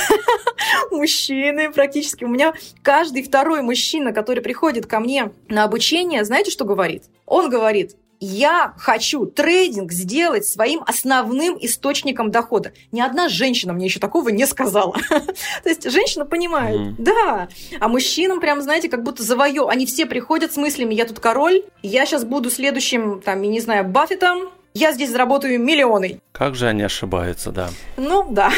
Мужчины 0.90 1.70
практически. 1.70 2.24
У 2.24 2.28
меня 2.28 2.54
каждый 2.82 3.22
второй 3.22 3.62
мужчина, 3.62 4.12
который 4.12 4.42
приходит 4.42 4.86
ко 4.86 4.98
мне 4.98 5.30
на 5.48 5.64
обучение, 5.64 6.24
знаете, 6.24 6.50
что 6.50 6.64
говорит? 6.64 7.04
Он 7.26 7.48
говорит, 7.48 7.96
я 8.24 8.74
хочу 8.78 9.26
трейдинг 9.26 9.92
сделать 9.92 10.46
своим 10.46 10.82
основным 10.86 11.56
источником 11.60 12.30
дохода. 12.30 12.72
Ни 12.90 13.00
одна 13.00 13.28
женщина 13.28 13.72
мне 13.72 13.86
еще 13.86 14.00
такого 14.00 14.30
не 14.30 14.46
сказала. 14.46 14.94
То 15.08 15.68
есть 15.68 15.90
женщина 15.90 16.24
понимает, 16.24 16.96
да. 16.96 17.48
А 17.80 17.88
мужчинам 17.88 18.40
прям, 18.40 18.62
знаете, 18.62 18.88
как 18.88 19.02
будто 19.02 19.22
завоё. 19.22 19.68
Они 19.68 19.84
все 19.86 20.06
приходят 20.06 20.52
с 20.52 20.56
мыслями, 20.56 20.94
я 20.94 21.04
тут 21.04 21.20
король, 21.20 21.64
я 21.82 22.06
сейчас 22.06 22.24
буду 22.24 22.50
следующим, 22.50 23.20
там, 23.20 23.42
я 23.42 23.50
не 23.50 23.60
знаю, 23.60 23.84
Баффетом, 23.84 24.48
я 24.72 24.92
здесь 24.92 25.10
заработаю 25.10 25.60
миллионы. 25.60 26.20
Как 26.32 26.54
же 26.56 26.66
они 26.66 26.82
ошибаются, 26.82 27.52
да. 27.52 27.70
Ну, 27.96 28.26
да. 28.30 28.50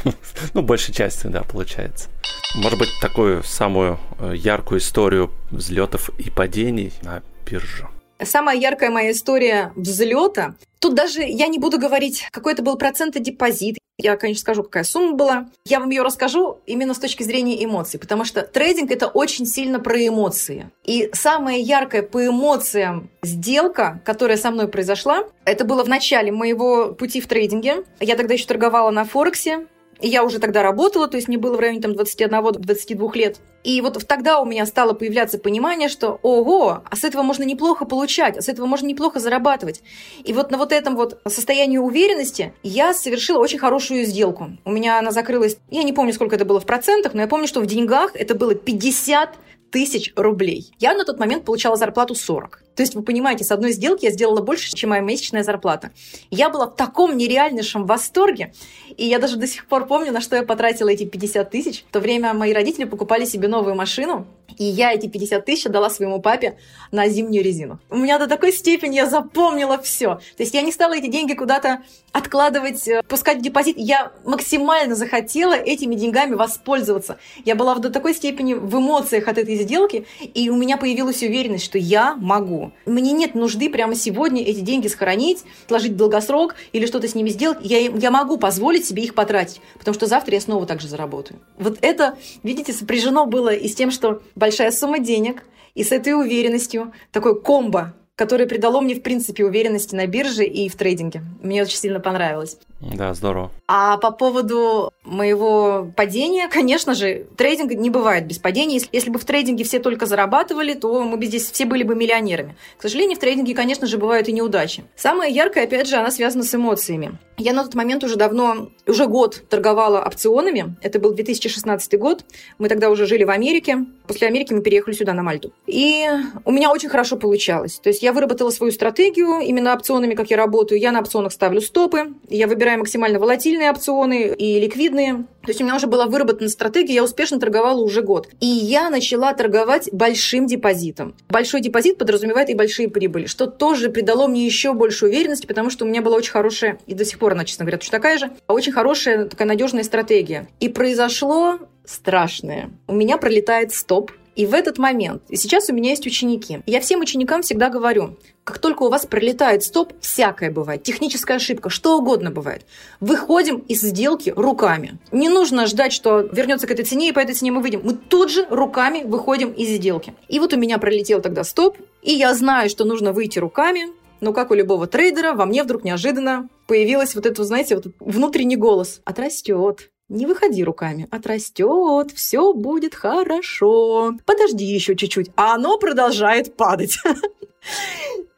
Ну, 0.54 0.62
большей 0.62 0.94
части, 0.94 1.26
да, 1.26 1.42
получается. 1.42 2.08
Может 2.56 2.78
быть, 2.78 2.88
такую 3.02 3.42
самую 3.42 3.98
э, 4.18 4.32
яркую 4.34 4.80
историю 4.80 5.30
взлетов 5.50 6.08
и 6.18 6.30
падений 6.30 6.92
на 7.02 7.22
бирже. 7.44 7.88
Самая 8.22 8.56
яркая 8.58 8.90
моя 8.90 9.12
история 9.12 9.72
взлета. 9.76 10.56
Тут 10.80 10.94
даже 10.94 11.22
я 11.22 11.46
не 11.46 11.58
буду 11.58 11.78
говорить, 11.78 12.26
какой 12.30 12.52
это 12.52 12.62
был 12.62 12.76
процент 12.76 13.16
и 13.16 13.20
депозит. 13.20 13.78
Я, 14.00 14.16
конечно, 14.16 14.42
скажу, 14.42 14.62
какая 14.62 14.84
сумма 14.84 15.16
была. 15.16 15.48
Я 15.64 15.80
вам 15.80 15.90
ее 15.90 16.02
расскажу 16.02 16.60
именно 16.66 16.94
с 16.94 16.98
точки 16.98 17.24
зрения 17.24 17.64
эмоций, 17.64 17.98
потому 17.98 18.24
что 18.24 18.42
трейдинг 18.42 18.92
это 18.92 19.08
очень 19.08 19.44
сильно 19.44 19.80
про 19.80 20.06
эмоции. 20.06 20.70
И 20.84 21.10
самая 21.12 21.58
яркая 21.58 22.02
по 22.02 22.24
эмоциям 22.24 23.10
сделка, 23.22 24.00
которая 24.04 24.36
со 24.36 24.52
мной 24.52 24.68
произошла, 24.68 25.24
это 25.44 25.64
было 25.64 25.82
в 25.82 25.88
начале 25.88 26.30
моего 26.30 26.92
пути 26.92 27.20
в 27.20 27.26
трейдинге. 27.26 27.84
Я 27.98 28.14
тогда 28.14 28.34
еще 28.34 28.46
торговала 28.46 28.90
на 28.90 29.04
Форексе. 29.04 29.66
Я 30.00 30.22
уже 30.22 30.38
тогда 30.38 30.62
работала, 30.62 31.08
то 31.08 31.16
есть 31.16 31.26
мне 31.26 31.38
было 31.38 31.56
в 31.56 31.60
районе 31.60 31.80
там 31.80 31.92
21-22 31.92 33.16
лет. 33.16 33.38
И 33.64 33.80
вот 33.80 34.02
тогда 34.06 34.40
у 34.40 34.44
меня 34.44 34.66
стало 34.66 34.92
появляться 34.92 35.38
понимание, 35.38 35.88
что 35.88 36.18
ого, 36.22 36.82
а 36.88 36.96
с 36.96 37.04
этого 37.04 37.22
можно 37.22 37.42
неплохо 37.42 37.84
получать, 37.84 38.36
а 38.36 38.42
с 38.42 38.48
этого 38.48 38.66
можно 38.66 38.86
неплохо 38.86 39.18
зарабатывать. 39.18 39.82
И 40.24 40.32
вот 40.32 40.50
на 40.50 40.58
вот 40.58 40.72
этом 40.72 40.96
вот 40.96 41.20
состоянии 41.26 41.78
уверенности 41.78 42.54
я 42.62 42.94
совершила 42.94 43.38
очень 43.38 43.58
хорошую 43.58 44.04
сделку. 44.04 44.56
У 44.64 44.70
меня 44.70 44.98
она 44.98 45.10
закрылась, 45.10 45.58
я 45.70 45.82
не 45.82 45.92
помню, 45.92 46.12
сколько 46.12 46.36
это 46.36 46.44
было 46.44 46.60
в 46.60 46.66
процентах, 46.66 47.14
но 47.14 47.22
я 47.22 47.26
помню, 47.26 47.46
что 47.46 47.60
в 47.60 47.66
деньгах 47.66 48.12
это 48.14 48.34
было 48.34 48.54
50 48.54 49.36
тысяч 49.70 50.12
рублей. 50.16 50.72
Я 50.78 50.94
на 50.94 51.04
тот 51.04 51.18
момент 51.18 51.44
получала 51.44 51.76
зарплату 51.76 52.14
40. 52.14 52.62
То 52.78 52.82
есть, 52.82 52.94
вы 52.94 53.02
понимаете, 53.02 53.42
с 53.42 53.50
одной 53.50 53.72
сделки 53.72 54.04
я 54.04 54.12
сделала 54.12 54.40
больше, 54.40 54.72
чем 54.72 54.90
моя 54.90 55.02
месячная 55.02 55.42
зарплата. 55.42 55.90
Я 56.30 56.48
была 56.48 56.66
в 56.66 56.76
таком 56.76 57.16
нереальнейшем 57.16 57.86
восторге, 57.86 58.52
и 58.96 59.04
я 59.04 59.18
даже 59.18 59.36
до 59.36 59.48
сих 59.48 59.66
пор 59.66 59.86
помню, 59.86 60.12
на 60.12 60.20
что 60.20 60.36
я 60.36 60.44
потратила 60.44 60.88
эти 60.88 61.04
50 61.04 61.50
тысяч. 61.50 61.84
В 61.88 61.92
то 61.92 61.98
время 61.98 62.32
мои 62.34 62.52
родители 62.52 62.84
покупали 62.84 63.24
себе 63.24 63.48
новую 63.48 63.74
машину, 63.74 64.28
и 64.58 64.64
я 64.64 64.92
эти 64.92 65.08
50 65.08 65.44
тысяч 65.44 65.64
дала 65.64 65.90
своему 65.90 66.20
папе 66.20 66.56
на 66.90 67.08
зимнюю 67.08 67.44
резину. 67.44 67.78
У 67.90 67.96
меня 67.96 68.18
до 68.18 68.26
такой 68.26 68.52
степени 68.52 68.96
я 68.96 69.06
запомнила 69.06 69.78
все. 69.78 70.16
То 70.36 70.42
есть 70.42 70.54
я 70.54 70.62
не 70.62 70.72
стала 70.72 70.96
эти 70.96 71.06
деньги 71.06 71.34
куда-то 71.34 71.82
откладывать, 72.12 72.86
э, 72.88 73.02
пускать 73.08 73.38
в 73.38 73.42
депозит. 73.42 73.76
Я 73.78 74.12
максимально 74.24 74.94
захотела 74.94 75.54
этими 75.54 75.94
деньгами 75.94 76.34
воспользоваться. 76.34 77.18
Я 77.44 77.54
была 77.54 77.74
до 77.76 77.90
такой 77.90 78.14
степени 78.14 78.54
в 78.54 78.76
эмоциях 78.76 79.28
от 79.28 79.38
этой 79.38 79.56
сделки, 79.56 80.06
и 80.20 80.50
у 80.50 80.56
меня 80.56 80.76
появилась 80.76 81.22
уверенность, 81.22 81.64
что 81.64 81.78
я 81.78 82.14
могу. 82.14 82.67
Мне 82.86 83.12
нет 83.12 83.34
нужды 83.34 83.70
прямо 83.70 83.94
сегодня 83.94 84.42
эти 84.42 84.60
деньги 84.60 84.88
сохранить, 84.88 85.44
отложить 85.64 85.92
в 85.92 85.96
долгосрок 85.96 86.54
или 86.72 86.86
что-то 86.86 87.08
с 87.08 87.14
ними 87.14 87.30
сделать. 87.30 87.58
Я, 87.62 87.78
я 87.80 88.10
могу 88.10 88.38
позволить 88.38 88.86
себе 88.86 89.04
их 89.04 89.14
потратить, 89.14 89.60
потому 89.78 89.94
что 89.94 90.06
завтра 90.06 90.34
я 90.34 90.40
снова 90.40 90.66
также 90.66 90.88
заработаю. 90.88 91.40
Вот 91.58 91.78
это, 91.82 92.16
видите, 92.42 92.72
сопряжено 92.72 93.26
было 93.26 93.52
и 93.54 93.68
с 93.68 93.74
тем, 93.74 93.90
что 93.90 94.22
большая 94.34 94.70
сумма 94.70 94.98
денег, 94.98 95.44
и 95.74 95.84
с 95.84 95.92
этой 95.92 96.14
уверенностью, 96.14 96.92
такой 97.12 97.40
комбо 97.40 97.94
которое 98.18 98.46
придало 98.46 98.80
мне, 98.80 98.96
в 98.96 99.02
принципе, 99.02 99.44
уверенности 99.44 99.94
на 99.94 100.08
бирже 100.08 100.44
и 100.44 100.68
в 100.68 100.74
трейдинге. 100.74 101.22
Мне 101.40 101.62
очень 101.62 101.78
сильно 101.78 102.00
понравилось. 102.00 102.58
Да, 102.80 103.14
здорово. 103.14 103.52
А 103.68 103.96
по 103.98 104.10
поводу 104.10 104.92
моего 105.08 105.90
падения, 105.96 106.48
конечно 106.48 106.94
же, 106.94 107.26
трейдинг 107.36 107.72
не 107.72 107.90
бывает 107.90 108.26
без 108.26 108.38
падения. 108.38 108.80
Если 108.92 109.10
бы 109.10 109.18
в 109.18 109.24
трейдинге 109.24 109.64
все 109.64 109.78
только 109.78 110.06
зарабатывали, 110.06 110.74
то 110.74 111.02
мы 111.02 111.16
бы 111.16 111.26
здесь 111.26 111.50
все 111.50 111.64
были 111.64 111.82
бы 111.82 111.94
миллионерами. 111.94 112.56
К 112.76 112.82
сожалению, 112.82 113.16
в 113.16 113.20
трейдинге, 113.20 113.54
конечно 113.54 113.86
же, 113.86 113.98
бывают 113.98 114.28
и 114.28 114.32
неудачи. 114.32 114.84
Самая 114.96 115.30
яркая, 115.30 115.64
опять 115.64 115.88
же, 115.88 115.96
она 115.96 116.10
связана 116.10 116.44
с 116.44 116.54
эмоциями. 116.54 117.18
Я 117.36 117.52
на 117.52 117.62
тот 117.62 117.74
момент 117.74 118.02
уже 118.02 118.16
давно, 118.16 118.70
уже 118.86 119.06
год 119.06 119.44
торговала 119.48 120.00
опционами. 120.04 120.76
Это 120.82 120.98
был 120.98 121.12
2016 121.12 121.98
год. 121.98 122.24
Мы 122.58 122.68
тогда 122.68 122.90
уже 122.90 123.06
жили 123.06 123.22
в 123.22 123.30
Америке. 123.30 123.86
После 124.08 124.26
Америки 124.26 124.52
мы 124.52 124.60
переехали 124.60 124.94
сюда, 124.94 125.14
на 125.14 125.22
Мальту. 125.22 125.52
И 125.66 126.04
у 126.44 126.50
меня 126.50 126.72
очень 126.72 126.88
хорошо 126.88 127.16
получалось. 127.16 127.78
То 127.80 127.90
есть 127.90 128.02
я 128.02 128.12
выработала 128.12 128.50
свою 128.50 128.72
стратегию 128.72 129.38
именно 129.38 129.72
опционами, 129.72 130.14
как 130.14 130.30
я 130.30 130.36
работаю. 130.36 130.80
Я 130.80 130.90
на 130.90 131.00
опционах 131.00 131.32
ставлю 131.32 131.60
стопы. 131.60 132.14
Я 132.28 132.48
выбираю 132.48 132.80
максимально 132.80 133.20
волатильные 133.20 133.70
опционы 133.70 134.34
и 134.36 134.58
ликвидные. 134.58 134.97
То 135.06 135.48
есть 135.48 135.60
у 135.60 135.64
меня 135.64 135.76
уже 135.76 135.86
была 135.86 136.06
выработана 136.06 136.48
стратегия, 136.48 136.94
я 136.94 137.04
успешно 137.04 137.40
торговала 137.40 137.80
уже 137.80 138.02
год. 138.02 138.28
И 138.40 138.46
я 138.46 138.90
начала 138.90 139.32
торговать 139.32 139.88
большим 139.92 140.46
депозитом. 140.46 141.14
Большой 141.28 141.60
депозит 141.60 141.98
подразумевает 141.98 142.50
и 142.50 142.54
большие 142.54 142.88
прибыли, 142.88 143.26
что 143.26 143.46
тоже 143.46 143.88
придало 143.88 144.26
мне 144.26 144.44
еще 144.44 144.74
больше 144.74 145.06
уверенности, 145.06 145.46
потому 145.46 145.70
что 145.70 145.84
у 145.84 145.88
меня 145.88 146.02
была 146.02 146.16
очень 146.16 146.32
хорошая, 146.32 146.78
и 146.86 146.94
до 146.94 147.04
сих 147.04 147.18
пор 147.18 147.32
она, 147.32 147.44
честно 147.44 147.64
говоря, 147.64 147.78
точно 147.78 147.98
такая 147.98 148.18
же, 148.18 148.30
очень 148.46 148.72
хорошая 148.72 149.26
такая 149.26 149.48
надежная 149.48 149.84
стратегия. 149.84 150.48
И 150.60 150.68
произошло 150.68 151.58
страшное. 151.84 152.70
У 152.86 152.94
меня 152.94 153.16
пролетает 153.16 153.72
стоп, 153.72 154.12
и 154.38 154.46
в 154.46 154.54
этот 154.54 154.78
момент, 154.78 155.22
и 155.28 155.36
сейчас 155.36 155.68
у 155.68 155.74
меня 155.74 155.90
есть 155.90 156.06
ученики, 156.06 156.60
я 156.64 156.80
всем 156.80 157.00
ученикам 157.00 157.42
всегда 157.42 157.70
говорю, 157.70 158.16
как 158.48 158.60
только 158.60 158.84
у 158.84 158.88
вас 158.88 159.04
пролетает 159.04 159.62
стоп, 159.62 159.92
всякое 160.00 160.50
бывает, 160.50 160.82
техническая 160.82 161.36
ошибка, 161.36 161.68
что 161.68 161.98
угодно 161.98 162.30
бывает. 162.30 162.64
Выходим 162.98 163.58
из 163.58 163.82
сделки 163.82 164.32
руками. 164.34 164.98
Не 165.12 165.28
нужно 165.28 165.66
ждать, 165.66 165.92
что 165.92 166.20
вернется 166.20 166.66
к 166.66 166.70
этой 166.70 166.86
цене, 166.86 167.10
и 167.10 167.12
по 167.12 167.18
этой 167.18 167.34
цене 167.34 167.52
мы 167.52 167.60
выйдем. 167.60 167.82
Мы 167.84 167.92
тут 167.92 168.30
же 168.30 168.46
руками 168.48 169.02
выходим 169.04 169.52
из 169.52 169.68
сделки. 169.68 170.14
И 170.28 170.40
вот 170.40 170.54
у 170.54 170.56
меня 170.56 170.78
пролетел 170.78 171.20
тогда 171.20 171.44
стоп, 171.44 171.76
и 172.00 172.14
я 172.14 172.34
знаю, 172.34 172.70
что 172.70 172.86
нужно 172.86 173.12
выйти 173.12 173.38
руками, 173.38 173.88
но 174.22 174.32
как 174.32 174.50
у 174.50 174.54
любого 174.54 174.86
трейдера, 174.86 175.34
во 175.34 175.44
мне 175.44 175.62
вдруг 175.62 175.84
неожиданно 175.84 176.48
появилась 176.66 177.14
вот 177.14 177.26
этот, 177.26 177.46
знаете, 177.46 177.74
вот 177.74 177.88
внутренний 178.00 178.56
голос. 178.56 179.02
Отрастет, 179.04 179.90
не 180.08 180.24
выходи 180.24 180.64
руками, 180.64 181.06
отрастет, 181.10 182.12
все 182.14 182.54
будет 182.54 182.94
хорошо. 182.94 184.14
Подожди 184.24 184.64
еще 184.64 184.96
чуть-чуть, 184.96 185.30
а 185.36 185.54
оно 185.54 185.76
продолжает 185.76 186.56
падать. 186.56 186.98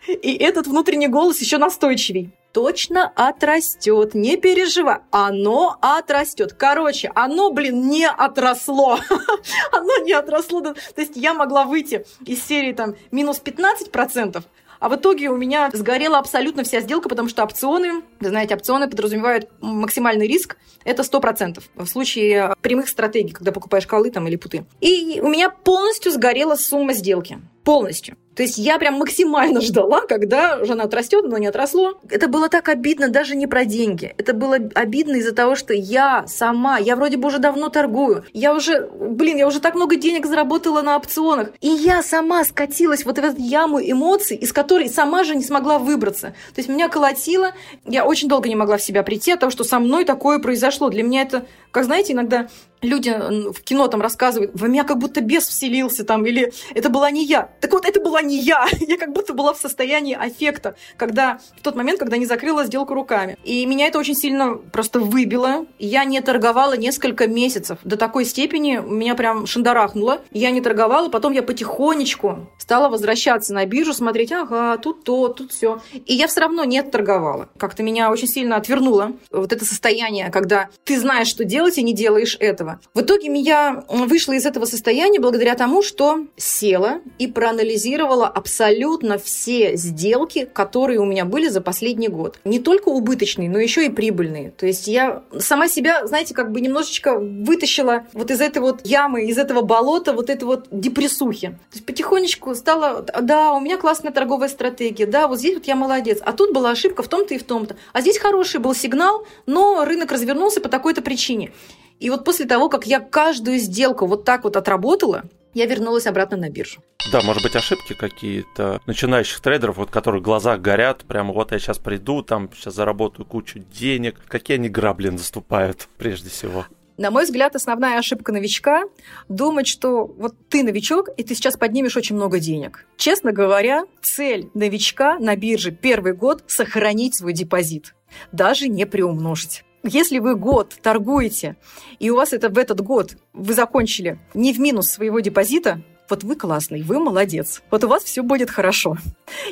И 0.07 0.35
этот 0.35 0.66
внутренний 0.66 1.09
голос 1.09 1.40
еще 1.40 1.59
настойчивей. 1.59 2.33
Точно 2.53 3.12
отрастет, 3.14 4.14
не 4.14 4.37
переживай, 4.37 4.99
оно 5.12 5.79
отрастет. 5.81 6.53
Короче, 6.55 7.12
оно, 7.14 7.53
блин, 7.53 7.88
не 7.88 8.09
отросло. 8.09 8.99
оно 9.73 9.99
не 9.99 10.12
отросло. 10.12 10.61
То 10.61 10.75
есть 10.97 11.16
я 11.16 11.33
могла 11.33 11.64
выйти 11.64 12.05
из 12.27 12.43
серии 12.45 12.73
там 12.73 12.97
минус 13.12 13.40
15%, 13.45 14.43
а 14.81 14.88
в 14.88 14.97
итоге 14.97 15.29
у 15.29 15.37
меня 15.37 15.71
сгорела 15.73 16.19
абсолютно 16.19 16.64
вся 16.64 16.81
сделка, 16.81 17.09
потому 17.09 17.29
что 17.29 17.45
опционы, 17.45 18.03
вы 18.19 18.29
знаете, 18.29 18.55
опционы 18.55 18.88
подразумевают 18.88 19.49
максимальный 19.61 20.27
риск, 20.27 20.57
это 20.85 21.03
100% 21.03 21.62
в 21.75 21.87
случае 21.87 22.55
прямых 22.62 22.88
стратегий, 22.88 23.33
когда 23.33 23.53
покупаешь 23.53 23.87
колы 23.87 24.11
там 24.11 24.27
или 24.27 24.37
путы. 24.37 24.64
И 24.81 25.21
у 25.23 25.29
меня 25.29 25.51
полностью 25.51 26.11
сгорела 26.11 26.57
сумма 26.57 26.95
сделки. 26.95 27.40
Полностью. 27.62 28.16
То 28.40 28.44
есть 28.44 28.57
я 28.57 28.79
прям 28.79 28.94
максимально 28.94 29.61
ждала, 29.61 30.00
когда 30.00 30.64
жена 30.64 30.85
отрастет, 30.85 31.26
но 31.29 31.37
не 31.37 31.48
отросло. 31.48 32.00
Это 32.09 32.26
было 32.26 32.48
так 32.48 32.70
обидно 32.70 33.11
даже 33.11 33.37
не 33.37 33.46
про 33.46 33.66
деньги. 33.66 34.14
Это 34.16 34.33
было 34.33 34.57
обидно 34.74 35.16
из-за 35.16 35.35
того, 35.35 35.57
что 35.57 35.74
я 35.74 36.24
сама, 36.26 36.79
я 36.79 36.96
вроде 36.96 37.18
бы 37.18 37.29
уже 37.29 37.37
давно 37.37 37.68
торгую. 37.68 38.24
Я 38.33 38.55
уже, 38.55 38.88
блин, 38.98 39.37
я 39.37 39.46
уже 39.46 39.61
так 39.61 39.74
много 39.74 39.96
денег 39.96 40.24
заработала 40.24 40.81
на 40.81 40.96
опционах. 40.96 41.50
И 41.61 41.68
я 41.68 42.03
сама 42.03 42.42
скатилась 42.46 43.05
вот 43.05 43.18
в 43.18 43.22
эту 43.22 43.42
яму 43.42 43.79
эмоций, 43.79 44.38
из 44.38 44.55
которой 44.55 44.88
сама 44.88 45.22
же 45.22 45.37
не 45.37 45.44
смогла 45.44 45.79
выбраться. 45.79 46.29
То 46.55 46.61
есть 46.61 46.70
меня 46.70 46.88
колотило. 46.88 47.53
Я 47.85 48.07
очень 48.07 48.26
долго 48.26 48.48
не 48.48 48.57
могла 48.57 48.79
в 48.79 48.83
себя 48.83 49.03
прийти 49.03 49.33
от 49.33 49.40
того, 49.40 49.50
что 49.50 49.64
со 49.64 49.79
мной 49.79 50.07
такое 50.07 50.38
произошло. 50.38 50.88
Для 50.88 51.03
меня 51.03 51.20
это, 51.20 51.44
как 51.72 51.85
знаете, 51.85 52.14
иногда 52.14 52.48
люди 52.83 53.11
в 53.53 53.62
кино 53.62 53.88
там 53.88 54.01
рассказывают, 54.01 54.53
в 54.55 54.69
меня 54.69 54.85
как 54.85 54.99
будто 54.99 55.21
бес 55.21 55.49
вселился 55.49 56.05
там, 56.05 56.25
или 56.27 56.53
это 56.75 56.88
была 56.88 57.11
не 57.11 57.25
я. 57.25 57.51
Так 57.61 57.73
вот, 57.73 57.85
это 57.85 58.01
была 58.01 58.23
не 58.23 58.38
я. 58.38 58.66
Я 58.81 58.97
как 58.97 59.12
будто 59.12 59.35
была 59.35 59.53
в 59.53 59.59
состоянии 59.59 60.16
аффекта, 60.16 60.75
когда 60.97 61.38
в 61.57 61.62
тот 61.62 61.77
момент, 61.77 61.99
когда 61.99 62.16
не 62.16 62.27
закрыла 62.27 62.64
сделку 62.64 62.95
руками. 62.95 63.38
И 63.45 63.64
меня 63.66 63.87
это 63.87 63.99
очень 63.99 64.14
сильно 64.14 64.55
просто 64.55 64.99
выбило. 65.01 65.66
Я 65.79 66.05
не 66.05 66.21
торговала 66.21 66.77
несколько 66.77 67.29
месяцев. 67.29 67.79
До 67.85 67.97
такой 67.97 68.25
степени 68.25 68.81
меня 68.85 69.14
прям 69.14 69.47
шандарахнуло. 69.47 70.23
Я 70.33 70.51
не 70.51 70.61
торговала, 70.61 71.09
потом 71.09 71.33
я 71.33 71.43
потихонечку 71.43 72.51
стала 72.59 72.88
возвращаться 72.88 73.55
на 73.55 73.64
биржу, 73.66 73.93
смотреть, 73.93 74.33
ага, 74.33 74.77
тут 74.79 75.05
то, 75.05 75.29
тут 75.29 75.53
все. 75.53 75.81
И 76.07 76.14
я 76.14 76.27
все 76.27 76.40
равно 76.40 76.64
не 76.64 76.83
торговала. 76.83 77.49
Как-то 77.59 77.83
меня 77.83 78.11
очень 78.11 78.29
сильно 78.29 78.57
отвернуло 78.57 79.12
вот 79.31 79.53
это 79.53 79.64
состояние, 79.64 80.31
когда 80.31 80.69
ты 80.85 80.99
знаешь, 80.99 81.29
что 81.29 81.45
делать, 81.45 81.79
и 81.79 81.83
не 81.83 81.93
делаешь 81.93 82.37
этого 82.40 82.69
этого. 82.70 82.80
В 82.94 83.00
итоге 83.00 83.33
я 83.40 83.85
вышла 83.88 84.33
из 84.33 84.46
этого 84.46 84.64
состояния 84.64 85.20
благодаря 85.20 85.54
тому, 85.54 85.83
что 85.83 86.26
села 86.37 87.00
и 87.18 87.26
проанализировала 87.26 88.26
абсолютно 88.26 89.18
все 89.18 89.76
сделки, 89.76 90.48
которые 90.52 91.00
у 91.00 91.04
меня 91.04 91.24
были 91.24 91.48
за 91.48 91.61
последний 91.61 92.09
год. 92.09 92.38
Не 92.44 92.59
только 92.59 92.88
убыточные, 92.88 93.50
но 93.50 93.59
еще 93.59 93.87
и 93.87 93.90
прибыльные. 93.90 94.50
То 94.50 94.66
есть 94.66 94.88
я 94.88 95.22
сама 95.38 95.68
себя, 95.68 96.06
знаете, 96.06 96.35
как 96.35 96.52
бы 96.52 96.61
немножечко 96.61 97.18
вытащила 97.18 98.06
вот 98.12 98.30
из 98.30 98.40
этой 98.40 98.59
вот 98.59 98.87
ямы, 98.87 99.26
из 99.26 99.38
этого 99.38 99.62
болота, 99.62 100.12
вот 100.12 100.30
этой 100.30 100.44
вот 100.44 100.66
депрессухи. 100.70 101.48
То 101.48 101.74
есть 101.74 101.87
потихонечку 101.87 102.54
стала, 102.54 103.04
да, 103.20 103.52
у 103.52 103.61
меня 103.61 103.76
классная 103.76 104.12
торговая 104.12 104.48
стратегия, 104.48 105.06
да, 105.06 105.28
вот 105.28 105.38
здесь 105.38 105.54
вот 105.54 105.66
я 105.66 105.76
молодец. 105.76 106.18
А 106.22 106.33
тут 106.33 106.52
была 106.52 106.70
ошибка 106.70 107.02
в 107.02 107.09
том-то 107.09 107.35
и 107.35 107.38
в 107.38 107.44
том-то. 107.44 107.76
А 107.92 108.00
здесь 108.00 108.18
хороший 108.18 108.61
был 108.61 108.74
сигнал, 108.74 109.24
но 109.46 109.85
рынок 109.85 110.12
развернулся 110.12 110.61
по 110.61 110.68
такой-то 110.68 111.02
причине. 111.02 111.52
И 112.00 112.10
вот 112.10 112.24
после 112.24 112.46
того, 112.46 112.68
как 112.68 112.86
я 112.86 112.98
каждую 112.98 113.58
сделку 113.58 114.06
вот 114.06 114.24
так 114.24 114.44
вот 114.44 114.56
отработала, 114.56 115.22
я 115.52 115.66
вернулась 115.66 116.06
обратно 116.06 116.36
на 116.36 116.48
биржу. 116.48 116.82
Да, 117.12 117.20
может 117.22 117.42
быть, 117.42 117.54
ошибки 117.56 117.92
какие-то 117.92 118.80
начинающих 118.86 119.40
трейдеров, 119.40 119.76
вот 119.76 119.90
которых 119.90 120.22
глаза 120.22 120.56
горят, 120.56 121.04
прямо 121.04 121.32
вот 121.32 121.52
я 121.52 121.58
сейчас 121.58 121.78
приду, 121.78 122.22
там 122.22 122.50
сейчас 122.54 122.74
заработаю 122.74 123.26
кучу 123.26 123.58
денег. 123.58 124.16
Какие 124.28 124.56
они 124.56 124.68
грабли 124.68 125.10
наступают 125.10 125.88
прежде 125.98 126.30
всего? 126.30 126.66
На 126.96 127.10
мой 127.10 127.24
взгляд, 127.24 127.56
основная 127.56 127.98
ошибка 127.98 128.30
новичка– 128.30 128.82
думать, 129.28 129.66
что 129.66 130.04
вот 130.04 130.34
ты 130.50 130.62
новичок, 130.62 131.08
и 131.16 131.22
ты 131.22 131.34
сейчас 131.34 131.56
поднимешь 131.56 131.96
очень 131.96 132.14
много 132.14 132.38
денег. 132.38 132.86
Честно 132.98 133.32
говоря, 133.32 133.84
цель 134.02 134.50
новичка 134.52 135.18
на 135.18 135.34
бирже 135.34 135.70
первый 135.70 136.12
год– 136.14 136.44
сохранить 136.46 137.14
свой 137.14 137.32
депозит, 137.32 137.94
даже 138.32 138.68
не 138.68 138.84
приумножить. 138.84 139.64
Если 139.83 140.19
вы 140.19 140.35
год 140.35 140.77
торгуете, 140.83 141.57
и 141.99 142.11
у 142.11 142.16
вас 142.16 142.33
это 142.33 142.51
в 142.51 142.59
этот 142.59 142.83
год 142.83 143.16
вы 143.33 143.55
закончили 143.55 144.19
не 144.35 144.53
в 144.53 144.61
минус 144.61 144.90
своего 144.90 145.21
депозита, 145.21 145.83
вот 146.11 146.25
вы 146.25 146.37
классный, 146.37 146.83
вы 146.83 146.99
молодец, 146.99 147.62
вот 147.70 147.85
у 147.85 147.88
вас 147.88 148.03
все 148.05 148.23
будет 148.23 148.51
хорошо. 148.51 148.96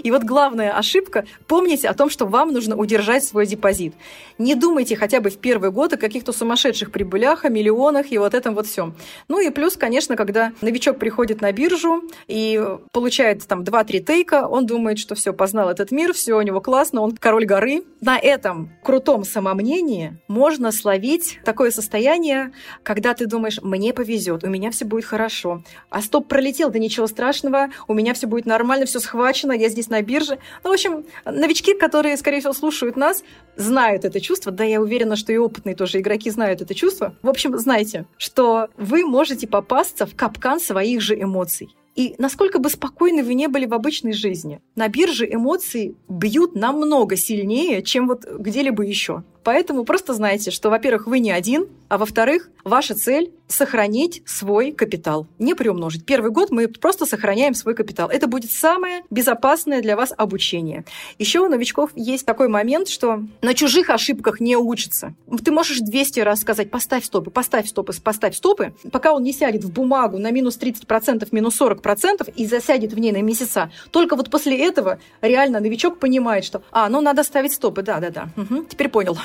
И 0.03 0.11
вот 0.11 0.25
главная 0.25 0.77
ошибка– 0.77 1.25
помните 1.47 1.89
о 1.89 1.95
том, 1.95 2.11
что 2.11 2.27
вам 2.27 2.53
нужно 2.53 2.77
удержать 2.77 3.25
свой 3.25 3.47
депозит. 3.47 3.95
Не 4.39 4.55
думайте 4.55 4.97
хотя 4.97 5.21
бы 5.21 5.31
в 5.31 5.39
первый 5.39 5.71
год 5.71 5.93
о 5.93 5.97
каких-то 5.97 6.33
сумасшедших 6.33 6.91
прибылях, 6.91 7.45
о 7.45 7.49
миллионах 7.49 8.11
и 8.13 8.19
вот 8.19 8.35
этом 8.35 8.55
вот 8.55 8.67
всем. 8.67 8.95
Ну 9.29 9.41
и 9.41 9.51
плюс, 9.51 9.77
конечно, 9.77 10.17
когда 10.17 10.53
новичок 10.61 10.99
приходит 10.99 11.41
на 11.41 11.53
биржу 11.53 12.03
и 12.27 12.61
получает 12.93 13.47
там 13.47 13.63
2-3 13.63 14.01
тейка, 14.01 14.47
он 14.47 14.67
думает, 14.67 14.99
что 14.99 15.15
все, 15.15 15.33
познал 15.33 15.71
этот 15.71 15.91
мир, 15.91 16.13
все 16.13 16.35
у 16.35 16.43
него 16.43 16.61
классно, 16.61 17.01
он 17.01 17.17
король 17.17 17.47
горы. 17.47 17.85
На 18.01 18.19
этом 18.19 18.73
крутом 18.83 19.25
самомнении 19.25 20.19
можно 20.29 20.73
словить 20.73 21.41
такое 21.45 21.71
состояние, 21.71 22.53
когда 22.83 23.15
ты 23.15 23.27
думаешь, 23.27 23.61
мне 23.63 23.93
повезет, 23.93 24.45
у 24.45 24.49
меня 24.49 24.71
все 24.71 24.85
будет 24.85 25.05
хорошо, 25.05 25.63
а 25.91 26.03
стоп 26.03 26.29
пролетел 26.29 26.48
пролетел, 26.49 26.71
да 26.71 26.79
ничего 26.79 27.07
страшного, 27.07 27.69
у 27.87 27.95
меня 27.95 28.15
все 28.15 28.27
будет 28.27 28.47
нормально, 28.47 28.87
все 28.87 29.01
схвачено, 29.01 29.53
я 29.53 29.69
здесь 29.69 29.89
на 29.89 30.01
бирже. 30.01 30.39
Ну, 30.65 30.71
в 30.71 30.73
общем, 30.73 31.05
новички, 31.25 31.75
которые, 31.75 32.17
скорее 32.17 32.41
всего, 32.41 32.55
слушают 32.55 32.97
нас, 32.97 33.23
знают 33.57 34.05
это 34.05 34.21
чувство, 34.21 34.51
да, 34.51 34.65
я 34.65 34.81
уверена, 34.81 35.17
что 35.17 35.33
и 35.33 35.37
опытные 35.37 35.75
тоже 35.75 36.01
игроки 36.01 36.31
знают 36.31 36.63
это 36.63 36.75
чувство. 36.75 37.15
В 37.23 37.29
общем, 37.29 37.59
знайте, 37.59 38.07
что 38.17 38.69
вы 38.77 39.05
можете 39.05 39.47
попасться 39.47 40.07
в 40.07 40.15
капкан 40.15 40.59
своих 40.59 41.01
же 41.03 41.21
эмоций. 41.21 41.69
И 41.95 42.15
насколько 42.17 42.61
бы 42.61 42.71
спокойны 42.71 43.25
вы 43.25 43.35
не 43.35 43.49
были 43.49 43.67
в 43.67 43.75
обычной 43.75 44.13
жизни, 44.13 44.61
на 44.77 44.89
бирже 44.89 45.29
эмоции 45.31 45.97
бьют 46.09 46.55
намного 46.55 47.17
сильнее, 47.17 47.83
чем 47.83 48.07
вот 48.07 48.25
где-либо 48.25 48.85
еще. 48.85 49.25
Поэтому 49.45 49.85
просто 49.85 50.15
знайте, 50.15 50.51
что, 50.51 50.71
во-первых, 50.71 51.07
вы 51.07 51.21
не 51.21 51.31
один, 51.31 51.69
а 51.89 51.99
во-вторых, 51.99 52.51
ваша 52.65 52.95
цель– 52.95 53.33
сохранить 53.49 54.23
свой 54.27 54.73
капитал, 54.73 55.27
не 55.39 55.55
приумножить. 55.55 56.05
Первый 56.05 56.31
год 56.31 56.51
мы 56.51 56.69
просто 56.69 57.07
сохраняем 57.07 57.55
свой 57.55 57.75
капитал. 57.75 58.11
Это 58.11 58.27
будет 58.27 58.51
самое 58.51 59.05
безопасное 59.09 59.81
для 59.81 59.97
вас 59.97 60.13
обучение. 60.15 60.85
Еще 61.19 61.41
у 61.41 61.49
новичков 61.49 61.91
есть 61.95 62.27
такой 62.27 62.49
момент, 62.49 62.89
что 62.89 63.25
на 63.41 63.55
чужих 63.55 63.89
ошибках 63.89 64.41
не 64.41 64.55
учатся. 64.57 65.15
Ты 65.43 65.51
можешь 65.51 65.79
200 65.79 66.21
раз 66.21 66.41
сказать 66.41 66.71
«поставь 66.71 67.07
стопы, 67.07 67.31
поставь 67.31 67.67
стопы, 67.69 67.95
поставь 68.05 68.37
стопы», 68.37 68.75
пока 68.93 69.15
он 69.15 69.23
не 69.23 69.33
сядет 69.33 69.65
в 69.65 69.73
бумагу 69.73 70.19
на 70.19 70.31
минус 70.31 70.59
30%, 70.59 71.27
минус 71.31 71.59
40% 71.59 72.31
и 72.37 72.47
засядет 72.47 72.93
в 72.93 72.99
ней 72.99 73.13
на 73.13 73.23
месяца. 73.23 73.73
Только 73.91 74.15
вот 74.15 74.31
после 74.31 74.59
этого 74.63 74.99
реально 75.23 75.61
новичок 75.61 75.99
понимает, 75.99 76.45
что 76.45 76.63
«а, 76.71 76.91
ну 76.91 77.01
надо 77.01 77.23
ставить 77.23 77.55
стопы, 77.55 77.81
да-да-да, 77.81 78.29
угу, 78.37 78.65
теперь 78.65 78.91
понял». 78.91 79.17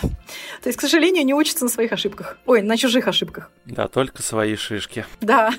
То 0.61 0.69
есть, 0.69 0.77
к 0.77 0.81
сожалению, 0.81 1.25
не 1.25 1.33
учатся 1.33 1.65
на 1.65 1.69
своих 1.69 1.91
ошибках. 1.91 2.37
Ой, 2.45 2.61
на 2.61 2.77
чужих 2.77 3.07
ошибках. 3.07 3.49
Да, 3.65 3.87
только 3.87 4.21
свои 4.21 4.55
шишки. 4.55 5.05
Да. 5.21 5.53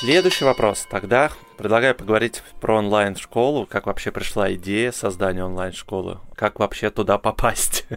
Следующий 0.00 0.44
вопрос. 0.44 0.86
Тогда 0.90 1.30
предлагаю 1.60 1.94
поговорить 1.94 2.42
про 2.60 2.78
онлайн-школу. 2.78 3.66
Как 3.66 3.86
вообще 3.86 4.10
пришла 4.10 4.52
идея 4.54 4.92
создания 4.92 5.44
онлайн-школы? 5.44 6.18
Как 6.34 6.58
вообще 6.58 6.90
туда 6.90 7.18
попасть? 7.18 7.84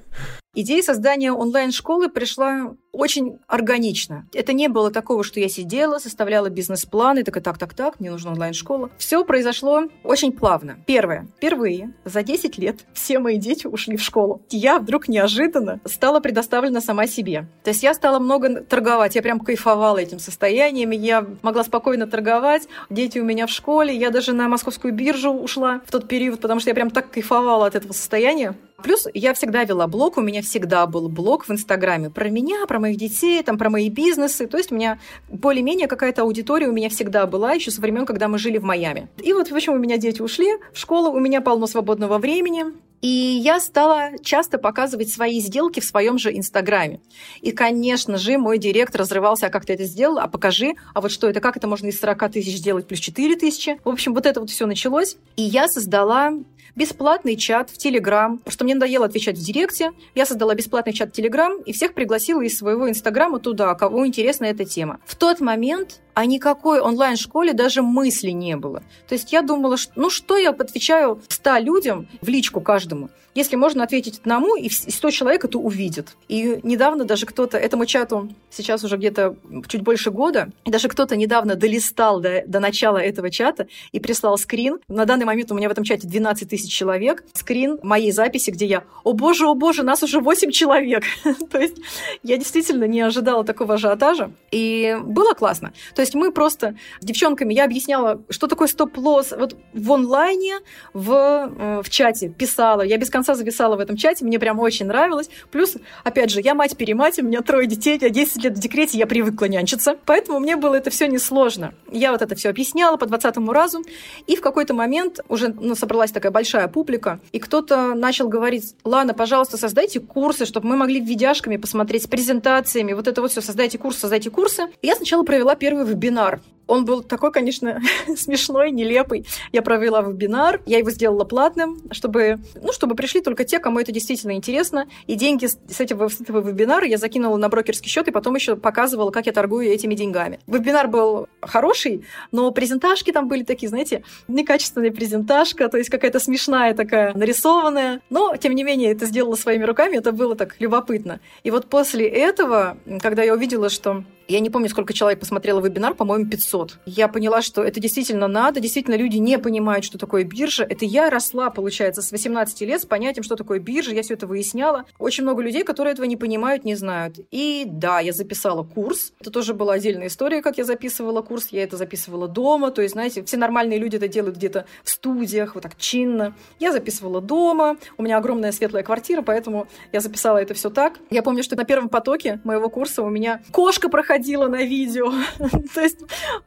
Идея 0.56 0.84
создания 0.84 1.32
онлайн-школы 1.32 2.10
пришла 2.10 2.76
очень 2.92 3.40
органично. 3.48 4.28
Это 4.34 4.54
не 4.54 4.68
было 4.68 4.92
такого, 4.92 5.24
что 5.24 5.40
я 5.40 5.50
сидела, 5.50 5.98
составляла 5.98 6.50
бизнес-план 6.50 7.18
и 7.18 7.24
такая, 7.24 7.42
так, 7.42 7.58
так, 7.58 7.74
так, 7.74 8.00
мне 8.00 8.12
нужна 8.12 8.34
онлайн-школа. 8.34 8.92
Все 9.00 9.26
произошло 9.26 9.86
очень 10.04 10.32
плавно. 10.32 10.78
Первое. 10.86 11.28
Впервые 11.38 11.96
за 12.06 12.22
10 12.22 12.60
лет 12.60 12.82
все 12.94 13.18
мои 13.18 13.38
дети 13.38 13.66
ушли 13.66 13.98
в 13.98 14.04
школу. 14.04 14.44
Я 14.52 14.78
вдруг 14.78 15.08
неожиданно 15.08 15.80
стала 15.86 16.20
предоставлена 16.20 16.82
сама 16.82 17.08
себе. 17.08 17.48
То 17.64 17.72
есть 17.72 17.82
я 17.82 17.96
стала 17.96 18.20
много 18.20 18.62
торговать. 18.62 19.16
Я 19.16 19.24
прям 19.24 19.40
кайфовала 19.40 19.98
этим 19.98 20.20
состоянием. 20.20 20.92
Я 20.92 21.26
могла 21.42 21.64
спокойно 21.64 22.06
торговать. 22.06 22.68
Дети 22.92 23.18
у 23.18 23.26
меня 23.26 23.48
в 23.48 23.52
школе. 23.54 23.96
Я 23.96 24.10
даже 24.10 24.34
на 24.34 24.48
московскую 24.48 24.94
биржу 24.94 25.32
ушла 25.32 25.82
в 25.86 25.92
тот 25.92 26.08
период, 26.08 26.42
потому 26.42 26.60
что 26.60 26.70
я 26.70 26.74
прям 26.76 26.90
так 26.90 27.12
кайфовала 27.12 27.68
от 27.68 27.76
этого 27.76 27.94
состояния. 27.94 28.56
Плюс 28.84 29.08
я 29.14 29.34
всегда 29.34 29.64
вела 29.64 29.88
блог, 29.88 30.18
у 30.18 30.22
меня 30.22 30.42
всегда 30.42 30.86
был 30.88 31.08
блог 31.08 31.48
в 31.48 31.52
Инстаграме 31.52 32.10
про 32.10 32.30
меня, 32.30 32.66
про 32.68 32.80
моих 32.80 32.98
детей, 32.98 33.42
там, 33.42 33.58
про 33.58 33.70
мои 33.70 33.90
бизнесы. 33.90 34.46
То 34.46 34.58
есть 34.58 34.72
у 34.72 34.76
меня 34.76 35.00
более-менее 35.30 35.88
какая-то 35.88 36.24
аудитория 36.24 36.68
у 36.68 36.74
меня 36.74 36.90
всегда 36.90 37.26
была 37.26 37.54
еще 37.54 37.72
со 37.72 37.80
времен, 37.80 38.06
когда 38.06 38.28
мы 38.28 38.38
жили 38.38 38.58
в 38.58 38.64
Майами. 38.64 39.08
И 39.22 39.32
вот 39.32 39.50
в 39.50 39.56
общем 39.56 39.74
у 39.74 39.78
меня 39.78 39.98
дети 39.98 40.22
ушли 40.22 40.50
в 40.74 40.78
школу, 40.78 41.12
у 41.12 41.20
меня 41.20 41.40
полно 41.40 41.66
свободного 41.66 42.18
времени. 42.18 42.66
И 43.04 43.08
я 43.08 43.60
стала 43.60 44.12
часто 44.24 44.58
показывать 44.58 45.10
свои 45.10 45.42
сделки 45.42 45.82
в 45.82 45.84
своем 45.84 46.18
же 46.18 46.34
Инстаграме. 46.34 47.02
И, 47.42 47.52
конечно 47.52 48.18
же, 48.18 48.38
мой 48.38 48.58
директор 48.58 49.02
разрывался, 49.02 49.48
а 49.48 49.50
как 49.50 49.66
ты 49.66 49.74
это 49.74 49.84
сделал, 49.84 50.20
а 50.20 50.30
покажи, 50.30 50.76
а 50.94 51.02
вот 51.02 51.12
что 51.12 51.28
это, 51.28 51.42
как 51.42 51.58
это 51.58 51.68
можно 51.68 51.88
из 51.88 52.00
40 52.00 52.32
тысяч 52.32 52.56
сделать 52.56 52.88
плюс 52.88 53.00
4 53.02 53.36
тысячи. 53.36 53.78
В 53.84 53.90
общем, 53.90 54.14
вот 54.14 54.26
это 54.26 54.40
вот 54.40 54.50
все 54.50 54.66
началось. 54.66 55.18
И 55.36 55.42
я 55.44 55.68
создала 55.68 56.32
бесплатный 56.76 57.36
чат 57.36 57.70
в 57.70 57.78
Телеграм, 57.78 58.38
потому 58.38 58.54
что 58.54 58.64
мне 58.64 58.76
надоело 58.76 59.06
отвечать 59.06 59.38
в 59.38 59.44
Директе. 59.44 59.92
Я 60.16 60.26
создала 60.26 60.56
бесплатный 60.56 60.94
чат 60.94 61.10
в 61.10 61.12
Телеграм 61.12 61.58
и 61.62 61.74
всех 61.74 61.94
пригласила 61.94 62.42
из 62.42 62.58
своего 62.58 62.90
Инстаграма 62.90 63.40
туда, 63.40 63.76
кого 63.76 64.08
интересна 64.08 64.46
эта 64.46 64.64
тема. 64.64 65.00
В 65.06 65.16
тот 65.16 65.42
момент 65.42 66.00
о 66.14 66.26
никакой 66.26 66.80
онлайн-школе 66.80 67.54
даже 67.54 67.82
мысли 67.82 68.32
не 68.32 68.56
было. 68.56 68.84
То 69.08 69.16
есть 69.16 69.32
я 69.34 69.42
думала, 69.42 69.78
что, 69.78 69.92
ну 69.96 70.10
что 70.10 70.38
я 70.38 70.52
отвечаю 70.52 71.22
100 71.28 71.58
людям 71.58 72.08
в 72.22 72.28
личку 72.28 72.62
каждому, 72.62 73.10
если 73.36 73.56
можно 73.56 73.84
ответить 73.84 74.20
одному, 74.20 74.56
и 74.56 74.70
100 74.70 75.10
человек 75.10 75.46
это 75.46 75.58
увидит. 75.58 76.16
И 76.28 76.60
недавно 76.64 77.06
даже 77.06 77.26
кто-то 77.26 77.58
этому 77.58 77.86
чату, 77.86 78.30
сейчас 78.52 78.84
уже 78.84 78.98
где-то 78.98 79.36
чуть 79.68 79.82
больше 79.82 80.12
года, 80.12 80.50
даже 80.66 80.88
кто-то 80.88 81.16
недавно 81.16 81.56
долистал 81.56 82.20
до, 82.20 82.44
до 82.46 82.60
начала 82.60 82.98
этого 82.98 83.32
чата 83.32 83.68
и 83.92 84.00
прислал 84.00 84.38
скрин. 84.38 84.80
На 84.88 85.06
данный 85.06 85.26
момент 85.26 85.52
у 85.52 85.56
меня 85.56 85.68
в 85.68 85.72
этом 85.72 85.84
чате 85.84 86.08
12 86.08 86.50
тысяч 86.50 86.72
человек. 86.72 87.24
Скрин 87.34 87.80
моей 87.82 88.12
записи, 88.12 88.52
где 88.52 88.66
я, 88.66 88.84
о 89.04 89.14
боже, 89.14 89.48
о 89.48 89.56
боже, 89.56 89.84
нас 89.84 90.04
уже 90.04 90.20
8 90.20 90.52
человек. 90.52 91.04
То 91.52 91.60
есть 91.60 91.78
я 92.22 92.38
действительно 92.38 92.84
не 92.86 93.02
ожидала 93.02 93.44
такого 93.44 93.76
ажиотажа. 93.76 94.32
И 94.52 94.96
было 95.04 95.34
классно. 95.34 95.74
То 95.96 96.02
есть 96.04 96.16
мы 96.16 96.32
просто 96.32 96.76
девчонками, 97.02 97.54
я 97.54 97.66
объясняла, 97.66 98.22
что 98.30 98.48
такое 98.48 98.68
стоп-лосс 98.68 99.34
вот 99.38 99.56
в 99.74 99.92
онлайне, 99.92 100.60
в, 100.94 101.12
э, 101.12 101.82
в 101.84 101.90
чате 101.90 102.30
писала. 102.30 102.82
Я 102.82 102.98
без 102.98 103.10
конца 103.10 103.36
зависала 103.36 103.76
в 103.76 103.80
этом 103.80 103.98
чате, 103.98 104.26
мне 104.26 104.40
прям 104.40 104.60
очень 104.60 104.86
нравилось. 104.86 105.30
Плюс, 105.52 105.76
опять 106.04 106.30
же, 106.30 106.42
я 106.42 106.54
мать-перемать, 106.56 107.20
у 107.20 107.26
меня 107.26 107.42
трое 107.42 107.68
детей, 107.68 107.98
я 108.02 108.10
10 108.10 108.44
лет 108.44 108.58
в 108.58 108.60
декрете, 108.60 108.98
я 108.98 109.08
привыкла 109.08 109.46
нянчиться. 109.46 109.98
Поэтому 110.06 110.40
мне 110.40 110.56
было 110.56 110.76
это 110.76 110.90
все 110.90 111.08
несложно. 111.08 111.74
Я 111.92 112.12
вот 112.12 112.22
это 112.22 112.36
все 112.36 112.50
объясняла 112.50 112.98
по 112.98 113.06
20 113.06 113.38
разу. 113.50 113.84
И 114.28 114.36
в 114.36 114.42
какой-то 114.42 114.74
момент 114.74 115.20
уже 115.28 115.50
ну, 115.50 115.76
собралась 115.76 116.12
такая 116.12 116.32
большая 116.32 116.68
публика, 116.68 117.20
и 117.32 117.40
кто-то 117.40 117.94
начал 117.94 118.28
говорить, 118.28 118.76
Лана, 118.84 119.14
пожалуйста, 119.14 119.58
создайте 119.58 120.00
курсы, 120.00 120.46
чтобы 120.46 120.68
мы 120.68 120.76
могли 120.76 121.00
видяшками 121.00 121.58
посмотреть 121.58 122.04
с 122.04 122.08
презентациями, 122.08 122.94
вот 122.94 123.08
это 123.08 123.22
вот 123.22 123.32
все, 123.32 123.42
создайте 123.42 123.78
курсы, 123.78 124.02
создайте 124.02 124.30
курсы. 124.30 124.64
И 124.82 124.88
я 124.88 124.96
сначала 124.96 125.24
провела 125.24 125.56
первый 125.56 125.86
вебинар. 125.94 126.42
Он 126.66 126.86
был 126.86 127.04
такой, 127.04 127.32
конечно, 127.32 127.82
смешной, 128.16 128.72
нелепый. 128.72 129.26
Я 129.52 129.62
провела 129.62 130.02
вебинар, 130.02 130.62
я 130.66 130.78
его 130.78 130.92
сделала 130.92 131.26
платным, 131.26 131.82
чтобы, 131.92 132.40
ну, 132.62 132.72
чтобы 132.72 132.96
пришли 132.96 133.22
только 133.22 133.44
те, 133.44 133.60
кому 133.60 133.80
это 133.80 133.92
действительно 133.92 134.32
интересно. 134.32 134.88
И 135.08 135.16
деньги 135.16 135.46
с 135.46 135.80
этого, 135.80 136.08
с 136.08 136.22
этого 136.22 136.40
вебинара 136.40 136.86
я 136.86 136.98
закинула 136.98 137.38
на 137.38 137.50
брокерский 137.50 137.90
счет 137.90 138.08
и 138.08 138.12
потом 138.12 138.36
еще 138.36 138.56
показывала, 138.56 139.12
как 139.12 139.26
я 139.26 139.34
торгую 139.34 139.68
этими 139.68 139.94
деньгами. 139.94 140.40
Вебинар 140.48 140.88
был 140.88 141.28
хороший, 141.42 142.06
но 142.32 142.52
презентажки 142.52 143.12
там 143.12 143.28
были 143.28 143.44
такие, 143.44 143.70
знаете, 143.70 144.04
некачественная 144.28 144.92
презентажка, 144.92 145.68
то 145.68 145.78
есть 145.78 145.90
какая-то 145.90 146.20
смешная 146.20 146.74
такая, 146.74 147.14
нарисованная. 147.14 148.02
Но, 148.10 148.36
тем 148.38 148.56
не 148.56 148.64
менее, 148.64 148.92
это 148.92 149.06
сделала 149.06 149.36
своими 149.36 149.64
руками, 149.64 149.98
это 149.98 150.12
было 150.12 150.36
так 150.36 150.56
любопытно. 150.60 151.20
И 151.44 151.52
вот 151.52 151.68
после 151.68 152.08
этого, 152.08 152.78
когда 153.02 153.24
я 153.24 153.34
увидела, 153.34 153.70
что 153.70 154.04
я 154.28 154.40
не 154.40 154.50
помню, 154.50 154.70
сколько 154.70 154.94
человек 154.94 155.20
посмотрело 155.20 155.60
вебинар, 155.60 155.94
по-моему, 155.96 156.30
500. 156.30 156.80
Я 156.86 157.08
поняла, 157.08 157.42
что 157.42 157.64
это 157.64 157.80
действительно 157.80 158.28
надо, 158.28 158.60
действительно 158.60 158.96
люди 158.96 159.18
не 159.18 159.38
понимают, 159.38 159.84
что 159.84 159.98
такое 159.98 160.24
биржа. 160.24 160.64
Это 160.64 160.86
я 160.86 161.10
росла, 161.10 161.50
получается, 161.50 162.02
с 162.02 162.12
18 162.12 162.62
лет 162.62 162.82
с 162.82 162.86
понятием, 162.86 163.24
что 163.24 163.36
такое 163.36 163.60
биржа, 163.60 163.92
я 163.92 164.02
все 164.02 164.14
это 164.14 164.26
выясняла. 164.26 164.86
Очень 164.98 165.24
много 165.24 165.42
людей, 165.42 165.64
которые 165.64 165.94
этого 165.94 166.06
не 166.06 166.16
понимают, 166.16 166.64
не 166.64 166.76
знают. 166.76 167.20
И 167.32 167.66
да, 167.68 168.00
я 168.00 168.14
записала 168.14 168.64
курс. 168.64 169.14
Это 169.20 169.30
тоже 169.30 169.54
была 169.54 169.74
отдельная 169.74 170.08
история, 170.08 170.42
как 170.42 170.58
я 170.58 170.64
записывала 170.64 171.22
курс. 171.22 171.50
Я 171.52 171.64
это 171.64 171.76
записывала 171.76 172.28
дома. 172.28 172.72
То 172.72 172.82
есть, 172.82 172.94
знаете, 172.94 173.24
все 173.24 173.38
нормальные 173.38 173.78
люди 173.78 173.98
это 173.98 174.08
делают 174.08 174.38
где-то 174.38 174.66
в 174.84 174.90
студиях, 174.90 175.56
вот 175.56 175.64
так 175.64 175.78
чинно. 175.78 176.34
Я 176.60 176.72
записывала 176.72 177.20
дома. 177.20 177.78
У 177.98 178.04
меня 178.04 178.18
огромная 178.18 178.52
светлая 178.52 178.84
квартира, 178.84 179.22
поэтому 179.22 179.68
я 179.92 180.00
записала 180.00 180.38
это 180.38 180.54
все 180.54 180.70
так. 180.70 181.00
Я 181.10 181.24
помню, 181.24 181.44
что 181.44 181.56
на 181.58 181.66
первом 181.66 181.90
потоке 181.90 182.40
моего 182.44 182.70
курса 182.70 183.04
у 183.04 183.10
меня 183.10 183.42
кошка 183.52 183.90
проходила 183.90 184.13
проходила 184.14 184.48
на 184.48 184.64
видео. 184.64 185.12
То 185.74 185.82
есть 185.82 185.98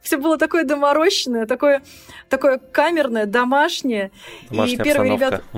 все 0.01 0.17
было 0.17 0.37
такое 0.37 0.63
доморощенное, 0.63 1.45
такое, 1.45 1.81
такое 2.29 2.59
камерное, 2.59 3.25
домашнее. 3.25 4.11
Домашняя 4.49 4.79
и 4.79 4.83
первые 4.83 5.13
ребята... 5.13 5.43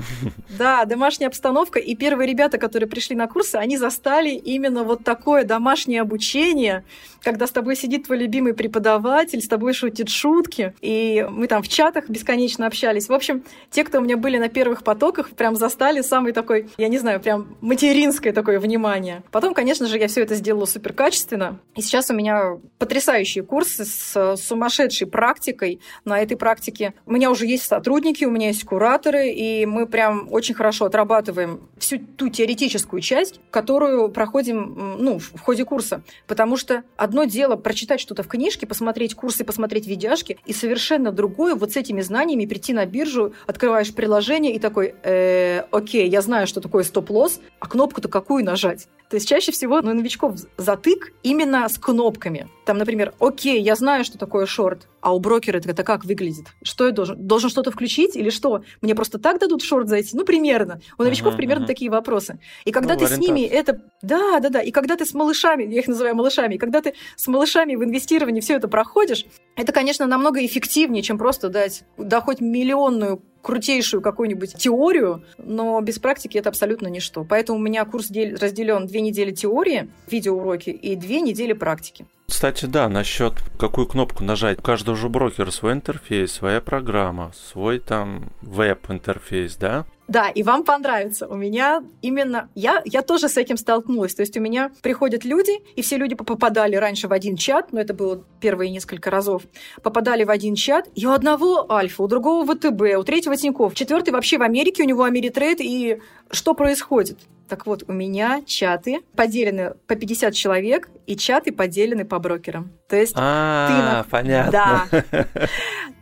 Да, 0.58 0.84
домашняя 0.84 1.28
обстановка. 1.28 1.78
И 1.78 1.94
первые 1.94 2.28
ребята, 2.28 2.58
которые 2.58 2.88
пришли 2.88 3.16
на 3.16 3.28
курсы, 3.28 3.54
они 3.54 3.78
застали 3.78 4.30
именно 4.30 4.82
вот 4.82 5.04
такое 5.04 5.44
домашнее 5.44 6.02
обучение, 6.02 6.84
когда 7.22 7.46
с 7.46 7.50
тобой 7.50 7.76
сидит 7.76 8.06
твой 8.06 8.18
любимый 8.18 8.52
преподаватель, 8.52 9.40
с 9.40 9.48
тобой 9.48 9.72
шутит 9.72 10.08
шутки, 10.08 10.74
и 10.80 11.26
мы 11.30 11.46
там 11.46 11.62
в 11.62 11.68
чатах 11.68 12.08
бесконечно 12.08 12.66
общались. 12.66 13.08
В 13.08 13.12
общем, 13.12 13.42
те, 13.70 13.84
кто 13.84 13.98
у 13.98 14.00
меня 14.02 14.16
были 14.16 14.38
на 14.38 14.48
первых 14.48 14.82
потоках, 14.82 15.30
прям 15.30 15.56
застали 15.56 16.02
самый 16.02 16.32
такой, 16.32 16.68
я 16.76 16.88
не 16.88 16.98
знаю, 16.98 17.20
прям 17.20 17.56
материнское 17.60 18.32
такое 18.32 18.58
внимание. 18.58 19.22
Потом, 19.30 19.54
конечно 19.54 19.86
же, 19.86 19.98
я 19.98 20.08
все 20.08 20.22
это 20.22 20.34
сделала 20.34 20.66
супер 20.66 20.92
качественно. 20.92 21.58
И 21.76 21.82
сейчас 21.82 21.99
у 22.08 22.14
меня 22.14 22.58
потрясающие 22.78 23.44
курсы 23.44 23.84
с 23.84 24.36
сумасшедшей 24.36 25.06
практикой. 25.06 25.80
На 26.04 26.20
этой 26.20 26.36
практике 26.36 26.94
у 27.04 27.12
меня 27.12 27.30
уже 27.30 27.46
есть 27.46 27.64
сотрудники, 27.64 28.24
у 28.24 28.30
меня 28.30 28.46
есть 28.48 28.64
кураторы, 28.64 29.28
и 29.30 29.66
мы 29.66 29.86
прям 29.86 30.32
очень 30.32 30.54
хорошо 30.54 30.86
отрабатываем 30.86 31.68
всю 31.76 31.98
ту 31.98 32.28
теоретическую 32.28 33.02
часть, 33.02 33.40
которую 33.50 34.08
проходим 34.10 34.96
ну, 34.98 35.18
в 35.18 35.40
ходе 35.40 35.64
курса. 35.64 36.02
Потому 36.26 36.56
что 36.56 36.84
одно 36.96 37.24
дело 37.24 37.56
прочитать 37.56 38.00
что-то 38.00 38.22
в 38.22 38.28
книжке, 38.28 38.66
посмотреть 38.66 39.14
курсы, 39.14 39.44
посмотреть 39.44 39.86
видяшки, 39.86 40.38
и 40.46 40.52
совершенно 40.52 41.12
другое 41.12 41.54
вот 41.54 41.72
с 41.72 41.76
этими 41.76 42.00
знаниями 42.00 42.46
прийти 42.46 42.72
на 42.72 42.86
биржу, 42.86 43.34
открываешь 43.46 43.92
приложение 43.92 44.54
и 44.54 44.58
такой, 44.58 44.94
э, 45.02 45.64
окей, 45.70 46.08
я 46.08 46.22
знаю, 46.22 46.46
что 46.46 46.60
такое 46.60 46.84
стоп-лосс, 46.84 47.40
а 47.58 47.66
кнопку-то 47.66 48.08
какую 48.08 48.44
нажать? 48.44 48.88
То 49.10 49.16
есть 49.16 49.28
чаще 49.28 49.50
всего 49.50 49.80
ну, 49.82 49.92
новичков 49.92 50.36
затык 50.56 51.12
именно 51.24 51.68
с 51.68 51.78
кнопками. 51.90 52.46
Там, 52.64 52.78
например, 52.78 53.14
окей, 53.18 53.60
я 53.60 53.74
знаю, 53.74 54.04
что 54.04 54.16
такое 54.16 54.46
шорт, 54.46 54.86
а 55.00 55.12
у 55.12 55.18
брокера 55.18 55.58
это 55.58 55.82
как 55.82 56.04
выглядит? 56.04 56.46
Что 56.62 56.86
я 56.86 56.92
должен? 56.92 57.26
Должен 57.26 57.50
что-то 57.50 57.72
включить 57.72 58.14
или 58.14 58.30
что? 58.30 58.62
Мне 58.80 58.94
просто 58.94 59.18
так 59.18 59.40
дадут 59.40 59.62
в 59.62 59.66
шорт 59.66 59.88
зайти? 59.88 60.16
Ну, 60.16 60.24
примерно. 60.24 60.80
У 60.98 61.02
новичков 61.02 61.34
uh-huh, 61.34 61.36
примерно 61.36 61.64
uh-huh. 61.64 61.66
такие 61.66 61.90
вопросы. 61.90 62.38
И 62.64 62.70
когда 62.70 62.94
ну, 62.94 63.00
ты 63.00 63.06
с 63.08 63.18
ними 63.18 63.40
это... 63.40 63.80
Да, 64.02 64.38
да, 64.38 64.50
да. 64.50 64.60
И 64.60 64.70
когда 64.70 64.96
ты 64.96 65.04
с 65.04 65.14
малышами, 65.14 65.64
я 65.64 65.80
их 65.80 65.88
называю 65.88 66.14
малышами, 66.14 66.54
и 66.54 66.58
когда 66.58 66.80
ты 66.80 66.94
с 67.16 67.26
малышами 67.26 67.74
в 67.74 67.82
инвестировании 67.82 68.40
все 68.40 68.54
это 68.54 68.68
проходишь, 68.68 69.26
это, 69.56 69.72
конечно, 69.72 70.06
намного 70.06 70.44
эффективнее, 70.46 71.02
чем 71.02 71.18
просто 71.18 71.48
дать, 71.48 71.82
да 71.98 72.20
хоть 72.20 72.40
миллионную 72.40 73.20
крутейшую 73.42 74.02
какую-нибудь 74.02 74.54
теорию, 74.54 75.24
но 75.38 75.80
без 75.80 75.98
практики 75.98 76.38
это 76.38 76.48
абсолютно 76.48 76.88
ничто. 76.88 77.24
Поэтому 77.24 77.58
у 77.58 77.62
меня 77.62 77.84
курс 77.84 78.10
разделен 78.10 78.86
две 78.86 79.00
недели 79.00 79.30
теории, 79.32 79.90
видеоуроки, 80.10 80.70
и 80.70 80.96
две 80.96 81.20
недели 81.20 81.52
практики. 81.52 82.06
Кстати, 82.28 82.66
да, 82.66 82.88
насчет 82.88 83.34
какую 83.58 83.86
кнопку 83.86 84.22
нажать. 84.22 84.60
У 84.60 84.62
каждого 84.62 84.96
же 84.96 85.08
брокера 85.08 85.50
свой 85.50 85.72
интерфейс, 85.72 86.32
своя 86.32 86.60
программа, 86.60 87.32
свой 87.34 87.80
там 87.80 88.30
веб-интерфейс, 88.40 89.56
да? 89.56 89.84
Да, 90.10 90.28
и 90.28 90.42
вам 90.42 90.64
понравится. 90.64 91.28
У 91.28 91.36
меня 91.36 91.84
именно... 92.02 92.50
Я, 92.56 92.82
я 92.84 93.02
тоже 93.02 93.28
с 93.28 93.36
этим 93.36 93.56
столкнулась. 93.56 94.12
То 94.12 94.22
есть 94.22 94.36
у 94.36 94.40
меня 94.40 94.72
приходят 94.82 95.24
люди, 95.24 95.52
и 95.76 95.82
все 95.82 95.98
люди 95.98 96.16
попадали 96.16 96.74
раньше 96.74 97.06
в 97.06 97.12
один 97.12 97.36
чат, 97.36 97.72
но 97.72 97.80
это 97.80 97.94
было 97.94 98.24
первые 98.40 98.72
несколько 98.72 99.08
разов, 99.10 99.44
попадали 99.84 100.24
в 100.24 100.30
один 100.30 100.56
чат, 100.56 100.88
и 100.96 101.06
у 101.06 101.12
одного 101.12 101.70
Альфа, 101.70 102.02
у 102.02 102.08
другого 102.08 102.44
ВТБ, 102.44 102.98
у 102.98 103.04
третьего 103.04 103.36
Тинькофф, 103.36 103.72
четвертый 103.72 104.10
вообще 104.10 104.36
в 104.38 104.42
Америке, 104.42 104.82
у 104.82 104.86
него 104.86 105.04
Ameritrade, 105.04 105.60
и 105.60 106.00
что 106.32 106.54
происходит? 106.54 107.18
Так 107.48 107.66
вот, 107.66 107.84
у 107.86 107.92
меня 107.92 108.42
чаты 108.46 109.02
поделены 109.14 109.74
по 109.86 109.94
50 109.94 110.34
человек, 110.34 110.88
и 111.10 111.16
чаты 111.16 111.50
поделены 111.50 112.04
по 112.04 112.20
брокерам. 112.20 112.70
То 112.88 112.94
есть 112.94 113.14
а, 113.16 114.04
ты... 114.04 114.10
понятно. 114.10 114.52
Да. 114.52 115.28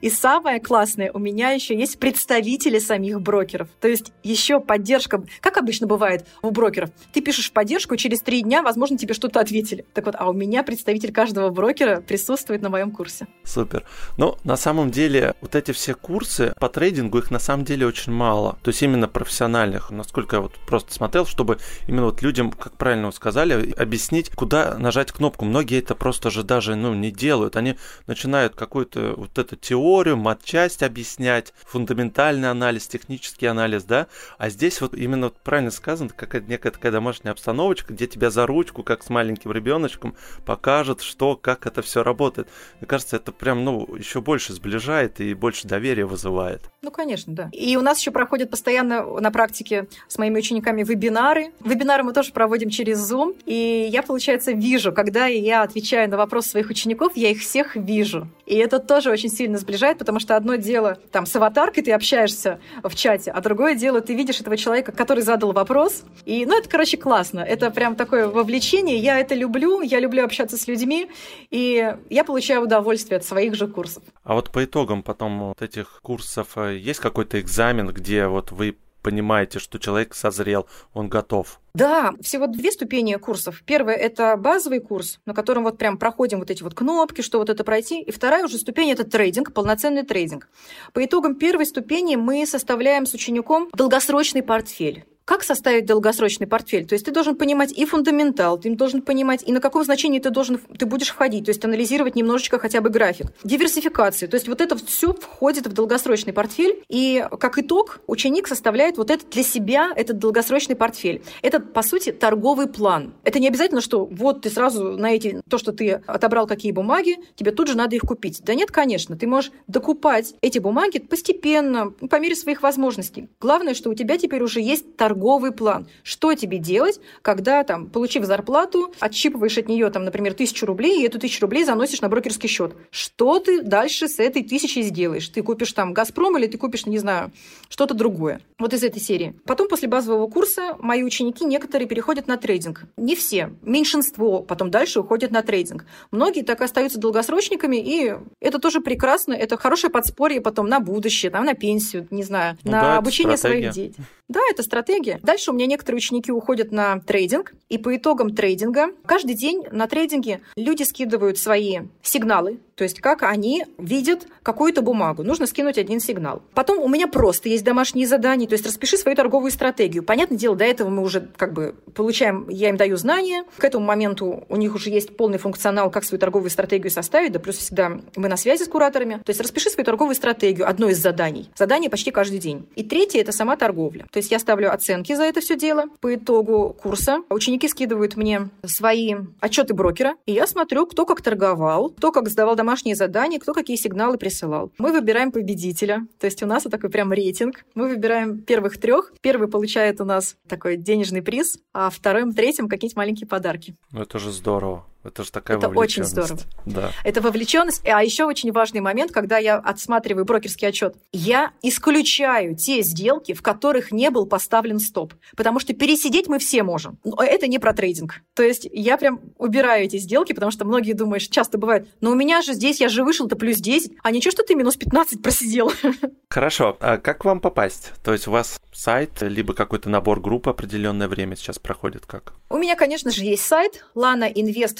И 0.00 0.10
самое 0.10 0.60
классное, 0.60 1.10
у 1.12 1.18
меня 1.18 1.50
еще 1.50 1.76
есть 1.76 1.98
представители 1.98 2.78
самих 2.78 3.20
брокеров. 3.20 3.68
То 3.80 3.88
есть 3.88 4.12
еще 4.22 4.60
поддержка, 4.60 5.24
как 5.40 5.56
обычно 5.56 5.88
бывает 5.88 6.24
у 6.42 6.50
брокеров. 6.50 6.90
Ты 7.12 7.20
пишешь 7.20 7.50
поддержку, 7.50 7.96
через 7.96 8.20
три 8.20 8.42
дня, 8.42 8.62
возможно, 8.62 8.96
тебе 8.96 9.14
что-то 9.14 9.40
ответили. 9.40 9.84
Так 9.94 10.06
вот, 10.06 10.14
а 10.16 10.28
у 10.28 10.32
меня 10.32 10.62
представитель 10.62 11.12
каждого 11.12 11.50
брокера 11.50 12.00
присутствует 12.00 12.62
на 12.62 12.68
моем 12.68 12.92
курсе. 12.92 13.26
Супер. 13.42 13.84
Ну, 14.18 14.36
на 14.44 14.56
самом 14.56 14.90
деле, 14.90 15.34
вот 15.40 15.56
эти 15.56 15.72
все 15.72 15.94
курсы 15.94 16.52
по 16.60 16.68
трейдингу, 16.68 17.18
их 17.18 17.30
на 17.32 17.40
самом 17.40 17.64
деле 17.64 17.86
очень 17.86 18.12
мало. 18.12 18.58
То 18.62 18.68
есть 18.68 18.82
именно 18.82 19.08
профессиональных. 19.08 19.90
Насколько 19.90 20.36
я 20.36 20.42
вот 20.42 20.54
просто 20.66 20.94
смотрел, 20.94 21.26
чтобы 21.26 21.58
именно 21.88 22.04
вот 22.04 22.22
людям, 22.22 22.52
как 22.52 22.76
правильно 22.76 23.06
вы 23.06 23.12
сказали, 23.12 23.72
объяснить, 23.72 24.30
куда 24.30 24.78
нажать 24.78 24.97
кнопку. 25.06 25.44
Многие 25.44 25.78
это 25.78 25.94
просто 25.94 26.30
же 26.30 26.42
даже 26.42 26.74
ну, 26.74 26.94
не 26.94 27.10
делают. 27.10 27.56
Они 27.56 27.76
начинают 28.06 28.54
какую-то 28.54 29.14
вот 29.16 29.38
эту 29.38 29.56
теорию, 29.56 30.16
матчасть 30.16 30.82
объяснять, 30.82 31.52
фундаментальный 31.64 32.50
анализ, 32.50 32.86
технический 32.86 33.46
анализ, 33.46 33.84
да. 33.84 34.06
А 34.38 34.50
здесь 34.50 34.80
вот 34.80 34.94
именно 34.94 35.26
вот 35.26 35.36
правильно 35.36 35.70
сказано, 35.70 36.10
какая-то 36.10 36.48
некая 36.48 36.70
такая 36.70 36.92
домашняя 36.92 37.32
обстановочка, 37.32 37.92
где 37.92 38.06
тебя 38.06 38.30
за 38.30 38.46
ручку, 38.46 38.82
как 38.82 39.02
с 39.02 39.10
маленьким 39.10 39.52
ребеночком, 39.52 40.16
покажут, 40.44 41.00
что, 41.02 41.36
как 41.36 41.66
это 41.66 41.82
все 41.82 42.02
работает. 42.02 42.48
Мне 42.80 42.86
кажется, 42.86 43.16
это 43.16 43.32
прям, 43.32 43.64
ну, 43.64 43.94
еще 43.96 44.20
больше 44.20 44.52
сближает 44.52 45.20
и 45.20 45.34
больше 45.34 45.68
доверия 45.68 46.04
вызывает. 46.04 46.70
Ну, 46.82 46.90
конечно, 46.90 47.34
да. 47.34 47.50
И 47.52 47.76
у 47.76 47.82
нас 47.82 48.00
еще 48.00 48.10
проходят 48.10 48.50
постоянно 48.50 49.04
на 49.20 49.30
практике 49.30 49.88
с 50.06 50.16
моими 50.18 50.38
учениками 50.38 50.84
вебинары. 50.84 51.52
Вебинары 51.64 52.02
мы 52.02 52.12
тоже 52.12 52.32
проводим 52.32 52.70
через 52.70 52.98
Zoom. 53.10 53.36
И 53.46 53.88
я, 53.90 54.02
получается, 54.02 54.52
вижу, 54.52 54.77
когда 54.92 55.26
я 55.26 55.62
отвечаю 55.62 56.08
на 56.08 56.16
вопросы 56.16 56.50
своих 56.50 56.70
учеников, 56.70 57.12
я 57.16 57.30
их 57.30 57.40
всех 57.40 57.76
вижу. 57.76 58.28
И 58.46 58.56
это 58.56 58.78
тоже 58.78 59.10
очень 59.10 59.28
сильно 59.28 59.58
сближает, 59.58 59.98
потому 59.98 60.20
что 60.20 60.36
одно 60.36 60.56
дело, 60.56 60.98
там, 61.12 61.26
с 61.26 61.36
аватаркой 61.36 61.82
ты 61.82 61.92
общаешься 61.92 62.60
в 62.82 62.94
чате, 62.94 63.30
а 63.30 63.40
другое 63.40 63.74
дело, 63.74 64.00
ты 64.00 64.14
видишь 64.14 64.40
этого 64.40 64.56
человека, 64.56 64.92
который 64.92 65.22
задал 65.22 65.52
вопрос. 65.52 66.04
И, 66.24 66.46
ну, 66.46 66.58
это, 66.58 66.68
короче, 66.68 66.96
классно. 66.96 67.40
Это 67.40 67.70
прям 67.70 67.96
такое 67.96 68.28
вовлечение. 68.28 68.98
Я 68.98 69.18
это 69.18 69.34
люблю, 69.34 69.80
я 69.82 70.00
люблю 70.00 70.24
общаться 70.24 70.56
с 70.56 70.66
людьми, 70.66 71.10
и 71.50 71.94
я 72.10 72.24
получаю 72.24 72.62
удовольствие 72.62 73.18
от 73.18 73.24
своих 73.24 73.54
же 73.54 73.66
курсов. 73.66 74.02
А 74.24 74.34
вот 74.34 74.50
по 74.50 74.64
итогам 74.64 75.02
потом 75.02 75.48
вот 75.48 75.62
этих 75.62 76.00
курсов 76.02 76.56
э, 76.56 76.76
есть 76.76 77.00
какой-то 77.00 77.40
экзамен, 77.40 77.88
где 77.88 78.26
вот 78.26 78.52
вы 78.52 78.76
понимаете, 79.08 79.58
что 79.58 79.78
человек 79.78 80.14
созрел, 80.14 80.66
он 80.92 81.08
готов? 81.08 81.60
Да, 81.72 82.12
всего 82.20 82.46
две 82.46 82.70
ступени 82.70 83.14
курсов. 83.14 83.62
Первая– 83.64 83.96
это 83.96 84.36
базовый 84.36 84.80
курс, 84.80 85.18
на 85.24 85.32
котором 85.32 85.64
вот 85.64 85.78
прям 85.78 85.96
проходим 85.96 86.40
вот 86.40 86.50
эти 86.50 86.62
вот 86.62 86.74
кнопки, 86.74 87.22
что 87.22 87.38
вот 87.38 87.48
это 87.48 87.64
пройти. 87.64 88.02
И 88.02 88.10
вторая 88.10 88.44
уже 88.44 88.58
ступень– 88.58 88.90
это 88.92 89.04
трейдинг, 89.04 89.54
полноценный 89.54 90.02
трейдинг. 90.02 90.48
По 90.92 91.02
итогам 91.02 91.36
первой 91.36 91.64
ступени 91.64 92.16
мы 92.16 92.44
составляем 92.44 93.06
с 93.06 93.14
учеником 93.14 93.70
долгосрочный 93.72 94.42
портфель. 94.42 95.06
Как 95.28 95.42
составить 95.42 95.84
долгосрочный 95.84 96.46
портфель. 96.46 96.86
То 96.86 96.94
есть 96.94 97.04
ты 97.04 97.10
должен 97.10 97.36
понимать 97.36 97.70
и 97.70 97.84
фундаментал, 97.84 98.58
ты 98.58 98.74
должен 98.74 99.02
понимать, 99.02 99.42
и 99.46 99.52
на 99.52 99.60
каком 99.60 99.84
значении 99.84 100.20
ты 100.20 100.30
должен, 100.30 100.58
ты 100.78 100.86
будешь 100.86 101.08
входить, 101.08 101.44
то 101.44 101.50
есть 101.50 101.62
анализировать 101.62 102.16
немножечко 102.16 102.58
хотя 102.58 102.80
бы 102.80 102.88
график. 102.88 103.26
Диверсификация, 103.44 104.26
то 104.26 104.36
есть 104.36 104.48
вот 104.48 104.62
это 104.62 104.74
все 104.78 105.12
входит 105.12 105.66
в 105.66 105.72
долгосрочный 105.74 106.32
портфель, 106.32 106.82
и 106.88 107.26
как 107.38 107.58
итог 107.58 108.00
ученик 108.06 108.48
составляет 108.48 108.96
вот 108.96 109.10
это 109.10 109.26
для 109.26 109.42
себя, 109.42 109.92
этот 109.94 110.16
долгосрочный 110.16 110.76
портфель. 110.76 111.20
Это, 111.42 111.60
по 111.60 111.82
сути, 111.82 112.10
торговый 112.10 112.66
план. 112.66 113.12
Это 113.22 113.38
не 113.38 113.48
обязательно, 113.48 113.82
что 113.82 114.06
вот 114.06 114.40
ты 114.40 114.48
сразу 114.48 114.96
на 114.96 115.10
эти, 115.10 115.42
то, 115.50 115.58
что 115.58 115.72
ты 115.72 116.00
отобрал 116.06 116.46
какие 116.46 116.72
бумаги, 116.72 117.18
тебе 117.34 117.50
тут 117.50 117.68
же 117.68 117.76
надо 117.76 117.94
их 117.96 118.02
купить. 118.02 118.40
Да 118.44 118.54
нет, 118.54 118.70
конечно, 118.70 119.14
ты 119.14 119.26
можешь 119.26 119.52
докупать 119.66 120.36
эти 120.40 120.58
бумаги 120.58 121.00
постепенно, 121.00 121.90
по 121.90 122.18
мере 122.18 122.34
своих 122.34 122.62
возможностей. 122.62 123.28
Главное, 123.42 123.74
что 123.74 123.90
у 123.90 123.94
тебя 123.94 124.16
теперь 124.16 124.42
уже 124.42 124.62
есть 124.62 124.96
торговый 124.96 125.17
план. 125.56 125.88
Что 126.02 126.34
тебе 126.34 126.58
делать, 126.58 127.00
когда, 127.22 127.64
там, 127.64 127.86
получив 127.86 128.24
зарплату, 128.24 128.92
отщипываешь 129.00 129.58
от 129.58 129.68
нее, 129.68 129.90
там, 129.90 130.04
например, 130.04 130.34
тысячу 130.34 130.66
рублей, 130.66 131.02
и 131.02 131.06
эту 131.06 131.18
тысячу 131.18 131.42
рублей 131.42 131.64
заносишь 131.64 132.00
на 132.00 132.08
брокерский 132.08 132.48
счет. 132.48 132.74
Что 132.90 133.38
ты 133.38 133.62
дальше 133.62 134.08
с 134.08 134.18
этой 134.18 134.42
тысячей 134.42 134.82
сделаешь? 134.82 135.28
Ты 135.28 135.42
купишь 135.42 135.72
там 135.72 135.92
«Газпром» 135.92 136.38
или 136.38 136.46
ты 136.46 136.58
купишь, 136.58 136.86
не 136.86 136.98
знаю, 136.98 137.30
что-то 137.68 137.94
другое. 137.94 138.40
Вот 138.58 138.72
из 138.74 138.82
этой 138.82 139.00
серии. 139.00 139.34
Потом, 139.44 139.68
после 139.68 139.88
базового 139.88 140.28
курса, 140.28 140.76
мои 140.78 141.02
ученики 141.02 141.44
некоторые 141.44 141.88
переходят 141.88 142.26
на 142.26 142.36
трейдинг. 142.36 142.84
Не 142.96 143.14
все. 143.14 143.52
Меньшинство 143.62 144.42
потом 144.42 144.70
дальше 144.70 145.00
уходят 145.00 145.30
на 145.30 145.42
трейдинг. 145.42 145.84
Многие 146.10 146.42
так 146.42 146.60
и 146.60 146.64
остаются 146.64 146.98
долгосрочниками, 146.98 147.76
и 147.76 148.14
это 148.40 148.58
тоже 148.58 148.80
прекрасно. 148.80 149.32
Это 149.32 149.56
хорошее 149.56 149.90
подспорье 149.90 150.40
потом 150.40 150.68
на 150.68 150.80
будущее, 150.80 151.30
там, 151.30 151.44
на 151.44 151.54
пенсию, 151.54 152.06
не 152.10 152.22
знаю, 152.22 152.56
ну, 152.64 152.72
на 152.72 152.80
да, 152.80 152.98
обучение 152.98 153.36
своих 153.36 153.70
детей. 153.70 153.94
Да, 154.28 154.40
это 154.50 154.62
стратегия. 154.62 155.07
Дальше 155.22 155.50
у 155.50 155.54
меня 155.54 155.66
некоторые 155.66 155.98
ученики 155.98 156.30
уходят 156.30 156.72
на 156.72 157.00
трейдинг, 157.00 157.54
и 157.68 157.78
по 157.78 157.94
итогам 157.96 158.34
трейдинга 158.34 158.88
каждый 159.04 159.34
день 159.34 159.64
на 159.70 159.86
трейдинге 159.86 160.40
люди 160.56 160.82
скидывают 160.82 161.38
свои 161.38 161.80
сигналы, 162.02 162.58
то 162.74 162.84
есть 162.84 163.00
как 163.00 163.22
они 163.22 163.64
видят 163.76 164.26
какую-то 164.42 164.82
бумагу. 164.82 165.22
Нужно 165.22 165.46
скинуть 165.46 165.78
один 165.78 166.00
сигнал. 166.00 166.42
Потом 166.54 166.78
у 166.78 166.88
меня 166.88 167.08
просто 167.08 167.48
есть 167.48 167.64
домашние 167.64 168.06
задания, 168.06 168.46
то 168.46 168.54
есть 168.54 168.64
распиши 168.64 168.96
свою 168.96 169.16
торговую 169.16 169.50
стратегию. 169.50 170.02
Понятное 170.02 170.38
дело, 170.38 170.56
до 170.56 170.64
этого 170.64 170.88
мы 170.88 171.02
уже 171.02 171.28
как 171.36 171.52
бы 171.52 171.74
получаем, 171.94 172.48
я 172.48 172.68
им 172.68 172.76
даю 172.76 172.96
знания, 172.96 173.44
к 173.56 173.64
этому 173.64 173.84
моменту 173.84 174.44
у 174.48 174.56
них 174.56 174.74
уже 174.74 174.90
есть 174.90 175.16
полный 175.16 175.38
функционал, 175.38 175.90
как 175.90 176.04
свою 176.04 176.20
торговую 176.20 176.50
стратегию 176.50 176.90
составить, 176.90 177.32
да 177.32 177.38
плюс 177.38 177.56
всегда 177.56 178.00
мы 178.16 178.28
на 178.28 178.36
связи 178.36 178.62
с 178.62 178.68
кураторами. 178.68 179.16
То 179.24 179.30
есть 179.30 179.40
распиши 179.40 179.70
свою 179.70 179.84
торговую 179.84 180.14
стратегию, 180.14 180.68
одно 180.68 180.88
из 180.88 180.98
заданий. 180.98 181.50
Задание 181.56 181.90
почти 181.90 182.10
каждый 182.10 182.38
день. 182.38 182.68
И 182.76 182.82
третье– 182.82 183.20
это 183.20 183.32
сама 183.32 183.56
торговля. 183.56 184.06
То 184.10 184.18
есть 184.18 184.30
я 184.30 184.38
ставлю 184.38 184.72
оценки 184.98 185.14
за 185.14 185.24
это 185.24 185.40
все 185.40 185.56
дело. 185.56 185.84
По 186.00 186.14
итогу 186.14 186.76
курса 186.82 187.18
ученики 187.30 187.68
скидывают 187.68 188.16
мне 188.16 188.50
свои 188.64 189.14
отчеты 189.40 189.74
брокера, 189.74 190.16
и 190.26 190.32
я 190.32 190.46
смотрю, 190.46 190.86
кто 190.86 191.06
как 191.06 191.22
торговал, 191.22 191.90
кто 191.90 192.12
как 192.12 192.28
сдавал 192.28 192.56
домашние 192.56 192.96
задания, 192.96 193.38
кто 193.38 193.54
какие 193.54 193.76
сигналы 193.76 194.18
присылал. 194.18 194.72
Мы 194.78 194.92
выбираем 194.92 195.32
победителя, 195.32 196.06
то 196.18 196.26
есть 196.26 196.42
у 196.42 196.46
нас 196.46 196.64
вот 196.64 196.70
такой 196.70 196.90
прям 196.90 197.12
рейтинг. 197.12 197.64
Мы 197.74 197.88
выбираем 197.88 198.40
первых 198.40 198.78
трех. 198.78 199.12
Первый 199.20 199.48
получает 199.48 200.00
у 200.00 200.04
нас 200.04 200.36
такой 200.48 200.76
денежный 200.76 201.22
приз, 201.22 201.58
а 201.72 201.90
вторым, 201.90 202.32
третьим 202.32 202.68
какие-нибудь 202.68 202.96
маленькие 202.96 203.28
подарки. 203.28 203.74
Ну 203.92 204.02
это 204.02 204.18
же 204.18 204.32
здорово. 204.32 204.84
Это 205.04 205.24
же 205.24 205.30
такая 205.30 205.56
Это 205.56 205.68
очень 205.68 206.04
здорово. 206.04 206.40
Да. 206.66 206.90
Это 207.04 207.20
вовлеченность. 207.20 207.86
А 207.86 208.02
еще 208.02 208.24
очень 208.24 208.52
важный 208.52 208.80
момент, 208.80 209.12
когда 209.12 209.38
я 209.38 209.56
отсматриваю 209.56 210.24
брокерский 210.24 210.68
отчет, 210.68 210.96
я 211.12 211.52
исключаю 211.62 212.56
те 212.56 212.82
сделки, 212.82 213.32
в 213.32 213.42
которых 213.42 213.92
не 213.92 214.10
был 214.10 214.26
поставлен 214.26 214.80
стоп. 214.80 215.14
Потому 215.36 215.60
что 215.60 215.72
пересидеть 215.72 216.28
мы 216.28 216.38
все 216.38 216.62
можем. 216.62 216.98
Но 217.04 217.22
это 217.22 217.46
не 217.46 217.58
про 217.58 217.72
трейдинг. 217.72 218.22
То 218.34 218.42
есть 218.42 218.68
я 218.72 218.96
прям 218.96 219.20
убираю 219.38 219.84
эти 219.84 219.98
сделки, 219.98 220.32
потому 220.32 220.50
что 220.50 220.64
многие 220.64 220.92
думают, 220.94 221.22
часто 221.30 221.58
бывает, 221.58 221.88
но 222.00 222.10
у 222.10 222.14
меня 222.14 222.42
же 222.42 222.52
здесь 222.52 222.80
я 222.80 222.88
же 222.88 223.04
вышел-то 223.04 223.36
плюс 223.36 223.58
10, 223.58 223.92
а 224.02 224.10
ничего, 224.10 224.32
что 224.32 224.42
ты 224.42 224.54
минус 224.54 224.76
15 224.76 225.22
просидел. 225.22 225.72
Хорошо. 226.28 226.76
А 226.80 226.98
как 226.98 227.24
вам 227.24 227.40
попасть? 227.40 227.92
То 228.02 228.12
есть 228.12 228.26
у 228.26 228.30
вас 228.30 228.60
сайт, 228.72 229.22
либо 229.22 229.54
какой-то 229.54 229.88
набор 229.88 230.20
групп 230.20 230.48
определенное 230.48 231.08
время 231.08 231.36
сейчас 231.36 231.58
проходит 231.58 232.06
как? 232.06 232.34
У 232.50 232.56
меня, 232.56 232.76
конечно 232.76 233.10
же, 233.10 233.24
есть 233.24 233.44
сайт 233.44 233.84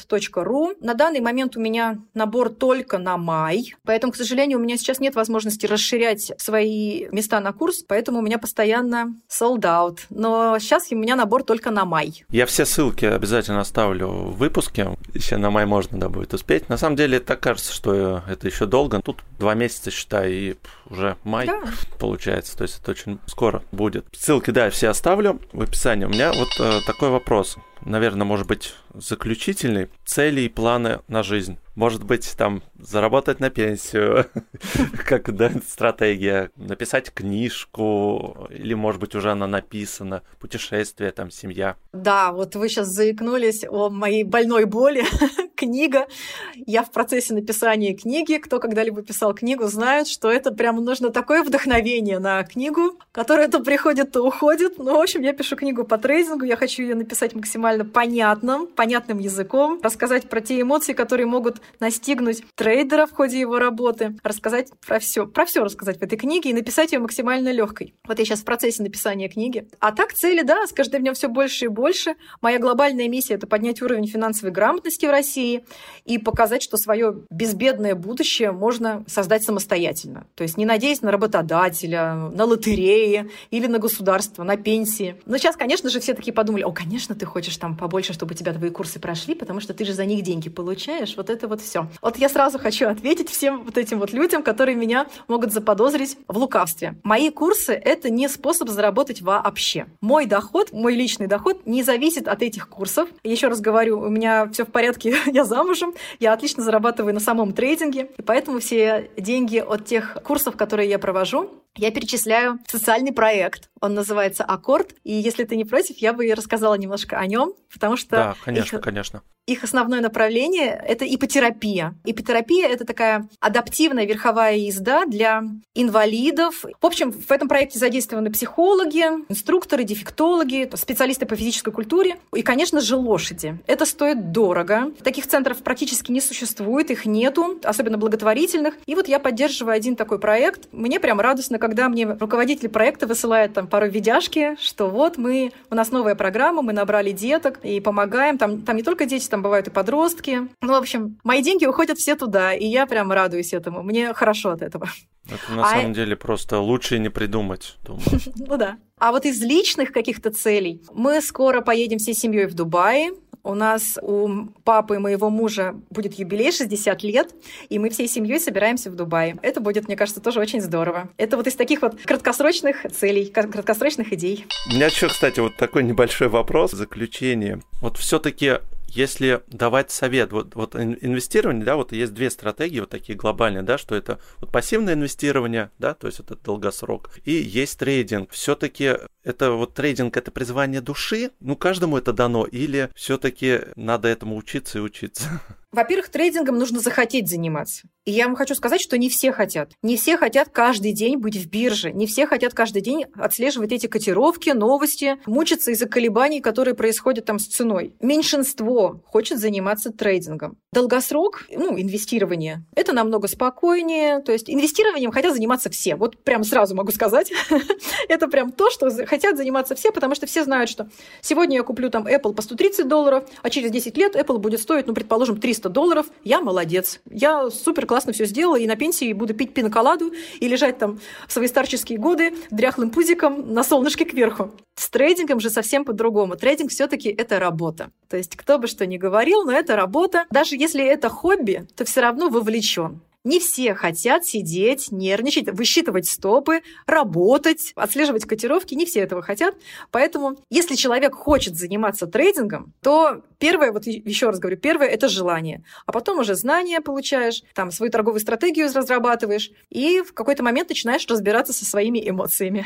lanainvest.ru. 0.09 0.77
На 0.81 0.95
данный 0.95 1.21
момент 1.21 1.57
у 1.57 1.61
меня 1.61 1.99
набор 2.15 2.51
только 2.51 2.99
на 2.99 3.17
май, 3.17 3.75
поэтому, 3.85 4.13
к 4.13 4.17
сожалению, 4.17 4.59
у 4.59 4.63
меня 4.63 4.77
сейчас 4.77 5.01
нет 5.01 5.15
возможности 5.15 5.67
расширять 5.67 6.33
свои 6.39 7.07
места 7.11 7.41
на 7.41 7.53
курс, 7.53 7.85
поэтому 7.87 8.19
у 8.19 8.23
меня 8.23 8.39
постоянно 8.39 9.15
sold 9.29 9.63
out. 9.63 9.99
Но 10.11 10.59
сейчас 10.59 10.91
у 10.91 10.97
меня 10.97 11.17
набор 11.17 11.43
только 11.43 11.71
на 11.71 11.85
май. 11.85 12.25
Я 12.31 12.47
все 12.47 12.65
ссылки 12.65 13.05
обязательно 13.05 13.61
оставлю 13.61 14.09
в 14.09 14.37
выпуске. 14.37 14.97
Еще 15.15 15.37
на 15.37 15.51
май 15.51 15.67
можно 15.67 15.99
да, 15.99 16.09
будет 16.09 16.35
успеть. 16.35 16.69
На 16.69 16.77
самом 16.77 16.97
деле, 16.97 17.21
так 17.21 17.41
кажется, 17.41 17.73
что 17.73 18.23
это 18.29 18.47
еще 18.47 18.67
долго. 18.67 19.01
Тут 19.03 19.23
два 19.39 19.55
месяца, 19.55 19.91
считай, 19.91 20.33
и 20.33 20.57
уже 20.91 21.17
май 21.25 21.47
да. 21.47 21.63
получается. 21.99 22.57
То 22.57 22.63
есть 22.63 22.81
это 22.81 22.91
очень 22.91 23.19
скоро 23.27 23.63
будет. 23.73 24.07
Ссылки, 24.13 24.51
да, 24.51 24.71
все 24.71 24.89
оставлю 24.89 25.41
в 25.53 25.63
описании. 25.63 26.05
У 26.05 26.11
меня 26.11 26.33
вот 26.33 26.49
э, 26.61 26.81
такой 26.87 27.11
вопрос. 27.11 27.57
Наверное, 27.85 28.25
может 28.25 28.47
быть, 28.47 28.75
заключительный. 28.95 29.89
Цели 30.09 30.41
и 30.41 30.49
планы 30.49 31.01
на 31.07 31.23
жизнь. 31.23 31.59
Может 31.79 32.03
быть, 32.03 32.35
там 32.37 32.65
заработать 32.77 33.39
на 33.39 33.51
пенсию, 33.51 34.27
как 35.07 35.33
да, 35.37 35.53
стратегия, 35.65 36.51
написать 36.57 37.15
книжку, 37.15 38.49
или, 38.51 38.75
может 38.75 39.01
быть, 39.01 39.15
уже 39.15 39.31
она 39.31 39.47
написана, 39.47 40.25
путешествие, 40.41 41.13
там, 41.13 41.31
семья. 41.31 41.77
Да, 41.93 42.33
вот 42.33 42.57
вы 42.57 42.69
сейчас 42.69 42.89
заикнулись 42.89 43.65
о 43.65 43.91
моей 43.91 44.25
больной 44.25 44.65
боли. 44.65 45.05
Книга. 45.55 46.09
Я 46.55 46.83
в 46.83 46.91
процессе 46.91 47.35
написания 47.35 47.95
книги. 47.95 48.39
Кто 48.39 48.59
когда-либо 48.59 49.03
писал 49.03 49.35
книгу, 49.35 49.67
знает, 49.67 50.07
что 50.09 50.31
это 50.31 50.53
прям 50.53 50.85
нужно 50.85 51.11
такое 51.11 51.43
вдохновение 51.43 52.19
на 52.19 52.43
книгу, 52.45 52.99
которое 53.13 53.49
то 53.49 53.61
приходит, 53.61 54.13
то 54.13 54.23
уходит. 54.23 54.79
Ну, 54.79 54.97
в 54.97 55.01
общем, 55.01 55.23
я 55.23 55.33
пишу 55.33 55.57
книгу 55.57 55.85
по 55.85 55.99
трейдингу. 55.99 56.45
Я 56.45 56.57
хочу 56.57 56.83
ее 56.83 56.95
написать 56.95 57.35
максимально 57.35 57.85
понятным, 57.85 58.67
понятным 58.67 59.19
языком, 59.19 59.81
рассказать 59.83 60.29
про 60.29 60.41
те 60.41 60.61
эмоции, 60.61 60.93
которые 60.93 61.27
могут 61.27 61.61
настигнуть 61.81 62.45
трейдера 62.55 63.07
в 63.07 63.13
ходе 63.13 63.41
его 63.41 63.59
работы, 63.59 64.17
рассказать 64.23 64.69
про 64.87 64.99
все, 64.99 65.27
про 65.27 65.45
все 65.47 65.63
рассказать 65.63 65.99
в 65.99 66.03
этой 66.03 66.19
книге 66.19 66.51
и 66.51 66.55
написать 66.55 66.93
ее 66.93 66.99
максимально 66.99 67.53
легкой. 67.53 67.95
Вот 68.07 68.19
я 68.19 68.25
сейчас 68.25 68.41
в 68.41 68.45
процессе 68.45 68.83
написания 68.83 69.29
книги. 69.29 69.69
А 69.81 69.93
так 69.93 70.13
цели, 70.13 70.43
да, 70.43 70.67
с 70.67 70.73
каждым 70.73 71.03
днем 71.03 71.15
все 71.15 71.29
больше 71.29 71.67
и 71.67 71.69
больше. 71.69 72.15
Моя 72.41 72.59
глобальная 72.59 73.09
миссия 73.09 73.35
это 73.35 73.47
поднять 73.47 73.83
уровень 73.83 74.07
финансовой 74.07 74.53
грамотности 74.53 75.07
в 75.07 75.11
России 75.11 75.65
и 76.05 76.19
показать, 76.19 76.63
что 76.63 76.77
свое 76.77 77.23
безбедное 77.31 77.95
будущее 77.95 78.53
можно 78.53 79.05
создать 79.07 79.43
самостоятельно. 79.43 80.27
То 80.35 80.43
есть 80.43 80.57
не 80.57 80.67
надеясь 80.67 81.03
на 81.03 81.11
работодателя, 81.11 82.15
на 82.15 82.45
лотереи 82.45 83.31
или 83.51 83.67
на 83.67 83.79
государство, 83.79 84.43
на 84.43 84.57
пенсии. 84.57 85.17
Но 85.27 85.37
сейчас, 85.37 85.57
конечно 85.57 85.91
же, 85.91 86.01
все 86.01 86.15
такие 86.15 86.33
подумали, 86.33 86.63
о, 86.63 86.73
конечно, 86.73 87.15
ты 87.15 87.27
хочешь 87.27 87.57
там 87.57 87.77
побольше, 87.77 88.13
чтобы 88.13 88.35
тебя 88.35 88.53
твои 88.53 88.71
курсы 88.71 89.01
прошли, 89.01 89.35
потому 89.35 89.61
что 89.61 89.75
ты 89.75 89.85
же 89.85 89.93
за 89.93 90.05
них 90.05 90.23
деньги 90.23 90.49
получаешь. 90.49 91.17
Вот 91.17 91.31
это 91.31 91.49
вот 91.49 91.58
все. 91.61 91.89
Вот 92.03 92.17
я 92.17 92.29
сразу 92.29 92.59
хочу 92.59 92.89
ответить 92.89 93.31
всем 93.31 93.65
вот 93.65 93.79
этим 93.79 93.99
вот 93.99 94.13
людям, 94.13 94.43
которые 94.43 94.77
меня 94.77 95.07
могут 95.27 95.53
заподозрить 95.53 96.17
в 96.27 96.37
лукавстве. 96.39 96.97
Мои 97.03 97.31
курсы— 97.31 97.73
это 97.85 98.11
не 98.11 98.29
способ 98.29 98.69
заработать 98.69 99.23
вообще. 99.23 99.87
Мой 100.01 100.27
доход, 100.27 100.73
мой 100.73 100.95
личный 100.95 101.27
доход 101.27 101.67
не 101.67 101.83
зависит 101.83 102.29
от 102.29 102.43
этих 102.43 102.69
курсов. 102.69 103.09
Еще 103.25 103.49
раз 103.49 103.61
говорю, 103.61 104.01
у 104.01 104.09
меня 104.09 104.49
все 104.53 104.65
в 104.65 104.71
порядке, 104.71 105.17
я 105.27 105.45
замужем, 105.45 105.95
я 106.21 106.33
отлично 106.33 106.63
зарабатываю 106.63 107.15
на 107.15 107.21
самом 107.21 107.53
трейдинге, 107.53 108.11
и 108.17 108.23
поэтому 108.23 108.61
все 108.61 109.11
деньги 109.17 109.59
от 109.59 109.85
тех 109.85 110.19
курсов, 110.23 110.57
которые 110.57 110.89
я 110.89 110.99
провожу, 110.99 111.51
я 111.77 111.91
перечисляю 111.91 112.59
социальный 112.67 113.13
проект. 113.13 113.71
Он 113.81 113.95
называется 113.95 114.45
«Аккорд». 114.45 114.95
И 115.05 115.13
если 115.13 115.45
ты 115.45 115.57
не 115.57 115.65
против, 115.65 115.99
я 115.99 116.13
бы 116.13 116.27
и 116.27 116.35
рассказала 116.35 116.75
немножко 116.75 117.19
о 117.19 117.27
нем, 117.27 117.53
потому 117.73 117.97
что... 117.97 118.11
Да, 118.11 118.37
конечно, 118.45 118.77
их... 118.77 118.83
конечно. 118.83 119.23
Их 119.47 119.65
основное 119.65 120.03
направление– 120.03 120.79
это 120.87 121.07
ипотерапия. 121.07 121.95
Ипотерапия– 122.05 122.69
это 122.69 122.85
такая 122.85 123.29
адаптивная 123.41 124.05
верховая 124.05 124.57
езда 124.57 125.07
для 125.07 125.43
инвалидов. 125.75 126.67
В 126.79 126.87
общем, 126.87 127.13
в 127.13 127.31
этом 127.31 127.49
проекте 127.49 127.79
задействованы 127.79 128.31
психологи, 128.31 129.05
инструкторы, 129.31 129.85
дефектологи, 129.85 130.69
специалисты 130.75 131.25
по 131.25 131.35
физической 131.35 131.73
культуре 131.73 132.19
и, 132.35 132.43
конечно 132.43 132.83
же, 132.83 132.97
лошади. 132.97 133.59
Это 133.67 133.87
стоит 133.87 134.33
дорого. 134.33 134.93
Таких 135.03 135.27
центров 135.27 135.63
практически 135.63 136.13
не 136.13 136.21
существует, 136.21 136.91
их 136.91 137.07
нету, 137.07 137.59
особенно 137.65 137.97
благотворительных. 137.97 138.75
И 138.85 138.95
вот 138.95 139.09
я 139.09 139.19
поддерживаю 139.19 139.75
один 139.75 139.97
такой 139.97 140.19
проект. 140.19 140.69
Мне 140.73 141.01
прям 141.01 141.21
радостно, 141.21 141.58
обычно, 141.59 141.69
когда 141.69 141.89
мне 141.89 142.07
руководитель 142.07 142.69
проекта 142.69 143.07
высылает 143.07 143.53
там 143.53 143.67
пару 143.67 143.89
видяшки, 143.89 144.57
что 144.61 144.89
вот 144.89 145.19
мы, 145.19 145.53
у 145.71 145.75
нас 145.75 145.91
новая 145.91 146.15
программа, 146.15 146.63
мы 146.63 146.73
набрали 146.73 147.13
деток 147.13 147.59
и 147.63 147.81
помогаем. 147.81 148.39
Там, 148.39 148.63
там 148.63 148.77
не 148.77 148.83
только 148.83 149.07
дети, 149.07 149.29
там 149.29 149.43
бывают 149.43 149.69
и 149.69 149.71
подростки. 149.71 150.49
Ну, 150.63 150.73
в 150.73 150.77
общем, 150.77 151.19
мои 151.25 151.43
деньги 151.43 151.67
уходят 151.67 151.99
все 151.99 152.17
туда, 152.17 152.55
и 152.55 152.67
я 152.67 152.87
прям 152.87 153.13
радуюсь 153.13 153.53
этому. 153.53 153.83
Мне 153.83 154.15
хорошо 154.15 154.51
от 154.51 154.63
этого. 154.63 154.89
Это 155.27 155.53
на 155.53 155.65
а... 155.65 155.71
самом 155.71 155.93
деле 155.93 156.17
просто 156.17 156.59
лучше 156.59 156.99
не 156.99 157.11
придумать, 157.11 157.77
думаю. 157.85 158.03
Ну 158.49 158.57
да. 158.57 158.79
А 158.99 159.13
вот 159.13 159.27
из 159.27 159.43
личных 159.43 159.93
каких-то 159.93 160.31
целей 160.31 160.83
мы 160.93 161.21
скоро 161.21 161.61
поедем 161.61 161.99
всей 161.99 162.15
семьей 162.15 162.47
в 162.47 162.55
Дубай. 162.55 163.11
У 163.49 163.55
нас 163.55 163.99
у 164.03 164.45
папы 164.63 164.99
моего 164.99 165.31
мужа 165.31 165.75
будет 165.89 166.19
юбилей 166.19 166.53
60 166.53 167.03
лет, 167.03 167.35
и 167.71 167.79
мы 167.79 167.89
всей 167.89 168.07
семьей 168.07 168.39
собираемся 168.41 168.91
в 168.91 168.95
Дубае. 168.95 169.39
Это 169.41 169.63
будет, 169.63 169.87
мне 169.87 169.97
кажется, 169.97 170.21
тоже 170.21 170.39
очень 170.39 170.61
здорово. 170.61 171.09
Это 171.17 171.39
вот 171.39 171.47
из 171.47 171.55
таких 171.55 171.81
вот 171.81 171.99
краткосрочных 172.03 172.85
целей, 172.93 173.25
краткосрочных 173.25 174.13
идей. 174.13 174.45
У 174.71 174.75
меня 174.75 174.89
еще, 174.89 175.09
кстати, 175.09 175.41
вот 175.41 175.57
такой 175.57 175.83
небольшой 175.83 176.29
вопрос 176.29 176.75
в 176.75 176.77
заключение. 176.77 177.63
Вот 177.81 177.97
все-таки 177.97 178.59
если 178.89 179.43
давать 179.49 179.91
совет, 179.91 180.33
вот, 180.33 180.55
вот 180.55 180.75
инвестирование, 180.75 181.65
да, 181.65 181.77
вот 181.77 181.93
есть 181.93 182.15
две 182.15 182.31
стратегии 182.31 182.81
вот 182.81 182.91
такие 182.91 183.17
глобальные, 183.17 183.63
да, 183.63 183.79
что 183.79 183.95
это 183.95 184.19
вот 184.39 184.51
пассивное 184.51 184.95
инвестирование, 184.95 185.71
да, 185.79 185.95
то 185.95 186.07
есть 186.07 186.21
это 186.21 186.37
долгосрок, 186.37 187.11
и 187.25 187.33
есть 187.33 187.79
трейдинг. 187.79 188.31
Все-таки 188.31 188.97
это 189.25 189.53
вот 189.53 189.75
трейдинг, 189.75 190.17
это 190.17 190.31
призвание 190.31 190.81
души, 190.81 191.31
ну 191.41 191.55
каждому 191.55 191.99
это 191.99 192.13
дано, 192.13 192.45
или 192.45 192.91
все-таки 192.95 193.61
надо 193.77 194.09
этому 194.09 194.37
учиться 194.37 194.79
и 194.79 194.83
учиться? 194.83 195.41
Во-первых, 195.71 196.09
трейдингом 196.09 196.59
нужно 196.59 196.81
захотеть 196.81 197.29
заниматься. 197.29 197.89
И 198.07 198.11
я 198.11 198.27
вам 198.27 198.37
хочу 198.37 198.55
сказать, 198.55 198.81
что 198.81 198.97
не 198.97 199.11
все 199.11 199.33
хотят. 199.33 199.73
Не 199.83 199.99
все 199.99 200.17
хотят 200.17 200.49
каждый 200.49 200.93
день 200.93 201.19
быть 201.19 201.37
в 201.37 201.47
бирже. 201.51 201.93
Не 201.93 202.07
все 202.07 202.27
хотят 202.27 202.55
каждый 202.55 202.81
день 202.81 203.05
отслеживать 203.15 203.71
эти 203.71 203.87
котировки, 203.87 204.49
новости, 204.49 205.19
мучиться 205.27 205.73
из-за 205.73 205.87
колебаний, 205.87 206.41
которые 206.41 206.75
происходят 206.75 207.27
там 207.27 207.39
с 207.39 207.47
ценой. 207.47 207.95
Меньшинство 208.01 209.03
хочет 209.05 209.39
заниматься 209.39 209.93
трейдингом. 209.93 210.57
Долгосрок, 210.73 211.45
ну, 211.51 211.79
инвестирование, 211.79 212.65
это 212.75 212.95
намного 212.95 213.29
спокойнее. 213.29 214.21
То 214.21 214.33
есть 214.33 214.49
инвестированием 214.49 215.13
хотят 215.13 215.35
заниматься 215.35 215.69
все. 215.69 215.95
Вот 215.95 216.17
прям 216.25 216.45
сразу 216.45 216.75
могу 216.75 216.93
сказать. 216.93 217.31
это 218.09 218.29
прям 218.29 218.53
то, 218.53 218.71
что 218.71 218.89
хотят 219.05 219.37
заниматься 219.37 219.75
все, 219.75 219.93
потому 219.93 220.15
что 220.15 220.27
все 220.27 220.45
знают, 220.45 220.71
что 220.71 220.89
сегодня 221.21 221.57
я 221.57 221.63
куплю 221.63 221.91
там 221.91 222.07
Apple 222.07 222.33
по 222.33 222.41
130 222.41 222.89
долларов, 222.89 223.29
а 223.43 223.51
через 223.51 223.71
10 223.71 223.99
лет 223.99 224.17
Apple 224.17 224.39
будет 224.39 224.63
стоить, 224.63 224.87
ну, 224.87 224.95
предположим, 224.95 225.39
300 225.39 225.58
300 225.59 225.69
долларов, 225.69 226.07
я 226.25 226.41
молодец. 226.41 227.01
Я 227.11 227.51
супер 227.51 227.87
классно 227.87 228.13
все 228.13 228.25
сделала, 228.25 228.57
и 228.57 228.67
на 228.67 228.77
пенсии 228.77 229.13
буду 229.13 229.35
пить 229.35 229.55
пиноколаду 229.55 230.13
и 230.39 230.49
лежать 230.49 230.79
там 230.79 231.01
в 231.27 231.33
свои 231.33 231.49
старческие 231.49 231.99
годы 231.99 232.35
дряхлым 232.51 232.91
пузиком 232.91 233.53
на 233.53 233.65
солнышке 233.65 234.05
кверху. 234.05 234.53
С 234.77 234.89
трейдингом 234.91 235.41
же 235.41 235.51
совсем 235.51 235.85
по-другому. 235.85 236.37
Трейдинг 236.37 236.71
все-таки 236.71 237.09
это 237.09 237.41
работа. 237.41 237.91
То 238.09 238.17
есть 238.17 238.37
кто 238.37 238.59
бы 238.59 238.69
что 238.69 238.87
ни 238.87 238.97
говорил, 238.97 239.45
но 239.45 239.53
это 239.53 239.75
работа. 239.75 240.27
Даже 240.31 240.55
если 240.55 240.85
это 240.85 241.09
хобби, 241.09 241.67
то 241.77 241.85
все 241.85 242.01
равно 242.01 242.29
вовлечен. 242.29 243.01
Не 243.29 243.41
все 243.41 243.75
хотят 243.75 244.25
сидеть, 244.25 244.91
нервничать, 244.91 245.51
высчитывать 245.51 246.09
стопы, 246.09 246.63
работать, 246.87 247.75
отслеживать 247.77 248.25
котировки. 248.25 248.73
Не 248.73 248.87
все 248.87 249.01
этого 249.01 249.21
хотят. 249.21 249.55
Поэтому, 249.91 250.39
если 250.49 250.77
человек 250.77 251.15
хочет 251.15 251.55
заниматься 251.55 252.07
трейдингом, 252.07 252.73
то 252.81 253.23
первое, 253.39 253.71
вот 253.73 253.87
еще 253.87 254.29
раз 254.29 254.39
говорю, 254.39 254.57
первое– 254.57 254.87
это 254.89 255.11
желание. 255.11 255.63
А 255.85 255.93
потом 255.93 256.21
уже 256.21 256.37
знания 256.37 256.81
получаешь, 256.81 257.43
там 257.53 257.71
свою 257.71 257.93
торговую 257.93 258.21
стратегию 258.21 258.73
разрабатываешь, 258.75 259.51
и 259.69 260.01
в 260.01 260.15
какой-то 260.15 260.43
момент 260.43 260.71
начинаешь 260.71 261.07
разбираться 261.07 261.53
со 261.53 261.67
своими 261.67 262.09
эмоциями. 262.09 262.65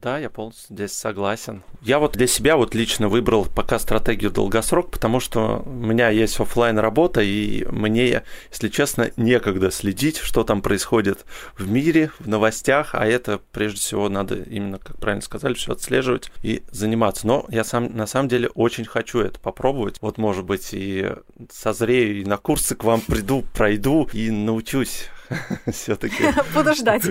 Да, 0.00 0.18
я 0.18 0.30
полностью 0.30 0.76
здесь 0.76 0.92
согласен. 0.92 1.64
Я 1.82 1.98
вот 1.98 2.12
для 2.12 2.28
себя 2.28 2.56
вот 2.56 2.72
лично 2.72 3.08
выбрал 3.08 3.46
пока 3.46 3.80
стратегию 3.80 4.30
долгосрок, 4.30 4.92
потому 4.92 5.18
что 5.18 5.64
у 5.66 5.70
меня 5.70 6.08
есть 6.08 6.38
офлайн 6.38 6.78
работа, 6.78 7.20
и 7.20 7.64
мне, 7.64 8.22
если 8.52 8.68
честно, 8.68 9.10
некогда 9.16 9.72
следить, 9.72 10.18
что 10.18 10.44
там 10.44 10.62
происходит 10.62 11.24
в 11.56 11.68
мире, 11.68 12.12
в 12.20 12.28
новостях, 12.28 12.94
а 12.94 13.06
это 13.06 13.40
прежде 13.50 13.80
всего 13.80 14.08
надо 14.08 14.36
именно, 14.36 14.78
как 14.78 14.98
правильно 14.98 15.22
сказали, 15.22 15.54
все 15.54 15.72
отслеживать 15.72 16.30
и 16.44 16.62
заниматься. 16.70 17.26
Но 17.26 17.46
я 17.48 17.64
сам 17.64 17.96
на 17.96 18.06
самом 18.06 18.28
деле 18.28 18.50
очень 18.54 18.84
хочу 18.84 19.18
это 19.18 19.40
попробовать. 19.40 19.96
Вот, 20.00 20.16
может 20.16 20.44
быть, 20.44 20.68
и 20.72 21.10
созрею, 21.50 22.20
и 22.20 22.24
на 22.24 22.36
курсы 22.36 22.76
к 22.76 22.84
вам 22.84 23.00
приду, 23.00 23.44
пройду 23.52 24.08
и 24.12 24.30
научусь 24.30 25.08
все-таки. 25.72 26.24
Буду 26.54 26.74
ждать. 26.74 27.02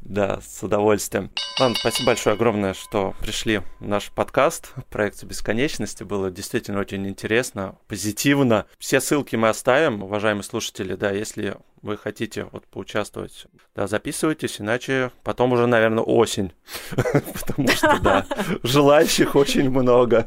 Да, 0.00 0.40
с 0.40 0.62
удовольствием. 0.62 1.30
Ладно, 1.60 1.76
спасибо 1.78 2.08
большое 2.08 2.34
огромное, 2.34 2.74
что 2.74 3.14
пришли 3.20 3.62
в 3.80 3.86
наш 3.86 4.10
подкаст 4.10 4.72
«Проекцию 4.90 5.28
бесконечности». 5.28 6.02
Было 6.02 6.30
действительно 6.30 6.80
очень 6.80 7.06
интересно, 7.08 7.76
позитивно. 7.88 8.66
Все 8.78 9.00
ссылки 9.00 9.36
мы 9.36 9.48
оставим, 9.48 10.02
уважаемые 10.02 10.44
слушатели, 10.44 10.94
да, 10.94 11.10
если 11.10 11.56
вы 11.82 11.96
хотите 11.96 12.46
вот 12.52 12.66
поучаствовать, 12.66 13.46
да, 13.74 13.86
записывайтесь, 13.86 14.60
иначе 14.60 15.10
потом 15.24 15.52
уже, 15.52 15.66
наверное, 15.66 16.04
осень, 16.04 16.52
потому 16.90 17.68
что, 17.68 17.98
да, 18.00 18.26
желающих 18.62 19.34
очень 19.34 19.68
много 19.68 20.26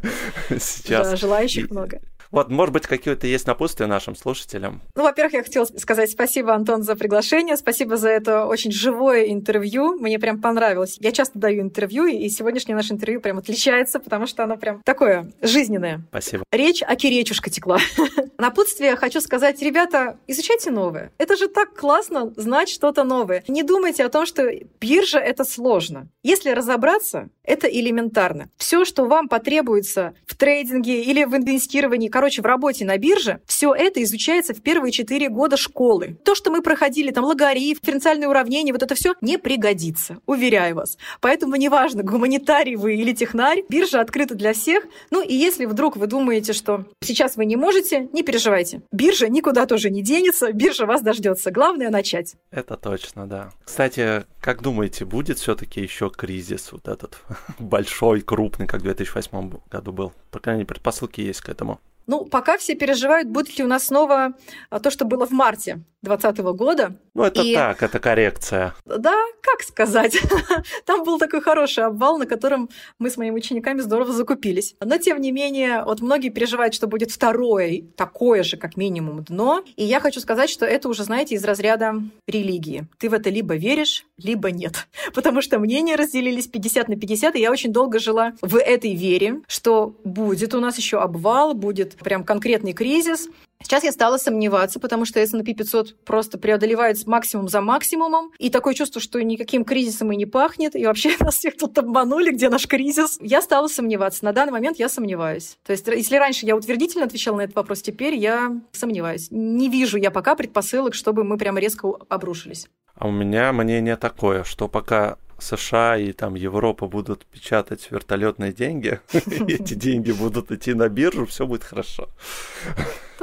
сейчас. 0.50 1.12
Да, 1.12 1.16
желающих 1.16 1.70
много. 1.70 2.02
Вот, 2.36 2.50
может 2.50 2.74
быть, 2.74 2.86
какие-то 2.86 3.28
есть 3.28 3.48
напутствия 3.48 3.88
нашим 3.88 4.14
слушателям? 4.14 4.82
Ну, 4.94 5.04
во-первых, 5.04 5.34
я 5.36 5.44
хотела 5.44 5.64
сказать 5.64 6.12
спасибо, 6.12 6.54
Антон, 6.54 6.84
за 6.84 6.98
приглашение, 6.98 7.56
спасибо 7.56 7.96
за 7.96 8.10
это 8.10 8.46
очень 8.46 8.74
живое 8.74 9.32
интервью, 9.32 9.98
мне 9.98 10.20
прям 10.20 10.42
понравилось. 10.42 10.98
Я 11.00 11.14
часто 11.14 11.40
даю 11.40 11.62
интервью, 11.62 12.08
и 12.08 12.28
сегодняшнее 12.28 12.76
наше 12.76 12.92
интервью 12.92 13.22
прям 13.22 13.38
отличается, 13.38 14.02
потому 14.02 14.28
что 14.28 14.44
оно 14.44 14.58
прям 14.58 14.82
такое 14.84 15.32
жизненное. 15.42 16.02
Спасибо. 16.10 16.44
Речь 16.52 16.84
о 16.84 16.98
киречушка 16.98 17.50
текла. 17.50 17.78
Напутствие 18.38 18.98
хочу 18.98 19.22
сказать, 19.22 19.62
ребята, 19.62 20.18
изучайте 20.28 20.72
новое. 20.72 21.14
Это 21.18 21.38
же 21.38 21.48
так 21.48 21.74
классно 21.74 22.34
знать 22.36 22.68
что-то 22.68 23.06
новое. 23.06 23.46
Не 23.48 23.64
думайте 23.64 24.04
о 24.04 24.10
том, 24.10 24.26
что 24.26 24.44
биржа— 24.82 25.20
это 25.20 25.46
сложно. 25.46 26.10
Если 26.22 26.50
разобраться, 26.50 27.30
это 27.46 27.68
элементарно. 27.68 28.50
Все, 28.58 28.86
что 28.86 29.06
вам 29.06 29.28
потребуется 29.28 30.14
в 30.26 30.36
трейдинге 30.36 31.04
или 31.04 31.24
в 31.24 31.36
инвестировании, 31.36 32.10
короче, 32.10 32.42
в 32.42 32.46
работе 32.46 32.86
на 32.86 32.98
бирже, 32.98 33.40
все 33.46 33.74
это 33.74 34.04
изучается 34.04 34.54
в 34.54 34.62
первые 34.62 34.92
четыре 34.92 35.30
года 35.30 35.58
школы. 35.58 36.18
То, 36.24 36.36
что 36.36 36.52
мы 36.52 36.62
проходили, 36.62 37.12
там, 37.12 37.24
логарифм, 37.26 37.82
дифференциальные 37.82 38.30
уравнения, 38.30 38.74
вот 38.74 38.84
это 38.84 38.96
все 38.96 39.14
не 39.22 39.38
пригодится, 39.38 40.18
уверяю 40.26 40.76
вас. 40.76 40.98
Поэтому 41.22 41.56
неважно, 41.56 42.04
гуманитарий 42.04 42.76
вы 42.76 42.96
или 42.96 43.14
технарь, 43.14 43.64
биржа 43.70 44.02
открыта 44.02 44.36
для 44.36 44.54
всех. 44.54 44.86
Ну 45.12 45.22
и 45.22 45.34
если 45.34 45.66
вдруг 45.66 45.98
вы 45.98 46.08
думаете, 46.08 46.54
что 46.54 46.86
сейчас 47.02 47.36
вы 47.36 47.46
не 47.46 47.56
можете, 47.56 48.10
не 48.12 48.24
переживайте. 48.24 48.82
Биржа 48.92 49.28
никуда 49.28 49.66
тоже 49.66 49.90
не 49.90 50.02
денется, 50.02 50.52
биржа 50.52 50.86
вас 50.86 51.02
дождется. 51.02 51.52
Главное 51.52 51.90
начать. 51.90 52.36
Это 52.52 52.76
точно, 52.76 53.28
да. 53.28 53.52
Кстати, 53.64 54.26
как 54.42 54.62
думаете, 54.62 55.06
будет 55.06 55.40
все-таки 55.40 55.82
еще 55.82 56.10
кризис 56.10 56.72
вот 56.72 56.88
этот 56.88 57.20
большой, 57.60 58.22
крупный, 58.22 58.68
как 58.68 58.82
в 58.82 58.84
2008 58.84 59.54
году 59.70 59.92
был? 59.92 60.14
По 60.32 60.40
крайней 60.40 60.60
мере, 60.60 60.68
предпосылки 60.68 61.22
есть 61.22 61.42
к 61.42 61.50
этому. 61.50 61.80
Ну, 62.08 62.26
пока 62.26 62.58
все 62.58 62.76
переживают, 62.76 63.28
будет 63.28 63.58
ли 63.58 63.64
у 63.64 63.68
нас 63.68 63.86
снова 63.86 64.34
а, 64.70 64.80
то, 64.80 64.92
что 64.92 65.06
было 65.06 65.26
в 65.26 65.32
марте 65.32 65.80
2020 66.06 66.38
года. 66.56 66.96
Ну, 67.14 67.24
это 67.24 67.42
и... 67.42 67.54
так, 67.54 67.82
это 67.84 68.00
коррекция. 68.00 68.74
Да, 68.86 69.16
как 69.42 69.64
сказать. 69.64 70.18
Там 70.86 71.04
был 71.04 71.18
такой 71.18 71.42
хороший 71.42 71.84
обвал, 71.86 72.18
на 72.18 72.26
котором 72.26 72.70
мы 73.00 73.10
с 73.10 73.18
моими 73.18 73.36
учениками 73.36 73.82
здорово 73.82 74.14
закупились. 74.14 74.76
Но, 74.80 74.98
тем 74.98 75.20
не 75.20 75.32
менее, 75.32 75.84
вот 75.84 76.02
многие 76.02 76.30
переживают, 76.30 76.74
что 76.74 76.88
будет 76.88 77.12
второе, 77.12 77.84
такое 77.96 78.44
же, 78.44 78.58
как 78.58 78.78
минимум, 78.78 79.24
дно. 79.24 79.64
И 79.76 79.84
я 79.84 80.00
хочу 80.00 80.20
сказать, 80.20 80.50
что 80.50 80.66
это 80.66 80.90
уже, 80.90 81.04
знаете, 81.04 81.36
из 81.36 81.44
разряда 81.44 81.96
религии. 82.28 82.88
Ты 83.00 83.10
в 83.10 83.14
это 83.14 83.30
либо 83.30 83.56
веришь, 83.56 84.06
либо 84.18 84.52
нет. 84.52 84.88
Потому 85.14 85.42
что 85.42 85.60
мнения 85.60 85.96
разделились 85.96 86.48
50 86.48 86.88
на 86.90 86.96
50, 86.96 87.36
и 87.36 87.40
я 87.40 87.52
очень 87.52 87.74
долго 87.74 88.00
жила 88.00 88.34
в 88.42 88.58
этой 88.58 88.94
вере, 88.94 89.42
что 89.48 89.96
будет 90.04 90.54
у 90.54 90.60
нас 90.60 90.78
еще 90.78 91.00
обвал, 91.00 91.54
будет 91.54 91.95
прям 91.98 92.24
конкретный 92.24 92.74
кризис. 92.74 93.30
Сейчас 93.62 93.84
я 93.84 93.92
стала 93.92 94.18
сомневаться, 94.18 94.80
потому 94.80 95.06
что 95.06 95.20
S&P 95.20 95.54
500 95.54 96.04
просто 96.04 96.38
преодолевает 96.38 97.06
максимум 97.08 97.48
за 97.48 97.62
максимумом. 97.62 98.32
И 98.38 98.50
такое 98.50 98.74
чувство, 98.74 99.02
что 99.02 99.22
никаким 99.24 99.64
кризисом 99.64 100.12
и 100.12 100.16
не 100.16 100.26
пахнет. 100.26 100.76
И 100.76 100.86
вообще 100.86 101.16
нас 101.20 101.36
всех 101.36 101.58
тут 101.58 101.78
обманули, 101.78 102.32
где 102.32 102.50
наш 102.50 102.68
кризис. 102.68 103.18
Я 103.22 103.42
стала 103.42 103.68
сомневаться. 103.68 104.24
На 104.26 104.34
данный 104.34 104.52
момент 104.52 104.78
я 104.78 104.90
сомневаюсь. 104.90 105.58
То 105.66 105.72
есть, 105.72 105.88
если 105.88 106.18
раньше 106.18 106.46
я 106.46 106.56
утвердительно 106.56 107.06
отвечала 107.06 107.38
на 107.38 107.42
этот 107.42 107.56
вопрос, 107.56 107.82
теперь 107.82 108.16
я 108.16 108.62
сомневаюсь. 108.72 109.30
Не 109.32 109.70
вижу 109.70 109.98
я 109.98 110.12
пока 110.12 110.36
предпосылок, 110.36 110.94
чтобы 110.94 111.24
мы 111.24 111.38
прям 111.38 111.58
резко 111.58 111.92
обрушились. 112.10 112.68
А 112.96 113.08
у 113.08 113.12
меня 113.12 113.52
мнение 113.52 113.98
такое, 113.98 114.44
что 114.44 114.68
пока 114.68 115.18
США 115.40 115.98
и 115.98 116.12
там 116.12 116.36
Европа 116.36 116.88
будут 116.88 117.26
печатать 117.26 117.88
вертолетные 117.92 118.54
деньги, 118.54 119.00
эти 119.14 119.74
деньги 119.74 120.12
будут 120.12 120.52
идти 120.52 120.74
на 120.74 120.90
биржу, 120.90 121.26
все 121.26 121.46
будет 121.46 121.64
хорошо. 121.64 122.10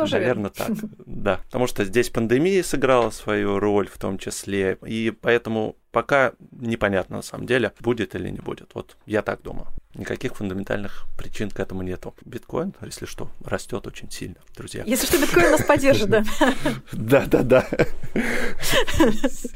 Тоже 0.03 0.18
Наверное, 0.18 0.50
так. 0.50 0.70
Да. 1.07 1.40
Потому 1.46 1.66
что 1.66 1.84
здесь 1.84 2.11
пандемия 2.11 2.62
сыграла 2.62 3.11
свою 3.11 3.59
роль 3.59 3.88
в 3.88 3.98
том 3.98 4.18
числе. 4.18 4.78
И 4.86 5.11
поэтому 5.11 5.76
пока 5.92 6.32
непонятно 6.50 7.16
на 7.16 7.22
самом 7.22 7.46
деле, 7.46 7.72
будет 7.80 8.14
или 8.14 8.28
не 8.30 8.38
будет. 8.38 8.70
Вот 8.74 8.96
я 9.07 9.22
так 9.22 9.42
думаю. 9.42 9.68
Никаких 9.94 10.34
фундаментальных 10.34 11.07
причин 11.18 11.50
к 11.50 11.61
этому 11.61 11.82
нету. 11.82 12.14
Биткоин, 12.24 12.74
если 12.80 13.05
что, 13.05 13.30
растет 13.44 13.86
очень 13.86 14.11
сильно, 14.11 14.36
друзья. 14.57 14.82
Если 14.86 15.07
что, 15.07 15.18
биткоин 15.18 15.50
нас 15.50 15.64
поддержит, 15.64 16.09
да. 16.09 16.24
Да, 16.92 17.24
да, 17.26 17.42
да. 17.42 17.66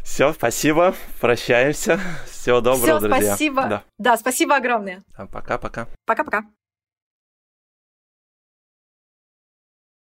Все, 0.05 0.33
спасибо. 0.35 0.95
Прощаемся. 1.21 1.99
Всего 2.31 2.61
доброго, 2.61 3.01
друзья. 3.01 3.29
Спасибо. 3.29 3.67
Да. 3.67 3.83
да, 3.99 4.17
спасибо 4.17 4.57
огромное. 4.57 5.03
Пока-пока. 5.17 5.89
Пока-пока. 6.05 6.45